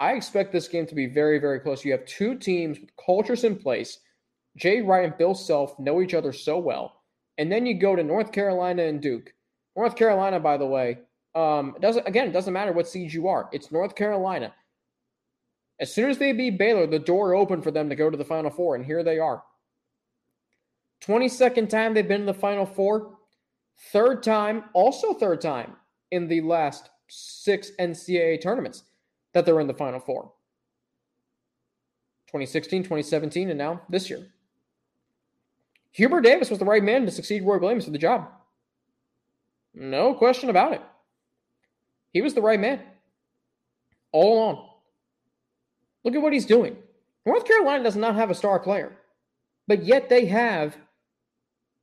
I 0.00 0.12
expect 0.12 0.52
this 0.52 0.68
game 0.68 0.86
to 0.86 0.94
be 0.94 1.06
very, 1.06 1.38
very 1.38 1.60
close. 1.60 1.84
You 1.84 1.92
have 1.92 2.04
two 2.06 2.36
teams 2.36 2.80
with 2.80 2.90
cultures 2.96 3.44
in 3.44 3.56
place. 3.56 4.00
Jay 4.56 4.80
Wright 4.80 5.04
and 5.04 5.16
Bill 5.16 5.34
Self 5.34 5.78
know 5.78 6.00
each 6.00 6.14
other 6.14 6.32
so 6.32 6.58
well. 6.58 7.02
And 7.38 7.50
then 7.50 7.66
you 7.66 7.74
go 7.74 7.94
to 7.96 8.02
North 8.02 8.32
Carolina 8.32 8.82
and 8.82 9.00
Duke. 9.00 9.32
North 9.76 9.96
Carolina, 9.96 10.40
by 10.40 10.56
the 10.56 10.66
way, 10.66 10.98
um, 11.34 11.76
doesn't 11.80 12.06
again, 12.06 12.28
it 12.28 12.32
doesn't 12.32 12.52
matter 12.52 12.72
what 12.72 12.88
seed 12.88 13.12
you 13.12 13.28
are. 13.28 13.48
It's 13.52 13.72
North 13.72 13.94
Carolina. 13.94 14.52
As 15.80 15.92
soon 15.92 16.10
as 16.10 16.18
they 16.18 16.32
beat 16.32 16.58
Baylor, 16.58 16.86
the 16.86 16.98
door 16.98 17.34
opened 17.34 17.64
for 17.64 17.70
them 17.70 17.88
to 17.88 17.96
go 17.96 18.10
to 18.10 18.16
the 18.16 18.24
Final 18.24 18.50
Four, 18.50 18.76
and 18.76 18.84
here 18.84 19.02
they 19.02 19.18
are. 19.18 19.42
22nd 21.02 21.68
time 21.68 21.94
they've 21.94 22.06
been 22.06 22.20
in 22.20 22.26
the 22.26 22.34
Final 22.34 22.66
Four. 22.66 23.18
Third 23.90 24.22
time, 24.22 24.64
also 24.74 25.12
third 25.14 25.40
time 25.40 25.74
in 26.10 26.28
the 26.28 26.40
last 26.42 26.90
six 27.08 27.72
NCAA 27.80 28.40
tournaments 28.40 28.84
that 29.32 29.44
they're 29.44 29.60
in 29.60 29.66
the 29.66 29.74
Final 29.74 30.00
Four 30.00 30.32
2016, 32.28 32.84
2017, 32.84 33.50
and 33.50 33.58
now 33.58 33.82
this 33.88 34.08
year. 34.08 34.28
Hubert 35.90 36.22
Davis 36.22 36.48
was 36.48 36.58
the 36.58 36.64
right 36.64 36.82
man 36.82 37.04
to 37.04 37.10
succeed 37.10 37.44
Roy 37.44 37.58
Williams 37.58 37.84
for 37.84 37.90
the 37.90 37.98
job. 37.98 38.28
No 39.74 40.14
question 40.14 40.48
about 40.48 40.72
it. 40.72 40.80
He 42.12 42.22
was 42.22 42.34
the 42.34 42.42
right 42.42 42.60
man 42.60 42.80
all 44.12 44.34
along. 44.34 44.68
Look 46.04 46.14
at 46.14 46.22
what 46.22 46.32
he's 46.32 46.46
doing. 46.46 46.76
North 47.24 47.44
Carolina 47.46 47.84
does 47.84 47.96
not 47.96 48.16
have 48.16 48.30
a 48.30 48.34
star 48.34 48.58
player, 48.58 48.96
but 49.68 49.84
yet 49.84 50.08
they 50.08 50.26
have 50.26 50.76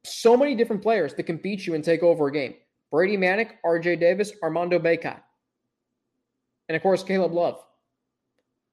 so 0.04 0.36
many 0.36 0.56
different 0.56 0.82
players 0.82 1.14
that 1.14 1.24
can 1.24 1.38
beat 1.38 1.66
you 1.66 1.76
and 1.76 1.84
take 1.84 2.04
over 2.04 2.28
a 2.28 2.32
game. 2.32 2.56
Brady 2.92 3.18
Manek, 3.18 3.52
RJ 3.66 4.00
Davis, 4.00 4.32
Armando 4.44 4.80
Bacot 4.80 5.20
and 6.70 6.76
of 6.76 6.84
course, 6.84 7.04
Caleb 7.04 7.34
Love. 7.34 7.62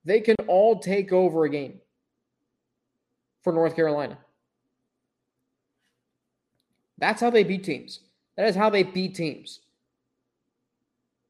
They 0.05 0.21
can 0.21 0.37
all 0.47 0.79
take 0.79 1.13
over 1.13 1.45
a 1.45 1.51
game 1.51 1.81
for 3.43 3.53
North 3.53 3.75
Carolina. 3.75 4.19
That's 6.99 7.21
how 7.21 7.31
they 7.31 7.43
beat 7.43 7.65
teams. 7.65 8.01
That 8.37 8.47
is 8.47 8.55
how 8.55 8.71
they 8.71 8.83
beat 8.83 9.15
teams. 9.15 9.61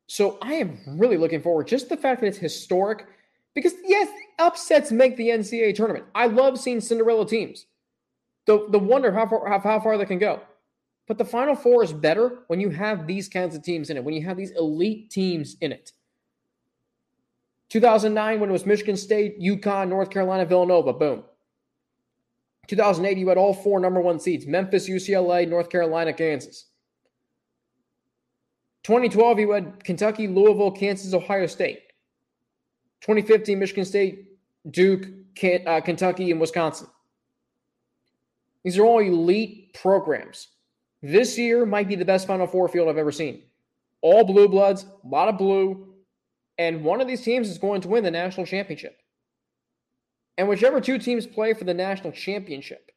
So 0.09 0.39
I 0.43 0.55
am 0.55 0.79
really 0.87 1.17
looking 1.17 1.41
forward. 1.41 1.67
Just 1.67 1.89
the 1.89 1.97
fact 1.97 2.21
that 2.21 2.27
it's 2.27 2.39
historic, 2.39 3.07
because 3.57 3.73
yes, 3.85 4.09
upsets 4.39 4.93
make 4.93 5.17
the 5.17 5.31
NCAA 5.31 5.75
tournament. 5.75 6.05
I 6.15 6.27
love 6.27 6.61
seeing 6.61 6.81
Cinderella 6.81 7.27
teams. 7.27 7.65
The 8.45 8.67
the 8.71 8.79
wonder 8.79 9.11
how 9.11 9.27
far 9.27 9.49
how, 9.49 9.59
how 9.59 9.81
far 9.81 9.99
they 9.99 10.05
can 10.05 10.19
go. 10.19 10.43
But 11.09 11.17
the 11.19 11.25
Final 11.25 11.57
Four 11.57 11.83
is 11.83 11.93
better 11.93 12.41
when 12.49 12.61
you 12.61 12.69
have 12.71 13.07
these 13.07 13.29
kinds 13.29 13.57
of 13.57 13.63
teams 13.63 13.89
in 13.89 13.97
it. 13.97 14.05
When 14.05 14.15
you 14.15 14.23
have 14.27 14.37
these 14.37 14.51
elite 14.53 15.11
teams 15.11 15.57
in 15.61 15.73
it. 15.73 15.93
2009, 17.71 18.41
when 18.41 18.51
it 18.51 18.53
was 18.53 18.67
Michigan 18.67 18.97
State, 18.97 19.41
UConn, 19.41 19.89
North 19.89 20.11
Carolina, 20.11 20.45
Villanova, 20.45 20.93
boom. 20.93 21.25
2008, 22.69 23.19
you 23.19 23.29
had 23.29 23.39
all 23.39 23.55
four 23.55 23.81
number 23.81 24.01
one 24.01 24.21
seeds 24.21 24.47
Memphis, 24.47 24.89
UCLA, 24.89 25.49
North 25.49 25.71
Carolina, 25.71 26.13
Kansas. 26.13 26.67
2012, 28.85 29.39
you 29.41 29.51
had 29.51 29.83
Kentucky, 29.83 30.29
Louisville, 30.29 30.71
Kansas, 30.71 31.15
Ohio 31.15 31.47
State. 31.47 31.86
2015, 33.07 33.57
Michigan 33.57 33.85
State, 33.85 34.33
Duke, 34.69 35.07
uh, 35.67 35.81
Kentucky, 35.81 36.33
and 36.33 36.41
Wisconsin. 36.41 36.89
These 38.65 38.79
are 38.79 38.85
all 38.85 38.99
elite 38.99 39.73
programs. 39.75 40.49
This 41.03 41.39
year 41.39 41.65
might 41.65 41.87
be 41.87 41.95
the 41.95 42.05
best 42.05 42.27
Final 42.27 42.49
Four 42.49 42.67
field 42.67 42.89
I've 42.89 42.99
ever 42.99 43.13
seen. 43.13 43.45
All 44.01 44.25
blue 44.25 44.49
bloods, 44.49 44.87
a 45.05 45.07
lot 45.07 45.29
of 45.29 45.39
blue, 45.39 45.95
and 46.59 46.83
one 46.83 47.01
of 47.01 47.07
these 47.07 47.23
teams 47.23 47.49
is 47.49 47.59
going 47.59 47.81
to 47.83 47.89
win 47.89 48.03
the 48.03 48.11
national 48.11 48.45
championship. 48.45 48.99
And 50.37 50.49
whichever 50.49 50.81
two 50.81 50.99
teams 50.99 51.29
play 51.29 51.55
for 51.55 51.63
the 51.63 51.75
national 51.75 52.11
championship, 52.11 52.91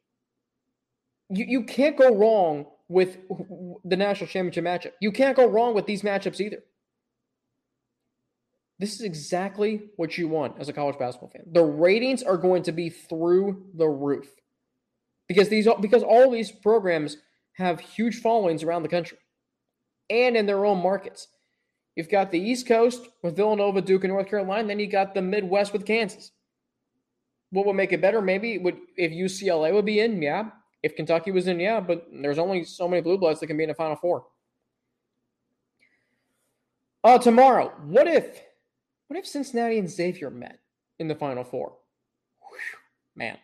you, 1.29 1.45
you 1.47 1.63
can't 1.65 1.95
go 1.95 2.15
wrong 2.15 2.65
with 2.87 3.17
the 3.85 3.95
national 3.95 4.27
championship 4.27 4.63
matchup. 4.63 4.93
You 5.01 5.11
can't 5.11 5.35
go 5.35 5.47
wrong 5.47 5.75
with 5.75 5.85
these 5.85 6.01
matchups 6.01 6.41
either. 6.41 6.63
This 8.79 8.93
is 8.93 9.01
exactly 9.01 9.89
what 9.97 10.17
you 10.17 10.29
want 10.29 10.55
as 10.57 10.69
a 10.69 10.73
college 10.73 10.97
basketball 10.97 11.29
fan. 11.29 11.43
The 11.51 11.63
ratings 11.63 12.23
are 12.23 12.37
going 12.37 12.63
to 12.63 12.71
be 12.71 12.89
through 12.89 13.65
the 13.75 13.87
roof 13.87 14.29
because 15.27 15.49
these 15.49 15.67
because 15.81 16.01
all 16.01 16.31
these 16.31 16.51
programs 16.51 17.17
have 17.53 17.81
huge 17.81 18.21
followings 18.21 18.63
around 18.63 18.83
the 18.83 18.89
country 18.89 19.17
and 20.09 20.37
in 20.37 20.45
their 20.45 20.65
own 20.65 20.81
markets. 20.81 21.27
You've 21.95 22.09
got 22.09 22.31
the 22.31 22.39
East 22.39 22.67
Coast 22.67 23.07
with 23.21 23.35
Villanova, 23.35 23.81
Duke, 23.81 24.05
and 24.05 24.13
North 24.13 24.29
Carolina. 24.29 24.67
Then 24.69 24.79
you 24.79 24.87
got 24.87 25.13
the 25.13 25.21
Midwest 25.21 25.73
with 25.73 25.85
Kansas. 25.85 26.31
What 27.51 27.65
would 27.65 27.73
make 27.73 27.91
it 27.91 28.01
better? 28.01 28.21
Maybe 28.21 28.57
would 28.57 28.77
if 28.95 29.11
UCLA 29.11 29.73
would 29.73 29.85
be 29.85 29.99
in, 29.99 30.21
yeah. 30.21 30.51
If 30.81 30.95
Kentucky 30.95 31.31
was 31.31 31.47
in, 31.47 31.59
yeah. 31.59 31.81
But 31.81 32.07
there's 32.13 32.39
only 32.39 32.63
so 32.63 32.87
many 32.87 33.01
blue 33.01 33.17
bloods 33.17 33.41
that 33.41 33.47
can 33.47 33.57
be 33.57 33.63
in 33.63 33.69
the 33.69 33.75
Final 33.75 33.97
Four. 33.97 34.25
Uh, 37.03 37.17
tomorrow, 37.17 37.73
what 37.85 38.07
if, 38.07 38.41
what 39.09 39.17
if 39.17 39.25
Cincinnati 39.25 39.79
and 39.79 39.89
Xavier 39.89 40.29
met 40.29 40.59
in 40.99 41.07
the 41.07 41.15
Final 41.15 41.43
Four? 41.43 41.73
Whew, 42.39 42.57
man, 43.15 43.37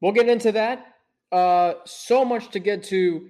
we'll 0.00 0.12
get 0.12 0.28
into 0.28 0.52
that. 0.52 0.94
Uh, 1.32 1.74
so 1.84 2.24
much 2.24 2.50
to 2.50 2.60
get 2.60 2.84
to 2.84 3.28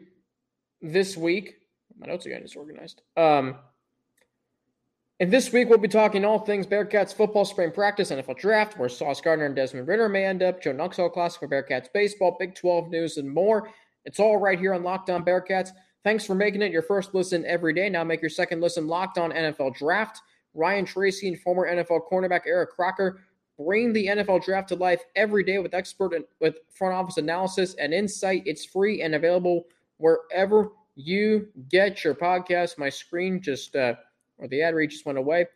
this 0.83 1.17
week. 1.17 1.55
My 1.97 2.07
notes 2.07 2.27
are 2.27 2.29
getting 2.29 2.45
disorganized. 2.45 3.03
Um, 3.17 3.55
and 5.21 5.33
this 5.33 5.53
week 5.53 5.69
we'll 5.69 5.79
be 5.79 5.87
talking 5.87 6.25
all 6.25 6.41
things 6.41 6.67
Bearcats 6.67 7.15
football, 7.15 7.45
spring 7.45 7.71
practice, 7.71 8.11
NFL 8.11 8.37
draft, 8.37 8.77
where 8.77 8.89
Sauce 8.89 9.21
Gardner 9.21 9.47
and 9.47 9.55
Desmond 9.55 9.87
Ridder 9.87 10.09
may 10.09 10.25
end 10.25 10.43
up, 10.43 10.61
Joe 10.61 10.73
Nuxhall 10.73 11.13
Classic 11.13 11.39
for 11.39 11.49
Bearcats 11.49 11.87
baseball, 11.95 12.37
Big 12.39 12.57
12 12.57 12.91
news, 12.91 13.17
and 13.17 13.33
more. 13.33 13.71
It's 14.05 14.19
all 14.19 14.39
right 14.39 14.59
here 14.59 14.75
on 14.75 14.83
Locked 14.83 15.11
On 15.11 15.25
Bearcats. 15.25 15.71
Thanks 16.03 16.27
for 16.27 16.35
making 16.35 16.63
it 16.63 16.73
your 16.73 16.83
first 16.83 17.15
listen 17.15 17.45
every 17.47 17.73
day. 17.73 17.89
Now 17.89 18.03
make 18.03 18.21
your 18.21 18.29
second 18.29 18.61
listen 18.61 18.89
Locked 18.89 19.17
On 19.17 19.31
NFL 19.31 19.77
Draft. 19.77 20.21
Ryan 20.55 20.85
Tracy 20.85 21.29
and 21.29 21.39
former 21.39 21.69
NFL 21.69 22.09
cornerback 22.11 22.43
Eric 22.47 22.71
Crocker 22.71 23.21
bring 23.59 23.93
the 23.93 24.07
NFL 24.07 24.45
draft 24.45 24.69
to 24.69 24.77
life 24.77 25.03
every 25.17 25.45
day 25.45 25.59
with 25.59 25.75
expert 25.75 26.15
and 26.15 26.25
with 26.41 26.59
front 26.71 26.95
office 26.95 27.19
analysis 27.19 27.75
and 27.75 27.95
insight. 27.95 28.43
It's 28.47 28.65
free 28.65 29.03
and 29.03 29.15
available 29.15 29.65
wherever 29.99 30.71
you 30.97 31.49
get 31.69 32.05
your 32.05 32.15
podcast. 32.15 32.79
My 32.79 32.89
screen 32.89 33.41
just, 33.41 33.77
uh, 33.77 33.95
or 34.39 34.49
the 34.49 34.63
ad 34.63 34.75
read 34.75 34.91
just 34.91 35.07
went 35.07 35.19
away. 35.19 35.47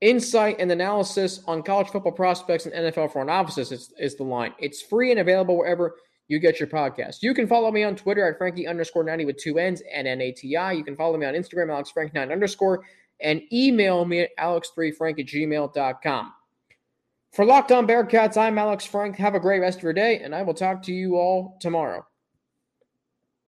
Insight 0.00 0.56
and 0.60 0.70
analysis 0.70 1.42
on 1.46 1.62
college 1.62 1.88
football 1.88 2.12
prospects 2.12 2.66
and 2.66 2.74
NFL 2.74 3.12
front 3.12 3.30
offices 3.30 3.72
is, 3.72 3.92
is 3.98 4.14
the 4.14 4.22
line. 4.22 4.54
It's 4.58 4.80
free 4.80 5.10
and 5.10 5.20
available 5.20 5.58
wherever 5.58 5.96
you 6.28 6.38
get 6.38 6.60
your 6.60 6.68
podcast. 6.68 7.22
You 7.22 7.34
can 7.34 7.46
follow 7.46 7.72
me 7.72 7.82
on 7.82 7.96
Twitter 7.96 8.26
at 8.28 8.38
Frankie 8.38 8.66
underscore 8.66 9.02
90 9.02 9.24
with 9.24 9.38
two 9.38 9.58
N's 9.58 9.82
and 9.92 10.06
N-A-T-I. 10.06 10.72
You 10.72 10.84
can 10.84 10.94
follow 10.94 11.16
me 11.16 11.26
on 11.26 11.34
Instagram, 11.34 11.68
AlexFrank9 11.68 12.30
underscore, 12.30 12.84
and 13.20 13.42
email 13.52 14.04
me 14.04 14.20
at 14.20 14.36
alex3frank 14.38 15.20
at 15.20 15.26
gmail.com. 15.26 16.32
For 17.32 17.44
Locked 17.44 17.72
On 17.72 17.86
Bearcats, 17.86 18.36
I'm 18.36 18.58
Alex 18.58 18.84
Frank. 18.84 19.16
Have 19.16 19.34
a 19.34 19.40
great 19.40 19.60
rest 19.60 19.78
of 19.78 19.82
your 19.82 19.92
day, 19.92 20.20
and 20.20 20.34
I 20.34 20.42
will 20.42 20.54
talk 20.54 20.82
to 20.84 20.92
you 20.92 21.16
all 21.16 21.56
tomorrow. 21.60 22.06